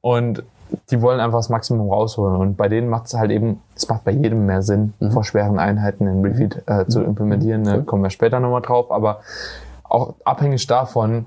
Und 0.00 0.42
die 0.90 1.02
wollen 1.02 1.20
einfach 1.20 1.38
das 1.38 1.48
Maximum 1.48 1.90
rausholen. 1.90 2.36
Und 2.36 2.56
bei 2.56 2.68
denen 2.68 2.88
macht 2.88 3.06
es 3.06 3.14
halt 3.14 3.30
eben, 3.30 3.60
es 3.76 3.88
macht 3.88 4.04
bei 4.04 4.12
jedem 4.12 4.46
mehr 4.46 4.62
Sinn, 4.62 4.94
mhm. 5.00 5.10
vor 5.10 5.24
schweren 5.24 5.58
Einheiten 5.58 6.06
in 6.06 6.24
Refeed 6.24 6.62
äh, 6.66 6.86
zu 6.86 7.00
mhm. 7.00 7.06
implementieren. 7.06 7.62
Ne? 7.62 7.82
Kommen 7.82 8.02
wir 8.02 8.10
später 8.10 8.40
nochmal 8.40 8.62
drauf. 8.62 8.90
Aber 8.90 9.20
auch 9.84 10.14
abhängig 10.24 10.66
davon, 10.66 11.26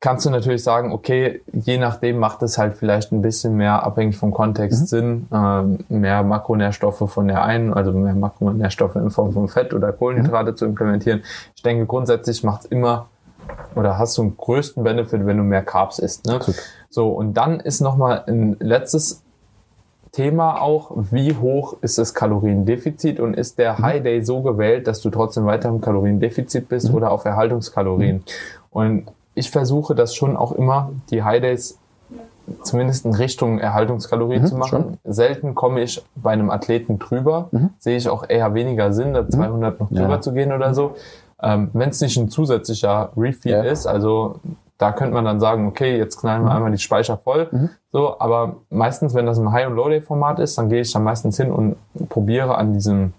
kannst 0.00 0.26
du 0.26 0.30
natürlich 0.30 0.62
sagen, 0.62 0.92
okay, 0.92 1.40
je 1.52 1.78
nachdem 1.78 2.18
macht 2.18 2.42
es 2.42 2.58
halt 2.58 2.74
vielleicht 2.74 3.12
ein 3.12 3.22
bisschen 3.22 3.56
mehr 3.56 3.82
abhängig 3.84 4.16
vom 4.16 4.32
Kontext 4.32 4.82
mhm. 4.82 4.86
Sinn, 4.86 5.26
äh, 5.32 5.94
mehr 5.94 6.22
Makronährstoffe 6.22 7.10
von 7.10 7.28
der 7.28 7.42
einen, 7.42 7.72
also 7.72 7.92
mehr 7.92 8.14
Makronährstoffe 8.14 8.96
in 8.96 9.10
Form 9.10 9.32
von 9.32 9.48
Fett 9.48 9.72
oder 9.72 9.92
Kohlenhydrate 9.92 10.52
mhm. 10.52 10.56
zu 10.56 10.64
implementieren. 10.66 11.22
Ich 11.56 11.62
denke, 11.62 11.86
grundsätzlich 11.86 12.44
macht 12.44 12.64
es 12.64 12.66
immer 12.66 13.06
oder 13.74 13.98
hast 13.98 14.16
du 14.18 14.22
einen 14.22 14.36
größten 14.36 14.84
Benefit, 14.84 15.26
wenn 15.26 15.36
du 15.36 15.42
mehr 15.42 15.62
Carbs 15.62 15.98
isst. 15.98 16.26
Ne? 16.26 16.38
So, 16.90 17.08
und 17.08 17.34
dann 17.34 17.60
ist 17.60 17.80
nochmal 17.80 18.24
ein 18.26 18.56
letztes 18.60 19.22
Thema 20.12 20.60
auch, 20.60 20.92
wie 21.10 21.34
hoch 21.34 21.76
ist 21.80 21.98
das 21.98 22.14
Kaloriendefizit 22.14 23.18
und 23.18 23.34
ist 23.34 23.58
der 23.58 23.74
mhm. 23.74 23.82
High 23.82 24.02
Day 24.02 24.24
so 24.24 24.42
gewählt, 24.42 24.86
dass 24.86 25.00
du 25.00 25.10
trotzdem 25.10 25.44
weiter 25.44 25.68
im 25.68 25.80
Kaloriendefizit 25.80 26.68
bist 26.68 26.88
mhm. 26.88 26.94
oder 26.94 27.10
auf 27.10 27.24
Erhaltungskalorien. 27.24 28.16
Mhm. 28.16 28.22
Und 28.70 29.06
ich 29.34 29.50
versuche 29.50 29.94
das 29.94 30.14
schon 30.14 30.36
auch 30.36 30.52
immer, 30.52 30.90
die 31.10 31.22
High 31.22 31.40
Days 31.40 31.78
zumindest 32.62 33.04
in 33.04 33.14
Richtung 33.14 33.58
Erhaltungskalorien 33.58 34.42
mhm, 34.42 34.46
zu 34.46 34.56
machen. 34.56 34.98
Schon. 35.02 35.12
Selten 35.12 35.54
komme 35.54 35.82
ich 35.82 36.02
bei 36.14 36.32
einem 36.32 36.50
Athleten 36.50 36.98
drüber. 36.98 37.48
Mhm. 37.52 37.70
Sehe 37.78 37.96
ich 37.96 38.08
auch 38.08 38.28
eher 38.28 38.54
weniger 38.54 38.92
Sinn, 38.92 39.14
da 39.14 39.28
200 39.28 39.74
mhm. 39.74 39.86
noch 39.86 39.88
drüber 39.88 40.14
ja. 40.14 40.20
zu 40.20 40.32
gehen 40.32 40.52
oder 40.52 40.74
so. 40.74 40.96
Ähm, 41.42 41.70
Wenn 41.72 41.90
es 41.90 42.00
nicht 42.00 42.16
ein 42.16 42.28
zusätzlicher 42.28 43.10
Refill 43.16 43.52
ja. 43.52 43.62
ist, 43.62 43.86
also 43.86 44.40
da 44.78 44.92
könnte 44.92 45.14
man 45.14 45.24
dann 45.24 45.40
sagen, 45.40 45.66
okay, 45.66 45.96
jetzt 45.96 46.18
knallen 46.18 46.42
wir 46.42 46.50
mhm. 46.50 46.56
einmal 46.56 46.70
die 46.72 46.78
Speicher 46.78 47.16
voll. 47.16 47.48
Mhm. 47.50 47.70
So, 47.92 48.18
aber 48.18 48.56
meistens, 48.70 49.14
wenn 49.14 49.26
das 49.26 49.38
ein 49.38 49.52
High- 49.52 49.68
und 49.68 49.76
Low-Day-Format 49.76 50.38
ist, 50.40 50.58
dann 50.58 50.68
gehe 50.68 50.80
ich 50.80 50.92
dann 50.92 51.04
meistens 51.04 51.36
hin 51.36 51.50
und 51.50 51.76
probiere 52.08 52.56
an 52.56 52.72
diesem 52.72 53.12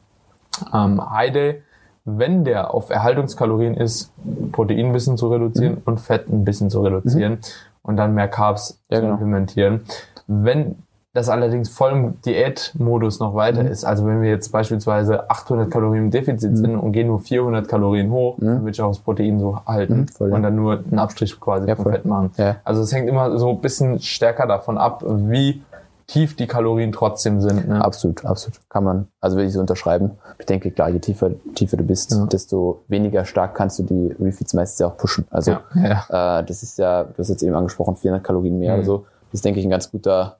ähm, 0.73 1.09
High-Day, 1.09 1.61
wenn 2.05 2.45
der 2.45 2.73
auf 2.73 2.89
Erhaltungskalorien 2.89 3.75
ist, 3.75 4.11
Protein 4.51 4.87
ein 4.87 4.93
bisschen 4.93 5.17
zu 5.17 5.27
reduzieren 5.27 5.73
mhm. 5.73 5.81
und 5.85 5.99
Fett 5.99 6.29
ein 6.29 6.45
bisschen 6.45 6.69
zu 6.69 6.81
reduzieren 6.81 7.33
mhm. 7.33 7.39
und 7.83 7.97
dann 7.97 8.13
mehr 8.13 8.27
Carbs 8.27 8.79
ja, 8.89 8.97
zu 8.97 9.01
genau. 9.01 9.13
implementieren. 9.13 9.81
Wenn 10.27 10.75
das 11.15 11.29
allerdings 11.29 11.69
voll 11.69 11.91
im 11.93 12.21
Diätmodus 12.23 13.19
noch 13.19 13.35
weiter 13.35 13.63
mhm. 13.63 13.69
ist. 13.69 13.85
Also 13.85 14.05
wenn 14.05 14.21
wir 14.21 14.29
jetzt 14.29 14.51
beispielsweise 14.51 15.29
800 15.29 15.71
Kalorien 15.71 16.05
im 16.05 16.11
Defizit 16.11 16.51
mhm. 16.51 16.55
sind 16.57 16.75
und 16.75 16.91
gehen 16.91 17.07
nur 17.07 17.21
400 17.21 17.67
Kalorien 17.67 18.11
hoch, 18.11 18.37
mhm. 18.37 18.45
dann 18.45 18.59
würde 18.59 18.71
ich 18.71 18.81
auch 18.81 18.89
das 18.89 18.99
Protein 18.99 19.39
so 19.39 19.59
halten 19.65 20.01
mhm, 20.01 20.07
voll, 20.09 20.33
und 20.33 20.43
dann 20.43 20.55
nur 20.55 20.73
einen 20.73 20.99
Abstrich 20.99 21.39
quasi 21.39 21.69
ja, 21.69 21.77
vom 21.77 21.85
Fett 21.85 22.05
machen. 22.05 22.31
Ja. 22.37 22.57
Also 22.65 22.81
es 22.81 22.91
hängt 22.93 23.07
immer 23.07 23.37
so 23.37 23.49
ein 23.49 23.61
bisschen 23.61 23.99
stärker 24.01 24.45
davon 24.45 24.77
ab, 24.77 25.03
wie 25.07 25.61
tief 26.07 26.35
die 26.35 26.47
Kalorien 26.47 26.91
trotzdem 26.91 27.41
sind. 27.41 27.67
Ne? 27.67 27.83
Absolut, 27.83 28.25
absolut. 28.25 28.59
Kann 28.69 28.83
man, 28.83 29.07
also 29.21 29.37
würde 29.37 29.47
ich 29.47 29.53
so 29.53 29.59
unterschreiben. 29.59 30.11
Ich 30.39 30.45
denke, 30.45 30.71
klar, 30.71 30.89
je 30.89 30.99
tiefer, 30.99 31.31
tiefer 31.55 31.77
du 31.77 31.83
bist, 31.83 32.11
ja. 32.11 32.25
desto 32.25 32.83
weniger 32.87 33.25
stark 33.25 33.55
kannst 33.55 33.79
du 33.79 33.83
die 33.83 34.15
Refeeds 34.19 34.53
meistens 34.53 34.79
ja 34.79 34.87
auch 34.87 34.97
pushen. 34.97 35.27
Also 35.31 35.57
ja, 35.73 36.39
äh, 36.39 36.43
das 36.43 36.63
ist 36.63 36.77
ja, 36.77 37.03
du 37.03 37.17
hast 37.17 37.29
jetzt 37.29 37.43
eben 37.43 37.55
angesprochen, 37.55 37.95
400 37.95 38.23
Kalorien 38.23 38.59
mehr 38.59 38.73
mhm. 38.73 38.79
oder 38.79 38.85
so. 38.85 38.97
Das 39.31 39.39
ist, 39.39 39.45
denke 39.45 39.59
ich, 39.59 39.65
ein 39.65 39.71
ganz 39.71 39.89
guter 39.91 40.37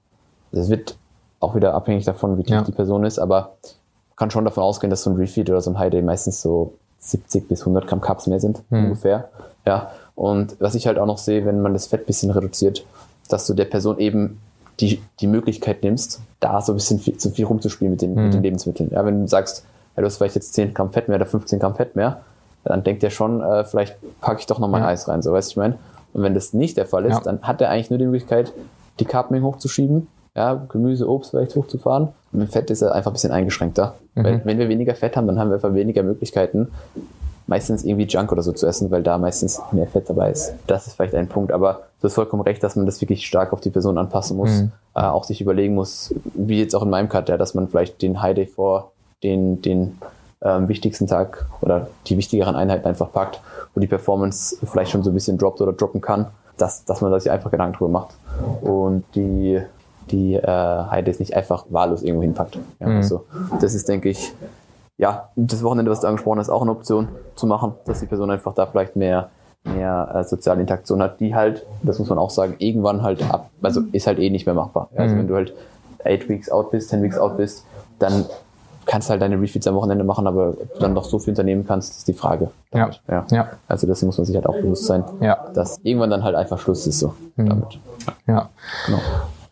das 0.56 0.70
wird 0.70 0.98
auch 1.40 1.56
wieder 1.56 1.74
abhängig 1.74 2.06
davon, 2.06 2.38
wie 2.38 2.44
tief 2.44 2.56
ja. 2.56 2.62
die 2.62 2.72
Person 2.72 3.04
ist, 3.04 3.20
aber 3.20 3.58
kann 4.16 4.32
schon 4.32 4.46
davon 4.46 4.64
ausgehen, 4.64 4.90
dass 4.90 5.04
so 5.04 5.10
ein 5.10 5.18
Refeed 5.18 5.50
oder 5.50 5.62
so 5.62 5.70
ein 5.70 5.78
High 5.78 5.92
Day 5.92 6.02
meistens 6.02 6.42
so 6.42 6.74
70 7.00 7.48
bis 7.48 7.62
100 7.62 7.86
Gramm 7.86 8.02
Carbs 8.02 8.28
mehr 8.28 8.40
sind, 8.40 8.64
hm. 8.70 8.86
ungefähr. 8.86 9.30
Ja. 9.66 9.92
Und 10.16 10.56
was 10.60 10.76
ich 10.76 10.88
halt 10.88 10.98
auch 10.98 11.06
noch 11.06 11.18
sehe, 11.18 11.46
wenn 11.46 11.62
man 11.62 11.74
das 11.74 11.88
Fett 11.88 12.06
bisschen 12.06 12.32
reduziert, 12.32 12.86
dass 13.28 13.46
du 13.46 13.54
der 13.54 13.66
Person 13.66 14.00
eben 14.00 14.40
die, 14.80 15.02
die 15.20 15.28
Möglichkeit 15.28 15.84
nimmst, 15.84 16.22
da 16.40 16.62
so 16.62 16.74
ein 16.74 16.76
bisschen 16.76 17.00
viel, 17.00 17.18
zu 17.18 17.32
viel 17.32 17.46
rumzuspielen 17.46 17.92
mit 17.92 18.02
den, 18.02 18.16
hm. 18.16 18.24
mit 18.26 18.34
den 18.34 18.44
Lebensmitteln. 18.44 18.92
Ja, 18.92 19.06
wenn 19.06 19.22
du 19.22 19.28
sagst, 19.28 19.66
ja, 19.96 20.02
du 20.02 20.08
hast 20.08 20.18
vielleicht 20.18 20.36
jetzt 20.36 20.54
10 20.54 20.74
Gramm 20.74 20.92
Fett 20.92 21.08
mehr 21.08 21.18
oder 21.18 21.26
15 21.26 21.60
Gramm 21.60 21.76
Fett 21.76 21.96
mehr, 21.96 22.22
dann 22.64 22.84
denkt 22.84 23.04
er 23.04 23.10
schon, 23.10 23.42
äh, 23.42 23.64
vielleicht 23.64 23.96
packe 24.22 24.40
ich 24.40 24.46
doch 24.48 24.60
noch 24.60 24.68
mal 24.68 24.82
ja. 24.82 24.88
Eis 24.88 25.08
rein, 25.08 25.22
so 25.22 25.32
weißt 25.32 25.50
du, 25.50 25.52
ich 25.54 25.58
meine. 25.58 25.76
Und 26.14 26.24
wenn 26.24 26.34
das 26.34 26.54
nicht 26.54 26.78
der 26.78 26.86
Fall 26.86 27.06
ist, 27.06 27.16
ja. 27.16 27.20
dann 27.22 27.42
hat 27.42 27.62
er 27.62 27.70
eigentlich 27.70 27.90
nur 27.90 28.00
die 28.00 28.06
Möglichkeit, 28.06 28.52
die 29.00 29.06
Carbmenge 29.06 29.46
hochzuschieben 29.46 30.08
ja, 30.36 30.66
Gemüse, 30.70 31.10
Obst 31.10 31.32
vielleicht 31.32 31.56
hochzufahren. 31.56 32.10
Und 32.32 32.40
mit 32.40 32.52
Fett 32.52 32.70
ist 32.70 32.82
er 32.82 32.94
einfach 32.94 33.12
ein 33.12 33.14
bisschen 33.14 33.32
eingeschränkter. 33.32 33.96
Mhm. 34.16 34.24
Weil 34.24 34.42
wenn 34.44 34.60
wir 34.60 34.70
weniger 34.70 34.94
Fett 34.94 35.16
haben, 35.16 35.28
dann 35.28 35.40
haben 35.40 35.50
wir 35.50 35.56
einfach 35.56 35.74
weniger 35.74 36.04
Möglichkeiten, 36.04 36.68
meistens 37.48 37.84
irgendwie 37.84 38.06
Junk 38.06 38.32
oder 38.32 38.42
so 38.42 38.52
zu 38.52 38.66
essen, 38.66 38.92
weil 38.92 39.04
da 39.04 39.18
meistens 39.18 39.62
mehr 39.72 39.88
Fett 39.88 40.10
dabei 40.10 40.32
ist. 40.32 40.54
Das 40.68 40.88
ist 40.88 40.96
vielleicht 40.96 41.16
ein 41.16 41.28
Punkt, 41.28 41.52
aber 41.52 41.82
du 42.02 42.08
hast 42.08 42.16
vollkommen 42.16 42.44
recht, 42.44 42.64
dass 42.64 42.76
man 42.76 42.86
das 42.86 43.02
wirklich 43.02 43.26
stark 43.26 43.54
auf 43.54 43.62
die 43.62 43.70
Person 43.70 43.98
anpassen 43.98 44.38
muss, 44.38 44.50
mhm. 44.50 44.72
äh, 44.96 45.02
auch 45.02 45.24
sich 45.24 45.42
überlegen 45.42 45.76
muss, 45.76 46.14
wie 46.34 46.60
jetzt 46.60 46.76
auch 46.76 46.84
in 46.84 46.90
meinem 46.90 47.10
Cut, 47.10 47.30
ja, 47.30 47.38
dass 47.38 47.54
man 47.54 47.68
vielleicht 47.68 48.02
den 48.02 48.22
High 48.22 48.36
Day 48.36 48.48
vor 48.48 48.92
den, 49.24 49.62
den 49.62 49.98
ähm, 50.42 50.68
wichtigsten 50.68 51.08
Tag 51.08 51.46
oder 51.62 51.88
die 52.08 52.18
wichtigeren 52.18 52.56
Einheiten 52.56 52.88
einfach 52.88 53.12
packt, 53.12 53.42
wo 53.74 53.80
die 53.80 53.88
Performance 53.88 54.58
vielleicht 54.66 54.92
schon 54.92 55.04
so 55.04 55.12
ein 55.12 55.14
bisschen 55.14 55.38
droppt 55.38 55.62
oder 55.62 55.74
droppen 55.74 56.02
kann, 56.02 56.28
dass, 56.58 56.86
dass 56.86 57.02
man 57.02 57.18
sich 57.20 57.32
einfach 57.32 57.52
Gedanken 57.52 57.78
drüber 57.78 57.92
macht. 57.92 58.16
Und 58.62 59.04
die 59.16 59.62
die 60.12 60.36
äh, 60.36 60.46
Heide 60.48 61.12
es 61.12 61.20
nicht 61.20 61.36
einfach 61.36 61.66
wahllos 61.70 62.04
irgendwo 62.04 62.24
hinpackt. 62.24 62.58
Ja, 62.80 62.88
mhm. 62.88 62.98
also, 62.98 63.26
das 63.60 63.74
ist, 63.74 63.88
denke 63.88 64.10
ich, 64.10 64.34
ja, 64.98 65.30
das 65.36 65.64
Wochenende, 65.64 65.92
was 65.92 66.02
du 66.02 66.08
angesprochen 66.08 66.40
hast, 66.40 66.50
auch 66.50 66.62
eine 66.62 66.72
Option 66.72 67.10
zu 67.36 67.48
machen, 67.48 67.74
dass 67.86 68.00
die 68.00 68.06
Person 68.06 68.32
einfach 68.32 68.54
da 68.54 68.66
vielleicht 68.66 68.96
mehr, 68.96 69.30
mehr 69.64 70.10
äh, 70.14 70.24
soziale 70.24 70.62
Interaktion 70.62 71.02
hat, 71.02 71.20
die 71.20 71.36
halt, 71.36 71.66
das 71.84 72.00
muss 72.00 72.10
man 72.10 72.18
auch 72.18 72.30
sagen, 72.30 72.56
irgendwann 72.60 73.04
halt 73.04 73.22
ab, 73.30 73.50
also 73.62 73.82
ist 73.92 74.08
halt 74.08 74.20
eh 74.20 74.30
nicht 74.30 74.46
mehr 74.46 74.56
machbar. 74.56 74.90
Ja, 74.94 75.02
also 75.02 75.16
mhm. 75.16 75.20
wenn 75.20 75.28
du 75.28 75.36
halt 75.36 75.54
eight 76.04 76.30
weeks 76.30 76.50
out 76.50 76.72
bist, 76.72 76.90
ten 76.92 77.04
weeks 77.04 77.18
out 77.18 77.38
bist, 77.38 77.66
dann 78.00 78.26
kannst 78.86 79.10
halt 79.10 79.22
deine 79.22 79.42
Refeeds 79.42 79.68
am 79.68 79.76
Wochenende 79.76 80.04
machen, 80.04 80.28
aber 80.28 80.50
ob 80.50 80.74
du 80.76 80.80
dann 80.80 80.94
noch 80.94 81.06
so 81.06 81.20
viel 81.20 81.32
unternehmen 81.32 81.66
kannst, 81.68 81.98
ist 81.98 82.08
die 82.08 82.14
Frage. 82.14 82.52
Ja. 82.74 82.92
ja. 83.10 83.26
ja. 83.32 83.50
Also 83.68 83.88
das 83.88 84.02
muss 84.04 84.18
man 84.18 84.26
sich 84.26 84.36
halt 84.36 84.46
auch 84.46 84.56
bewusst 84.56 84.86
sein, 84.86 85.04
ja. 85.22 85.48
dass 85.54 85.80
irgendwann 85.84 86.12
dann 86.12 86.24
halt 86.24 86.36
einfach 86.36 86.60
Schluss 86.60 86.86
ist 86.86 87.00
so 87.00 87.14
mhm. 87.36 87.50
damit. 87.50 87.80
Ja. 88.28 88.50
Genau. 88.86 89.00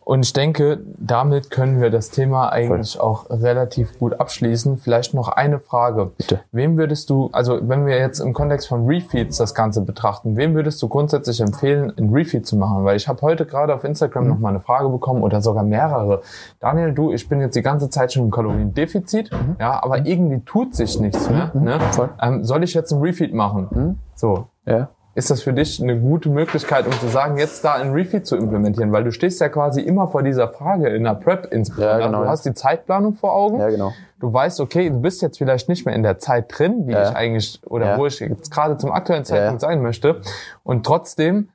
Und 0.04 0.24
ich 0.24 0.32
denke, 0.32 0.80
damit 0.98 1.50
können 1.50 1.80
wir 1.80 1.90
das 1.90 2.10
Thema 2.10 2.50
eigentlich 2.50 2.96
Voll. 2.98 3.02
auch 3.02 3.30
relativ 3.30 3.98
gut 3.98 4.20
abschließen. 4.20 4.76
Vielleicht 4.76 5.14
noch 5.14 5.28
eine 5.28 5.58
Frage. 5.58 6.12
Bitte. 6.18 6.40
Wem 6.52 6.76
würdest 6.76 7.08
du, 7.08 7.30
also 7.32 7.58
wenn 7.62 7.86
wir 7.86 7.98
jetzt 7.98 8.20
im 8.20 8.34
Kontext 8.34 8.68
von 8.68 8.86
Refeeds 8.86 9.38
das 9.38 9.54
Ganze 9.54 9.80
betrachten, 9.80 10.36
wem 10.36 10.54
würdest 10.54 10.82
du 10.82 10.88
grundsätzlich 10.88 11.40
empfehlen, 11.40 11.92
ein 11.96 12.10
Refeed 12.10 12.46
zu 12.46 12.56
machen? 12.56 12.84
Weil 12.84 12.96
ich 12.96 13.08
habe 13.08 13.22
heute 13.22 13.46
gerade 13.46 13.74
auf 13.74 13.84
Instagram 13.84 14.24
mhm. 14.24 14.30
noch 14.30 14.38
mal 14.38 14.50
eine 14.50 14.60
Frage 14.60 14.88
bekommen 14.90 15.22
oder 15.22 15.40
sogar 15.40 15.64
mehrere. 15.64 16.20
Daniel, 16.60 16.92
du, 16.92 17.12
ich 17.12 17.28
bin 17.28 17.40
jetzt 17.40 17.56
die 17.56 17.62
ganze 17.62 17.88
Zeit 17.88 18.12
schon 18.12 18.24
im 18.24 18.30
Kaloriendefizit, 18.30 19.32
mhm. 19.32 19.56
ja, 19.58 19.82
aber 19.82 20.04
irgendwie 20.04 20.40
tut 20.44 20.74
sich 20.74 21.00
nichts 21.00 21.30
mehr. 21.30 21.50
Mhm. 21.54 21.64
Ne? 21.64 21.78
Ähm, 22.20 22.44
soll 22.44 22.62
ich 22.62 22.74
jetzt 22.74 22.92
ein 22.92 23.00
Refeed 23.00 23.32
machen? 23.32 23.68
Mhm. 23.70 23.98
So. 24.14 24.48
Ja 24.66 24.88
ist 25.14 25.30
das 25.30 25.42
für 25.42 25.52
dich 25.52 25.80
eine 25.80 25.98
gute 25.98 26.28
Möglichkeit, 26.28 26.86
um 26.86 26.92
zu 26.92 27.08
sagen, 27.08 27.38
jetzt 27.38 27.64
da 27.64 27.74
ein 27.74 27.92
Refeed 27.92 28.26
zu 28.26 28.36
implementieren? 28.36 28.90
Weil 28.92 29.04
du 29.04 29.12
stehst 29.12 29.40
ja 29.40 29.48
quasi 29.48 29.80
immer 29.80 30.08
vor 30.08 30.22
dieser 30.22 30.48
Frage 30.48 30.88
in 30.88 31.04
der 31.04 31.14
Prep 31.14 31.52
insbesondere. 31.52 32.00
Ja, 32.00 32.06
genau, 32.06 32.24
du 32.24 32.28
hast 32.28 32.44
die 32.44 32.54
Zeitplanung 32.54 33.14
vor 33.14 33.34
Augen. 33.34 33.60
Ja, 33.60 33.70
genau. 33.70 33.92
Du 34.18 34.32
weißt, 34.32 34.60
okay, 34.60 34.90
du 34.90 35.00
bist 35.00 35.22
jetzt 35.22 35.38
vielleicht 35.38 35.68
nicht 35.68 35.86
mehr 35.86 35.94
in 35.94 36.02
der 36.02 36.18
Zeit 36.18 36.46
drin, 36.48 36.86
die 36.86 36.92
ja. 36.92 37.10
ich 37.10 37.16
eigentlich 37.16 37.60
oder 37.66 37.90
ja. 37.90 37.98
wo 37.98 38.06
ich 38.06 38.18
jetzt 38.20 38.50
gerade 38.50 38.76
zum 38.76 38.90
aktuellen 38.90 39.24
Zeitpunkt 39.24 39.60
sein 39.60 39.82
möchte. 39.82 40.20
Und 40.62 40.84
trotzdem 40.84 41.48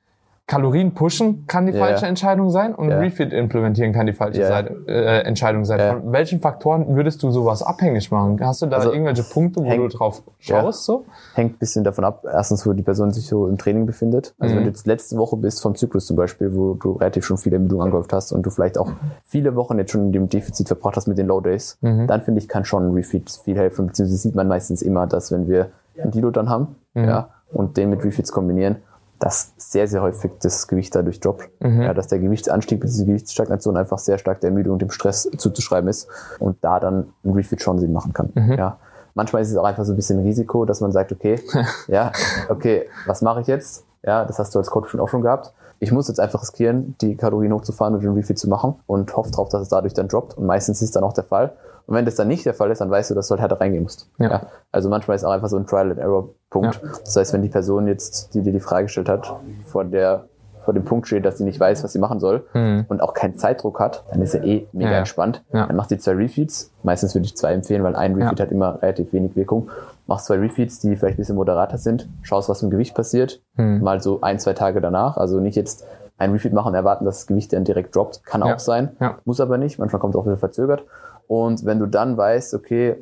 Kalorien 0.50 0.96
pushen 0.96 1.46
kann 1.46 1.68
die 1.68 1.74
ja, 1.74 1.78
falsche 1.78 2.08
Entscheidung 2.08 2.50
sein 2.50 2.74
und 2.74 2.90
ja. 2.90 2.98
Refit 2.98 3.32
implementieren 3.34 3.94
kann 3.94 4.08
die 4.08 4.14
falsche 4.14 4.42
ja. 4.42 4.48
Seite, 4.48 4.76
äh, 4.88 5.22
Entscheidung 5.22 5.64
sein. 5.64 6.02
Von 6.02 6.12
welchen 6.12 6.40
Faktoren 6.40 6.96
würdest 6.96 7.22
du 7.22 7.30
sowas 7.30 7.62
abhängig 7.62 8.10
machen? 8.10 8.40
Hast 8.42 8.64
du 8.64 8.66
da 8.66 8.78
also 8.78 8.92
irgendwelche 8.92 9.22
Punkte, 9.22 9.62
wo 9.62 9.66
hängt, 9.66 9.94
du 9.94 9.96
drauf 9.96 10.24
schaust? 10.40 10.86
So? 10.86 11.06
Hängt 11.36 11.54
ein 11.54 11.58
bisschen 11.60 11.84
davon 11.84 12.04
ab, 12.04 12.26
erstens, 12.26 12.66
wo 12.66 12.74
die 12.74 12.82
Person 12.82 13.12
sich 13.12 13.28
so 13.28 13.48
im 13.48 13.60
Training 13.60 13.86
befindet. 13.86 14.34
Also 14.40 14.56
mhm. 14.56 14.58
wenn 14.58 14.64
du 14.66 14.70
jetzt 14.72 14.88
letzte 14.88 15.18
Woche 15.18 15.38
bist 15.38 15.62
vom 15.62 15.76
Zyklus 15.76 16.08
zum 16.08 16.18
Beispiel, 16.18 16.56
wo 16.56 16.74
du 16.74 16.94
relativ 16.94 17.26
schon 17.26 17.38
viele 17.38 17.58
Ermüdung 17.58 17.84
angehäuft 17.84 18.12
hast 18.12 18.32
und 18.32 18.44
du 18.44 18.50
vielleicht 18.50 18.80
auch 18.80 18.90
viele 19.26 19.56
Wochen 19.56 19.78
jetzt 19.78 19.92
schon 19.92 20.08
in 20.08 20.12
dem 20.12 20.30
Defizit 20.30 20.68
verbracht 20.68 20.98
hast 20.98 21.08
mit 21.08 21.20
den 21.20 21.28
Low 21.28 21.42
Days, 21.42 21.78
mhm. 21.82 22.08
dann 22.08 22.22
finde 22.24 22.42
ich, 22.42 22.48
kann 22.48 22.66
schon 22.66 22.92
Refeed 22.96 23.30
viel 23.30 23.56
helfen. 23.56 23.86
Beziehungsweise 23.86 24.18
sieht 24.18 24.34
man 24.34 24.48
meistens 24.48 24.82
immer, 24.82 25.06
dass 25.06 25.32
wenn 25.32 25.48
wir 25.48 25.70
einen 26.02 26.10
Dilo 26.10 26.32
dann 26.32 26.50
haben, 26.50 26.76
mhm. 26.96 27.04
ja, 27.04 27.30
und 27.52 27.78
den 27.78 27.92
mit 27.92 28.04
Refeeds 28.04 28.32
kombinieren, 28.32 28.78
dass 29.20 29.54
sehr, 29.58 29.88
sehr 29.88 30.02
häufig 30.02 30.32
das 30.42 30.68
Gewicht 30.68 30.96
dadurch 30.96 31.20
droppt. 31.20 31.50
Mhm. 31.62 31.82
Ja, 31.82 31.94
dass 31.94 32.08
der 32.08 32.20
Gewichtsanstieg 32.20 32.80
bzw. 32.80 33.06
Gewichtsstagnation 33.06 33.78
einfach 33.78 34.00
sehr 34.00 34.18
stark 34.18 34.42
der 34.42 34.50
Ermüdung 34.50 34.74
und 34.74 34.82
dem 34.82 34.92
Stress 34.92 35.30
zuzuschreiben 35.38 35.90
ist 35.90 36.08
und 36.40 36.58
da 36.62 36.80
dann 36.80 37.14
ein 37.24 37.32
Refit 37.32 37.62
schon 37.62 37.80
Sinn 37.80 37.94
machen 37.94 38.14
kann. 38.14 38.32
Mhm. 38.34 38.54
Ja. 38.54 38.78
Manchmal 39.16 39.42
ist 39.42 39.52
es 39.52 39.58
auch 39.58 39.66
einfach 39.66 39.84
so 39.84 39.94
ein 39.94 39.96
bisschen 39.96 40.20
Risiko, 40.20 40.66
dass 40.66 40.82
man 40.82 40.92
sagt, 40.92 41.12
okay, 41.12 41.42
ja, 41.88 42.12
okay, 42.48 42.88
was 43.06 43.22
mache 43.22 43.42
ich 43.42 43.48
jetzt? 43.48 43.86
Ja, 44.04 44.24
das 44.24 44.40
hast 44.40 44.56
du 44.56 44.60
als 44.60 44.70
Coach 44.70 44.90
schon 44.90 45.00
auch 45.00 45.10
schon 45.10 45.22
gehabt. 45.22 45.54
Ich 45.80 45.92
muss 45.92 46.08
jetzt 46.08 46.20
einfach 46.20 46.42
riskieren, 46.42 46.96
die 47.02 47.16
Kalorien 47.16 47.54
hochzufahren 47.54 47.96
und 47.96 48.04
den 48.04 48.14
Refit 48.14 48.38
zu 48.38 48.50
machen 48.50 48.76
und 48.86 49.16
hoffe 49.16 49.32
drauf, 49.32 49.50
dass 49.50 49.62
es 49.62 49.70
dadurch 49.70 49.94
dann 49.94 50.08
droppt. 50.08 50.38
Und 50.38 50.46
meistens 50.46 50.82
ist 50.82 50.96
dann 50.96 51.04
auch 51.04 51.14
der 51.14 51.24
Fall. 51.24 51.54
Und 51.90 51.96
wenn 51.96 52.06
das 52.06 52.16
dann 52.16 52.28
nicht 52.28 52.46
der 52.46 52.54
Fall 52.54 52.70
ist, 52.70 52.82
dann 52.82 52.92
weißt 52.92 53.10
du, 53.10 53.16
dass 53.16 53.28
du 53.28 53.32
halt 53.32 53.42
härter 53.42 53.60
reingehen 53.60 53.82
musst. 53.84 54.08
Ja. 54.20 54.30
ja. 54.30 54.42
Also 54.72 54.90
manchmal 54.90 55.16
ist 55.16 55.24
auch 55.24 55.32
einfach 55.32 55.50
so 55.50 55.58
ein 55.58 55.66
Trial 55.66 55.90
and 55.90 55.98
Error 56.00 56.30
Punkt. 56.52 56.80
Ja. 56.84 56.90
Das 57.04 57.16
heißt, 57.16 57.34
wenn 57.34 57.42
die 57.42 57.50
Person 57.50 57.88
jetzt, 57.88 58.34
die 58.36 58.42
dir 58.42 58.52
die 58.54 58.60
Frage 58.60 58.84
gestellt 58.84 59.10
hat, 59.10 59.32
vor 59.66 59.84
der 59.86 60.26
vor 60.66 60.74
dem 60.74 60.84
Punkt 60.86 61.08
steht, 61.08 61.26
dass 61.26 61.40
sie 61.40 61.46
nicht 61.46 61.60
weiß, 61.60 61.84
was 61.84 61.94
sie 61.94 62.00
machen 62.00 62.20
soll 62.20 62.46
Mhm. 62.54 62.86
und 62.90 63.02
auch 63.02 63.16
keinen 63.16 63.38
Zeitdruck 63.38 63.80
hat, 63.80 64.04
dann 64.12 64.22
ist 64.22 64.36
er 64.36 64.44
eh 64.44 64.68
mega 64.72 64.92
Ja, 64.92 64.98
entspannt. 65.00 65.42
Dann 65.52 65.76
macht 65.76 65.90
sie 65.90 65.98
zwei 65.98 66.12
Refeeds. 66.12 66.70
Meistens 66.84 67.16
würde 67.16 67.26
ich 67.26 67.36
zwei 67.36 67.54
empfehlen, 67.54 67.82
weil 67.84 67.96
ein 67.96 68.14
Refeed 68.14 68.40
hat 68.40 68.52
immer 68.52 68.80
relativ 68.84 69.12
wenig 69.14 69.36
Wirkung. 69.36 69.70
Machst 70.06 70.28
zwei 70.28 70.36
Refeeds, 70.36 70.80
die 70.80 70.96
vielleicht 70.96 71.16
ein 71.16 71.22
bisschen 71.22 71.38
moderater 71.38 71.78
sind, 71.80 72.08
schaust, 72.22 72.50
was 72.50 72.62
im 72.62 72.70
Gewicht 72.70 72.94
passiert, 72.94 73.42
Mhm. 73.56 73.82
mal 73.82 74.00
so 74.02 74.22
ein, 74.22 74.38
zwei 74.38 74.54
Tage 74.54 74.80
danach. 74.80 75.18
Also 75.18 75.40
nicht 75.40 75.56
jetzt 75.56 75.86
ein 76.20 76.34
Refeed 76.34 76.54
machen 76.54 76.68
und 76.68 76.76
erwarten, 76.76 77.06
dass 77.06 77.20
das 77.20 77.28
Gewicht 77.28 77.52
dann 77.54 77.64
direkt 77.64 77.96
droppt. 77.96 78.24
Kann 78.26 78.44
auch 78.44 78.60
sein, 78.60 78.90
muss 79.26 79.40
aber 79.40 79.58
nicht. 79.58 79.80
Manchmal 79.80 80.00
kommt 80.00 80.14
es 80.14 80.20
auch 80.20 80.26
wieder 80.26 80.38
verzögert. 80.38 80.84
Und 81.32 81.64
wenn 81.64 81.78
du 81.78 81.86
dann 81.86 82.18
weißt, 82.18 82.56
okay, 82.56 82.96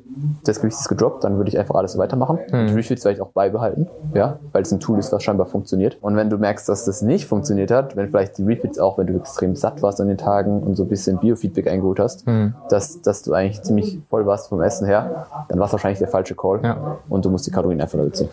das 0.43 0.59
Gewicht 0.59 0.77
ist 0.77 0.89
gedroppt, 0.89 1.23
dann 1.23 1.37
würde 1.37 1.47
ich 1.49 1.57
einfach 1.57 1.75
alles 1.75 1.93
so 1.93 1.99
weitermachen. 1.99 2.39
Mhm. 2.51 2.67
Die 2.67 2.73
Refeeds 2.73 3.03
vielleicht 3.03 3.21
auch 3.21 3.29
beibehalten, 3.29 3.87
ja, 4.13 4.37
weil 4.51 4.63
es 4.63 4.71
ein 4.73 4.81
Tool 4.81 4.99
ist, 4.99 5.13
was 5.13 5.23
scheinbar 5.23 5.45
funktioniert. 5.45 5.97
Und 6.01 6.17
wenn 6.17 6.29
du 6.29 6.37
merkst, 6.37 6.67
dass 6.67 6.83
das 6.83 7.01
nicht 7.01 7.25
funktioniert 7.25 7.71
hat, 7.71 7.95
wenn 7.95 8.09
vielleicht 8.09 8.37
die 8.37 8.43
Refeeds 8.43 8.79
auch, 8.79 8.97
wenn 8.97 9.07
du 9.07 9.15
extrem 9.15 9.55
satt 9.55 9.81
warst 9.81 10.01
an 10.01 10.09
den 10.09 10.17
Tagen 10.17 10.61
und 10.61 10.75
so 10.75 10.83
ein 10.83 10.89
bisschen 10.89 11.19
Biofeedback 11.19 11.67
eingeholt 11.69 11.99
hast, 12.01 12.27
Mhm. 12.27 12.53
dass, 12.69 13.01
dass 13.01 13.23
du 13.23 13.31
eigentlich 13.31 13.61
ziemlich 13.61 13.97
voll 14.09 14.25
warst 14.25 14.49
vom 14.49 14.61
Essen 14.61 14.85
her, 14.87 15.27
dann 15.47 15.57
war 15.57 15.67
es 15.67 15.71
wahrscheinlich 15.71 15.99
der 15.99 16.09
falsche 16.09 16.35
Call. 16.35 16.59
Ja. 16.63 16.97
Und 17.07 17.23
du 17.23 17.29
musst 17.29 17.47
die 17.47 17.51
Kalorien 17.51 17.79
einfach 17.79 17.97
reduzieren. 17.97 18.29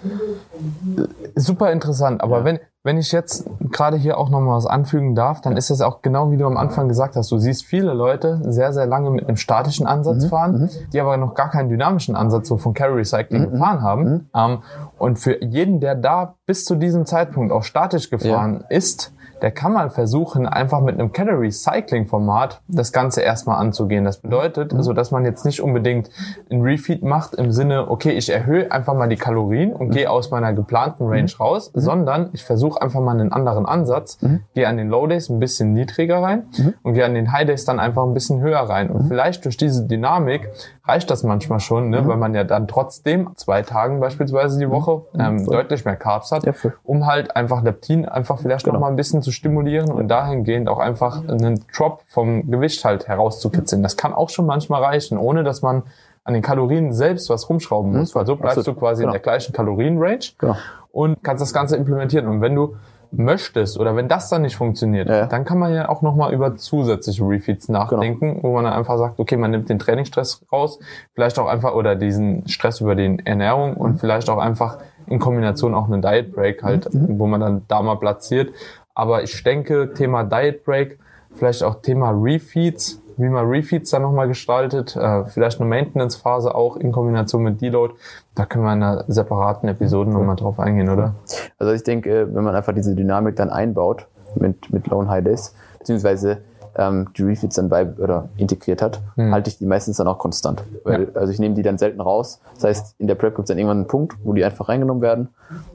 Super 1.36 1.70
interessant, 1.70 2.20
aber 2.20 2.44
wenn, 2.44 2.58
wenn 2.84 2.98
ich 2.98 3.12
jetzt 3.12 3.48
gerade 3.70 3.96
hier 3.96 4.18
auch 4.18 4.28
nochmal 4.28 4.58
was 4.58 4.66
anfügen 4.66 5.14
darf, 5.14 5.40
dann 5.40 5.56
ist 5.56 5.70
das 5.70 5.80
auch 5.80 6.02
genau 6.02 6.30
wie 6.30 6.36
du 6.36 6.46
am 6.46 6.58
Anfang 6.58 6.86
gesagt 6.86 7.16
hast. 7.16 7.32
Du 7.32 7.38
siehst 7.38 7.64
viele 7.64 7.94
Leute 7.94 8.40
sehr, 8.44 8.74
sehr 8.74 8.86
lange 8.86 9.10
mit 9.10 9.26
einem 9.26 9.38
statischen 9.38 9.86
Ansatz 9.86 10.26
fahren, 10.26 10.68
die 10.92 11.00
aber 11.00 11.16
noch 11.16 11.34
gar 11.34 11.50
keinen 11.50 11.70
dynamischen 11.70 12.14
Ansatz 12.14 12.46
so 12.46 12.58
von 12.58 12.74
Carry 12.74 13.02
Cycling 13.04 13.52
gefahren 13.52 13.80
haben. 13.80 14.28
Ähm, 14.36 14.58
und 14.98 15.18
für 15.18 15.42
jeden, 15.42 15.80
der 15.80 15.94
da 15.94 16.34
bis 16.44 16.66
zu 16.66 16.76
diesem 16.76 17.06
Zeitpunkt 17.06 17.52
auch 17.52 17.62
statisch 17.62 18.10
gefahren 18.10 18.64
ist, 18.68 19.14
der 19.44 19.50
kann 19.50 19.74
mal 19.74 19.90
versuchen, 19.90 20.46
einfach 20.46 20.80
mit 20.80 20.98
einem 20.98 21.12
Calorie 21.12 21.50
Cycling 21.50 22.06
Format 22.06 22.62
das 22.66 22.92
Ganze 22.92 23.20
erstmal 23.20 23.58
anzugehen. 23.58 24.02
Das 24.02 24.16
bedeutet, 24.16 24.72
so 24.78 24.94
dass 24.94 25.10
man 25.10 25.26
jetzt 25.26 25.44
nicht 25.44 25.60
unbedingt 25.60 26.08
ein 26.50 26.62
Refeed 26.62 27.02
macht 27.02 27.34
im 27.34 27.52
Sinne, 27.52 27.90
okay, 27.90 28.12
ich 28.12 28.32
erhöhe 28.32 28.72
einfach 28.72 28.94
mal 28.94 29.06
die 29.06 29.16
Kalorien 29.16 29.74
und 29.74 29.90
gehe 29.90 30.10
aus 30.10 30.30
meiner 30.30 30.54
geplanten 30.54 31.04
Range 31.06 31.30
raus, 31.38 31.70
sondern 31.74 32.30
ich 32.32 32.42
versuche 32.42 32.80
einfach 32.80 33.00
mal 33.00 33.10
einen 33.10 33.32
anderen 33.32 33.66
Ansatz, 33.66 34.18
gehe 34.54 34.66
an 34.66 34.78
den 34.78 34.88
Low 34.88 35.06
Days 35.06 35.28
ein 35.28 35.40
bisschen 35.40 35.74
niedriger 35.74 36.22
rein 36.22 36.46
und 36.82 36.94
gehe 36.94 37.04
an 37.04 37.12
den 37.12 37.30
High 37.30 37.44
Days 37.44 37.66
dann 37.66 37.80
einfach 37.80 38.04
ein 38.04 38.14
bisschen 38.14 38.40
höher 38.40 38.60
rein. 38.60 38.88
Und 38.88 39.08
vielleicht 39.08 39.44
durch 39.44 39.58
diese 39.58 39.86
Dynamik 39.86 40.48
reicht 40.86 41.10
das 41.10 41.22
manchmal 41.22 41.60
schon, 41.60 41.90
ne, 41.90 42.08
weil 42.08 42.16
man 42.16 42.34
ja 42.34 42.44
dann 42.44 42.66
trotzdem 42.66 43.28
zwei 43.36 43.60
Tagen 43.60 44.00
beispielsweise 44.00 44.58
die 44.58 44.70
Woche 44.70 45.02
ähm, 45.18 45.44
deutlich 45.44 45.84
mehr 45.84 45.96
Carbs 45.96 46.32
hat, 46.32 46.46
um 46.82 47.04
halt 47.04 47.36
einfach 47.36 47.62
Leptin 47.62 48.08
einfach 48.08 48.38
vielleicht 48.38 48.66
noch 48.66 48.80
mal 48.80 48.88
ein 48.88 48.96
bisschen 48.96 49.20
zu 49.20 49.33
stimulieren 49.34 49.90
und 49.90 50.08
dahingehend 50.08 50.68
auch 50.68 50.78
einfach 50.78 51.26
einen 51.28 51.64
Drop 51.76 52.02
vom 52.06 52.50
Gewicht 52.50 52.84
halt 52.84 53.08
herauszukitzeln. 53.08 53.82
Das 53.82 53.96
kann 53.96 54.14
auch 54.14 54.30
schon 54.30 54.46
manchmal 54.46 54.82
reichen, 54.82 55.18
ohne 55.18 55.44
dass 55.44 55.62
man 55.62 55.82
an 56.24 56.32
den 56.32 56.42
Kalorien 56.42 56.92
selbst 56.92 57.28
was 57.28 57.48
rumschrauben 57.50 57.92
muss, 57.92 58.14
weil 58.14 58.24
so 58.26 58.36
bleibst 58.36 58.58
Absolut. 58.58 58.76
du 58.76 58.80
quasi 58.80 59.02
Genau. 59.02 59.10
in 59.10 59.12
der 59.12 59.20
gleichen 59.22 59.52
Kalorienrange 59.52 60.20
Genau. 60.38 60.56
und 60.90 61.22
kannst 61.22 61.42
das 61.42 61.52
Ganze 61.52 61.76
implementieren. 61.76 62.26
Und 62.26 62.40
wenn 62.40 62.54
du 62.54 62.76
möchtest 63.16 63.78
oder 63.78 63.94
wenn 63.94 64.08
das 64.08 64.28
dann 64.28 64.42
nicht 64.42 64.56
funktioniert, 64.56 65.08
Ja. 65.08 65.26
dann 65.26 65.44
kann 65.44 65.58
man 65.58 65.72
ja 65.72 65.88
auch 65.88 66.02
nochmal 66.02 66.32
über 66.32 66.56
zusätzliche 66.56 67.22
Refeeds 67.22 67.68
nachdenken, 67.68 68.38
wo 68.42 68.52
man 68.54 68.64
dann 68.64 68.72
einfach 68.72 68.98
sagt, 68.98 69.20
okay, 69.20 69.36
man 69.36 69.50
nimmt 69.52 69.68
den 69.68 69.78
Trainingsstress 69.78 70.44
raus, 70.50 70.78
vielleicht 71.14 71.38
auch 71.38 71.46
einfach 71.46 71.74
oder 71.74 71.94
diesen 71.94 72.48
Stress 72.48 72.80
über 72.80 72.94
die 72.96 73.18
Ernährung 73.24 73.74
und 73.74 74.00
vielleicht 74.00 74.28
auch 74.30 74.38
einfach 74.38 74.78
in 75.06 75.18
Kombination 75.20 75.74
auch 75.74 75.84
einen 75.90 76.00
Diet 76.02 76.34
Break 76.34 76.62
halt, 76.62 76.88
wo 76.92 77.26
man 77.26 77.40
dann 77.40 77.62
da 77.68 77.82
mal 77.82 77.96
platziert. 77.96 78.48
Aber 78.94 79.22
ich 79.22 79.42
denke, 79.42 79.92
Thema 79.92 80.24
Diet 80.24 80.64
Break, 80.64 80.98
vielleicht 81.34 81.62
auch 81.62 81.82
Thema 81.82 82.10
Refeeds, 82.10 83.00
wie 83.16 83.28
man 83.28 83.46
Refeeds 83.46 83.90
dann 83.90 84.02
nochmal 84.02 84.28
gestaltet, 84.28 84.96
äh, 84.96 85.24
vielleicht 85.24 85.60
eine 85.60 85.68
Maintenance-Phase 85.68 86.54
auch 86.54 86.76
in 86.76 86.92
Kombination 86.92 87.42
mit 87.42 87.60
Deload. 87.60 87.94
Da 88.34 88.46
können 88.46 88.64
wir 88.64 88.72
in 88.72 88.82
einer 88.82 89.04
separaten 89.08 89.68
Episode 89.68 90.10
nochmal 90.10 90.36
drauf 90.36 90.58
eingehen, 90.58 90.88
oder? 90.88 91.14
Also 91.58 91.72
ich 91.72 91.84
denke, 91.84 92.28
wenn 92.32 92.44
man 92.44 92.54
einfach 92.54 92.74
diese 92.74 92.94
Dynamik 92.94 93.36
dann 93.36 93.50
einbaut 93.50 94.06
mit, 94.36 94.72
mit 94.72 94.86
Low 94.88 94.98
und 94.98 95.08
High 95.08 95.24
Days, 95.24 95.54
beziehungsweise 95.78 96.38
ähm, 96.76 97.08
die 97.16 97.22
Refeeds 97.22 97.56
dann 97.56 97.68
bei 97.68 97.86
oder 97.98 98.28
integriert 98.36 98.82
hat, 98.82 99.00
halte 99.16 99.48
ich 99.50 99.58
die 99.58 99.66
meistens 99.66 99.96
dann 99.98 100.08
auch 100.08 100.18
konstant. 100.18 100.62
Weil, 100.84 101.08
Also 101.14 101.32
ich 101.32 101.38
nehme 101.38 101.54
die 101.54 101.62
dann 101.62 101.78
selten 101.78 102.00
raus. 102.00 102.40
Das 102.54 102.64
heißt, 102.64 102.94
in 102.98 103.06
der 103.06 103.14
Prep 103.14 103.36
gibt 103.36 103.46
es 103.46 103.48
dann 103.48 103.58
irgendwann 103.58 103.78
einen 103.78 103.86
Punkt, 103.86 104.14
wo 104.24 104.32
die 104.32 104.44
einfach 104.44 104.68
reingenommen 104.68 105.02
werden. 105.02 105.28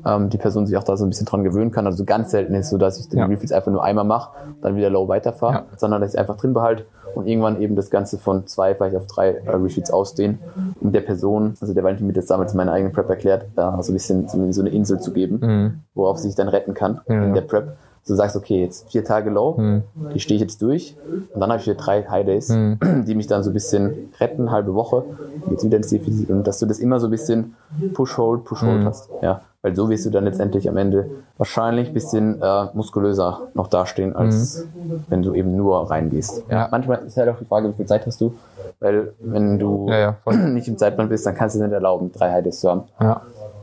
Ähm, 0.05 0.29
die 0.29 0.37
Person 0.37 0.67
sich 0.67 0.75
auch 0.77 0.83
da 0.83 0.97
so 0.97 1.05
ein 1.05 1.09
bisschen 1.09 1.25
dran 1.25 1.43
gewöhnen 1.43 1.71
kann. 1.71 1.85
Also 1.85 2.03
ganz 2.05 2.31
selten 2.31 2.53
ist 2.53 2.65
es 2.65 2.69
so, 2.71 2.77
dass 2.77 2.99
ich 2.99 3.07
die 3.09 3.17
Ja. 3.17 3.25
Refeeds 3.25 3.51
einfach 3.51 3.71
nur 3.71 3.83
einmal 3.83 4.03
mache, 4.05 4.31
dann 4.61 4.75
wieder 4.75 4.89
Low 4.89 5.07
weiterfahre, 5.07 5.53
Ja. 5.53 5.63
sondern 5.77 6.01
dass 6.01 6.13
ich 6.13 6.19
einfach 6.19 6.35
drin 6.37 6.53
behalte 6.53 6.85
und 7.15 7.27
irgendwann 7.27 7.59
eben 7.61 7.75
das 7.75 7.89
Ganze 7.89 8.17
von 8.17 8.45
zwei 8.47 8.75
vielleicht 8.75 8.95
auf 8.95 9.07
drei 9.07 9.29
äh, 9.31 9.49
Refeeds 9.51 9.89
ausdehnen, 9.91 10.39
um 10.79 10.91
der 10.91 11.01
Person, 11.01 11.55
also 11.61 11.73
der 11.73 11.83
Valentin 11.83 12.05
mir 12.07 12.13
das 12.13 12.25
damals 12.27 12.51
in 12.51 12.57
meiner 12.57 12.71
eigenen 12.73 12.93
Prep 12.93 13.09
erklärt, 13.09 13.45
da 13.55 13.81
so 13.81 13.91
ein 13.91 13.95
bisschen 13.95 14.27
so 14.27 14.51
so 14.51 14.61
eine 14.61 14.69
Insel 14.69 14.99
zu 14.99 15.11
geben, 15.11 15.81
worauf 15.95 16.17
sie 16.19 16.27
sich 16.27 16.35
dann 16.35 16.49
retten 16.49 16.73
kann 16.73 16.99
Ja, 17.07 17.15
in 17.15 17.27
ja. 17.29 17.33
der 17.35 17.41
Prep. 17.41 17.77
Du 18.07 18.15
sagst, 18.15 18.35
okay, 18.35 18.61
jetzt 18.61 18.89
vier 18.89 19.03
Tage 19.03 19.29
Low, 19.29 19.55
Mhm. 19.57 19.83
die 20.13 20.19
stehe 20.19 20.35
ich 20.35 20.41
jetzt 20.41 20.61
durch 20.61 20.95
und 21.33 21.41
dann 21.41 21.49
habe 21.51 21.59
ich 21.59 21.67
wieder 21.67 21.75
drei 21.77 22.03
High 22.03 22.25
Days, 22.25 22.47
die 23.05 23.15
mich 23.15 23.27
dann 23.27 23.43
so 23.43 23.49
ein 23.51 23.53
bisschen 23.53 23.93
retten, 24.19 24.51
halbe 24.51 24.73
Woche, 24.73 25.05
jetzt 25.45 25.63
wieder 25.63 25.77
ins 25.77 25.89
Defizit 25.89 26.29
und 26.29 26.45
dass 26.47 26.59
du 26.59 26.65
das 26.65 26.79
immer 26.79 26.99
so 26.99 27.07
ein 27.07 27.11
bisschen 27.11 27.55
Push-Hold, 27.93 28.45
Push-Hold 28.45 28.81
Mhm. 28.81 28.85
hast. 28.85 29.09
Ja, 29.21 29.41
weil 29.61 29.75
so 29.75 29.89
wirst 29.89 30.05
du 30.05 30.09
dann 30.09 30.23
letztendlich 30.25 30.69
am 30.69 30.77
Ende 30.77 31.09
wahrscheinlich 31.37 31.89
ein 31.89 31.93
bisschen 31.93 32.41
äh, 32.41 32.65
muskulöser 32.73 33.43
noch 33.53 33.67
dastehen, 33.67 34.15
als 34.15 34.65
wenn 35.09 35.21
du 35.23 35.33
eben 35.33 35.55
nur 35.55 35.89
reingehst. 35.89 36.43
Ja. 36.49 36.67
Manchmal 36.71 36.99
ist 37.05 37.17
halt 37.17 37.29
auch 37.29 37.37
die 37.39 37.45
Frage, 37.45 37.69
wie 37.69 37.73
viel 37.73 37.85
Zeit 37.87 38.05
hast 38.05 38.21
du, 38.21 38.33
weil 38.79 39.13
wenn 39.21 39.57
du 39.59 39.87
Ja, 39.89 39.97
ja, 40.25 40.31
nicht 40.47 40.67
im 40.67 40.77
Zeitplan 40.77 41.09
bist, 41.09 41.25
dann 41.25 41.35
kannst 41.35 41.55
du 41.55 41.59
dir 41.59 41.65
nicht 41.65 41.73
erlauben, 41.73 42.11
drei 42.11 42.31
High 42.31 42.43
Days 42.43 42.59
zu 42.59 42.69
haben. 42.69 42.83
Ja. 42.99 43.21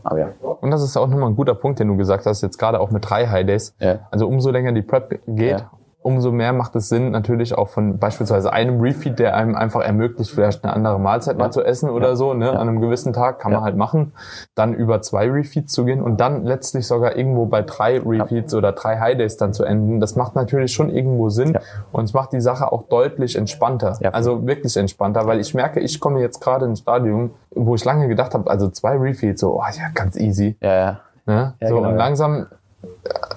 Aber 0.08 0.20
ja, 0.20 0.28
Und 0.60 0.70
das 0.70 0.82
ist 0.82 0.96
auch 0.96 1.08
nochmal 1.08 1.28
ein 1.30 1.34
guter 1.36 1.56
Punkt, 1.56 1.80
den 1.80 1.88
du 1.88 1.96
gesagt 1.96 2.26
hast, 2.26 2.40
jetzt 2.40 2.58
gerade 2.58 2.78
auch 2.78 2.92
mit 2.92 3.10
drei 3.10 3.26
High 3.26 3.44
Days. 3.44 3.74
Ja. 3.80 4.06
Also 4.12 4.28
umso 4.28 4.50
länger 4.52 4.70
die 4.70 4.82
Prep 4.82 5.20
geht, 5.26 5.60
Ja. 5.60 5.70
Umso 6.06 6.30
mehr 6.30 6.52
macht 6.52 6.76
es 6.76 6.88
Sinn, 6.88 7.10
natürlich 7.10 7.58
auch 7.58 7.68
von 7.68 7.98
beispielsweise 7.98 8.52
einem 8.52 8.80
Refeed, 8.80 9.18
der 9.18 9.34
einem 9.36 9.56
einfach 9.56 9.80
ermöglicht, 9.82 10.30
vielleicht 10.30 10.62
eine 10.64 10.72
andere 10.72 11.00
Mahlzeit 11.00 11.36
mal 11.36 11.50
zu 11.50 11.62
essen 11.64 11.90
oder 11.90 12.14
so, 12.14 12.32
ne, 12.32 12.50
an 12.50 12.68
einem 12.68 12.80
gewissen 12.80 13.12
Tag, 13.12 13.40
kann 13.40 13.50
man 13.50 13.60
Ja. 13.62 13.64
halt 13.64 13.76
machen, 13.76 14.12
dann 14.54 14.72
über 14.72 15.02
zwei 15.02 15.28
Refeeds 15.28 15.72
zu 15.72 15.84
gehen 15.84 16.00
und 16.00 16.20
dann 16.20 16.44
letztlich 16.44 16.86
sogar 16.86 17.16
irgendwo 17.16 17.46
bei 17.46 17.62
drei 17.62 17.98
Refeeds 17.98 18.54
oder 18.54 18.70
drei 18.72 18.98
High 19.00 19.16
Days 19.18 19.36
dann 19.36 19.52
zu 19.52 19.64
enden. 19.64 19.98
Das 19.98 20.14
macht 20.14 20.36
natürlich 20.36 20.72
schon 20.72 20.90
irgendwo 20.90 21.28
Sinn 21.28 21.54
Ja. 21.54 21.60
und 21.90 22.04
es 22.04 22.14
macht 22.14 22.32
die 22.32 22.40
Sache 22.40 22.70
auch 22.70 22.84
deutlich 22.84 23.34
entspannter. 23.36 23.96
Ja. 24.00 24.10
Also 24.10 24.46
wirklich 24.46 24.76
entspannter, 24.76 25.26
weil 25.26 25.40
ich 25.40 25.54
merke, 25.54 25.80
ich 25.80 25.98
komme 25.98 26.20
jetzt 26.20 26.40
gerade 26.40 26.66
ins 26.66 26.78
Stadium, 26.78 27.32
wo 27.50 27.74
ich 27.74 27.84
lange 27.84 28.06
gedacht 28.06 28.32
habe, 28.32 28.48
also 28.48 28.68
zwei 28.68 28.96
Refeeds, 28.96 29.40
so, 29.40 29.58
oh, 29.58 29.64
ja, 29.76 29.88
ganz 29.92 30.16
easy. 30.16 30.56
ja, 30.60 30.74
ja. 30.74 31.00
Ne? 31.28 31.54
Ja, 31.58 31.68
so, 31.68 31.74
genau, 31.78 31.88
und 31.88 31.94
ja. 31.96 32.04
langsam, 32.04 32.46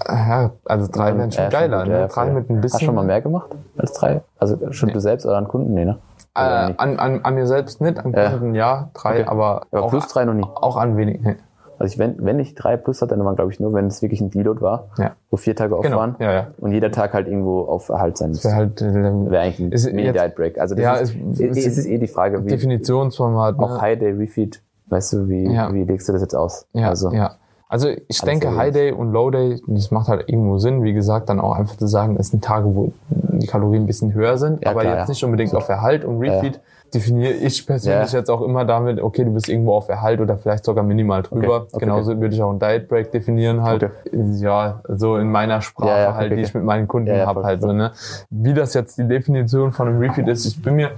ja, 0.08 0.52
also 0.66 0.88
drei 0.92 1.18
wären 1.18 1.32
schon 1.32 1.44
Ja, 1.46 1.50
geiler. 1.50 1.86
ne? 1.86 2.00
ja, 2.02 2.08
drei 2.08 2.32
mit 2.32 2.50
ein 2.50 2.62
bisschen. 2.62 2.74
Hast 2.76 2.82
du 2.82 2.86
schon 2.86 2.96
mal 2.96 3.06
mehr 3.06 3.22
gemacht 3.22 3.50
als 3.78 3.94
drei? 3.94 4.22
Also 4.38 4.58
schon 4.72 4.90
du 4.90 5.00
selbst 5.00 5.26
oder 5.26 5.38
an 5.38 5.48
Kunden? 5.48 5.74
Nee, 5.74 5.86
ne? 5.86 5.98
Äh, 6.36 6.40
an, 6.42 7.00
an, 7.00 7.20
an 7.24 7.36
mir 7.36 7.48
selbst 7.48 7.82
nicht, 7.82 7.98
an. 8.00 8.14
Kunden 8.14 8.56
ja, 8.56 8.90
drei, 8.94 9.22
Okay. 9.22 9.24
aber, 9.30 9.64
Aber 9.72 9.84
auch, 9.84 9.90
plus 9.90 10.08
drei 10.08 10.26
noch 10.26 10.34
nie. 10.34 10.44
auch 10.44 10.78
an 10.78 10.96
wenig. 10.98 11.22
Nee. 11.22 11.36
Also 11.80 11.94
ich, 11.94 11.98
wenn, 12.00 12.16
wenn 12.26 12.40
ich 12.40 12.56
drei 12.56 12.76
plus 12.76 13.02
hatte, 13.02 13.16
dann 13.16 13.26
war 13.26 13.36
glaube 13.36 13.52
ich 13.54 13.60
nur, 13.62 13.74
wenn 13.74 13.88
es 13.88 14.02
wirklich 14.02 14.20
ein 14.20 14.30
Deload 14.30 14.60
war, 14.62 14.90
Ja. 14.98 15.12
wo 15.32 15.38
vier 15.38 15.56
Tage 15.56 15.78
off 15.78 15.84
Genau, 15.84 15.98
waren 15.98 16.16
ja, 16.20 16.32
ja. 16.34 16.48
und 16.58 16.74
jeder 16.74 16.92
Tag 16.92 17.14
halt 17.14 17.28
irgendwo 17.28 17.62
auf 17.62 17.88
Erhalt 17.88 18.18
sein 18.18 18.30
Wäre 18.30 18.34
müsste. 18.34 18.56
halt 18.56 18.82
äh, 18.82 18.94
Wäre 19.32 19.44
eigentlich 19.44 19.60
ein 19.60 19.72
Ist 19.72 19.86
Mini 19.86 20.02
jetzt- 20.04 20.36
Break. 20.36 20.60
Also 20.60 20.76
das 20.76 20.84
Ja, 20.84 20.96
ist, 20.96 21.16
es- 21.16 21.40
es, 21.40 21.58
es- 21.66 21.78
ist 21.80 21.86
eh 21.86 21.98
die 21.98 22.08
Frage, 22.10 22.44
wie 22.44 22.50
Definitionsformat. 22.50 23.58
Ne? 23.58 23.64
auch 23.64 23.80
High 23.82 23.98
Day 23.98 24.12
Refeed, 24.12 24.62
weißt 24.88 25.14
du, 25.14 25.30
wie, 25.30 25.54
Ja. 25.54 25.74
wie 25.74 25.84
legst 25.86 26.10
du 26.10 26.14
das 26.14 26.22
jetzt 26.22 26.36
aus? 26.36 26.66
Ja, 26.74 26.90
also, 26.90 27.12
ja. 27.14 27.32
Also 27.72 27.90
ich 28.08 28.20
denke, 28.22 28.48
erledigt. 28.48 28.66
High 28.66 28.74
Day 28.74 28.92
und 28.92 29.12
Low 29.14 29.30
Day, 29.30 29.62
das 29.68 29.92
macht 29.92 30.08
halt 30.08 30.28
irgendwo 30.28 30.58
Sinn. 30.58 30.84
Wie 30.84 30.94
gesagt, 30.94 31.30
dann 31.30 31.40
auch 31.40 31.54
einfach 31.56 31.78
zu 31.78 31.86
sagen, 31.88 32.18
es 32.20 32.30
sind 32.30 32.44
Tage, 32.44 32.66
wo 32.76 32.92
die 33.10 33.46
Kalorien 33.48 33.84
ein 33.84 33.88
bisschen 33.88 34.14
höher 34.14 34.38
sind, 34.40 34.64
Ja, 34.64 34.72
aber 34.72 34.82
klar, 34.82 34.98
jetzt 34.98 35.08
ja. 35.08 35.12
nicht 35.12 35.24
unbedingt 35.24 35.56
auf 35.56 35.70
Erhalt 35.70 36.04
und 36.04 36.20
Refeed. 36.20 36.60
Definiere 36.92 37.34
ich 37.34 37.68
persönlich 37.68 38.12
Ja. 38.12 38.18
jetzt 38.18 38.32
auch 38.32 38.42
immer 38.42 38.66
damit, 38.66 39.00
okay, 39.00 39.24
du 39.24 39.32
bist 39.32 39.48
irgendwo 39.48 39.76
auf 39.76 39.88
Erhalt 39.88 40.20
oder 40.20 40.38
vielleicht 40.38 40.66
sogar 40.66 40.84
minimal 40.84 41.22
drüber. 41.22 41.58
Okay, 41.58 41.68
okay, 41.74 41.86
Genauso 41.86 42.20
würde 42.20 42.34
ich 42.34 42.42
auch 42.42 42.50
einen 42.50 42.58
Diet 42.60 42.88
Break 42.90 43.12
definieren 43.12 43.62
halt. 43.62 43.88
Ja, 44.12 44.82
so 44.88 45.18
in 45.18 45.30
meiner 45.32 45.62
Sprache 45.62 45.90
Ja, 45.90 46.00
ja, 46.00 46.14
halt, 46.16 46.26
okay, 46.26 46.30
die 46.30 46.42
okay. 46.42 46.50
ich 46.50 46.54
mit 46.56 46.64
meinen 46.64 46.88
Kunden 46.88 47.10
Ja, 47.10 47.18
ja, 47.18 47.26
habe 47.28 47.44
halt 47.44 47.62
so, 47.62 47.72
ne. 47.72 47.92
Wie 48.32 48.56
das 48.56 48.74
jetzt 48.74 48.98
die 48.98 49.08
Definition 49.08 49.72
von 49.72 49.88
einem 49.88 50.00
Refeed 50.00 50.28
ist, 50.28 50.48
ich 50.48 50.60
bin 50.60 50.76
mir, 50.76 50.90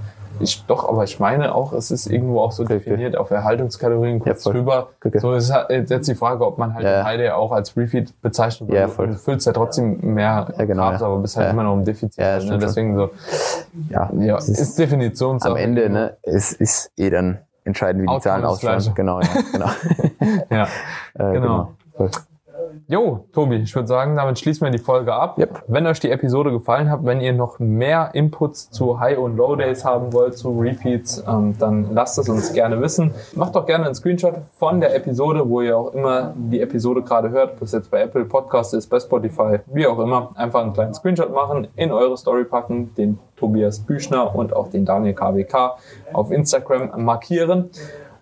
ich, 0.42 0.66
doch, 0.66 0.88
aber 0.90 1.04
ich 1.04 1.20
meine 1.20 1.54
auch, 1.56 1.74
es 1.74 1.92
ist 1.92 2.08
irgendwo 2.08 2.40
auch 2.42 2.52
so 2.52 2.64
Okay, 2.64 2.76
okay. 2.76 2.84
definiert 2.90 3.16
auf 3.16 3.32
Erhaltungskalorien 3.32 4.20
kurz 4.20 4.44
voll. 4.44 4.54
drüber. 4.54 4.90
Okay. 5.06 5.20
So 5.20 5.34
ist 5.34 5.52
halt 5.52 5.90
jetzt 5.90 6.08
die 6.08 6.16
Frage, 6.16 6.46
ob 6.46 6.58
man 6.58 6.74
halt 6.74 6.84
Ja, 6.86 7.10
ja. 7.10 7.18
Day 7.18 7.30
auch 7.32 7.52
als 7.52 7.76
Refeed 7.78 8.20
bezeichnet. 8.22 8.72
Ja, 8.74 8.88
voll. 8.88 9.08
Du 9.08 9.14
füllst 9.16 9.46
ja 9.48 9.54
trotzdem 9.54 10.00
mehr 10.14 10.48
Ja, 10.58 10.66
genau, 10.66 10.84
Carbs, 10.84 11.02
ja. 11.02 11.08
aber 11.08 11.18
bist 11.20 11.38
halt 11.38 11.48
Ja. 11.48 11.52
immer 11.54 11.64
noch 11.64 11.74
im 11.74 11.86
Defizit. 11.86 12.18
Ja, 12.22 12.40
ne? 12.40 12.58
Deswegen 12.58 12.96
so, 12.96 13.10
ja, 13.90 14.10
ja, 14.20 14.38
es 14.38 14.50
ist, 14.50 14.78
Definitionssache. 14.80 15.52
am 15.52 15.58
Ende, 15.58 15.90
ne, 15.90 16.18
es 16.24 16.54
ist 16.54 16.92
eh 16.98 17.10
dann 17.10 17.40
entscheidend, 17.64 18.04
wie 18.04 18.14
die 18.16 18.20
Zahlen 18.22 18.44
ist 18.44 18.50
ausschauen. 18.50 18.94
Genau, 18.96 19.20
ja, 19.22 19.28
genau. 19.52 19.70
Ja, 20.50 20.68
Äh, 21.20 21.32
genau. 21.34 21.72
Voll. 21.96 22.10
Jo, 22.92 23.24
Tobi, 23.32 23.56
ich 23.56 23.74
würde 23.74 23.88
sagen, 23.88 24.18
damit 24.18 24.38
schließen 24.38 24.68
wir 24.68 24.70
die 24.72 24.78
Folge 24.78 25.14
ab. 25.14 25.38
Yep. 25.38 25.64
Wenn 25.68 25.88
euch 25.88 26.02
die 26.02 26.12
Episode 26.12 26.52
gefallen 26.52 26.92
hat, 26.92 27.06
wenn 27.06 27.22
ihr 27.22 27.32
noch 27.32 27.58
mehr 27.58 28.10
Inputs 28.12 28.70
zu 28.70 29.00
High- 29.00 29.18
und 29.18 29.38
Low-Days 29.38 29.86
haben 29.86 30.12
wollt, 30.12 30.38
zu 30.38 30.60
Refeeds, 30.60 31.24
ähm, 31.26 31.56
dann 31.58 31.94
lasst 31.94 32.20
es 32.20 32.28
uns 32.28 32.52
gerne 32.52 32.82
wissen. 32.82 33.12
Macht 33.34 33.56
doch 33.56 33.66
gerne 33.66 33.86
einen 33.86 33.96
Screenshot 33.96 34.34
von 34.58 34.82
der 34.82 34.94
Episode, 34.94 35.48
wo 35.50 35.62
ihr 35.62 35.78
auch 35.78 35.94
immer 35.94 36.34
die 36.36 36.60
Episode 36.60 37.02
gerade 37.02 37.30
hört, 37.30 37.54
ob 37.54 37.62
es 37.62 37.72
jetzt 37.72 37.90
bei 37.90 38.02
Apple 38.02 38.26
Podcast 38.26 38.74
ist, 38.74 38.88
bei 38.88 39.00
Spotify, 39.00 39.60
wie 39.68 39.88
auch 39.88 40.00
immer. 40.00 40.32
Einfach 40.36 40.62
einen 40.62 40.74
kleinen 40.74 40.94
Screenshot 40.94 41.34
machen, 41.34 41.70
in 41.78 41.94
eure 41.94 42.18
Story 42.18 42.44
packen, 42.44 42.94
den 42.96 43.18
Tobias 43.38 43.80
Büchner 43.80 44.36
und 44.36 44.54
auch 44.54 44.68
den 44.68 44.84
Daniel 44.84 45.14
KWK 45.14 45.78
auf 46.12 46.30
Instagram 46.30 47.06
markieren. 47.06 47.70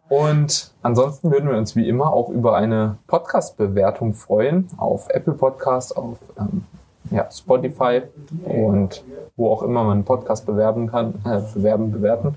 Und 0.10 0.72
ansonsten 0.82 1.32
würden 1.32 1.50
wir 1.50 1.58
uns 1.58 1.76
wie 1.76 1.88
immer 1.88 2.12
auch 2.12 2.30
über 2.30 2.56
eine 2.56 2.98
Podcast-Bewertung 3.08 4.16
freuen 4.16 4.68
auf 4.78 5.08
Apple 5.10 5.34
Podcast, 5.34 5.96
auf 5.96 6.18
ähm, 6.38 6.66
ja, 7.12 7.30
Spotify 7.32 8.02
und 8.44 9.04
wo 9.36 9.50
auch 9.50 9.64
immer 9.64 9.84
man 9.84 9.94
einen 9.94 10.04
Podcast 10.04 10.46
bewerben 10.46 10.88
kann, 10.88 11.14
äh, 11.26 11.42
bewerben, 11.54 11.92
bewerten 11.92 12.36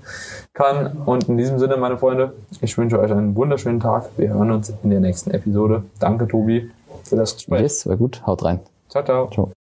kann. 0.53 0.97
Und 1.05 1.27
in 1.27 1.37
diesem 1.37 1.59
Sinne, 1.59 1.77
meine 1.77 1.97
Freunde, 1.97 2.33
ich 2.61 2.77
wünsche 2.77 2.99
euch 2.99 3.11
einen 3.11 3.35
wunderschönen 3.35 3.79
Tag. 3.79 4.09
Wir 4.17 4.29
hören 4.29 4.51
uns 4.51 4.73
in 4.83 4.89
der 4.89 4.99
nächsten 4.99 5.31
Episode. 5.31 5.83
Danke, 5.99 6.27
Tobi, 6.27 6.69
für 7.03 7.15
das 7.15 7.35
Gespräch. 7.35 7.61
Yes, 7.61 7.87
war 7.87 7.97
gut. 7.97 8.25
Haut 8.25 8.43
rein. 8.43 8.59
Ciao, 8.89 9.03
ciao. 9.03 9.29
ciao. 9.29 9.51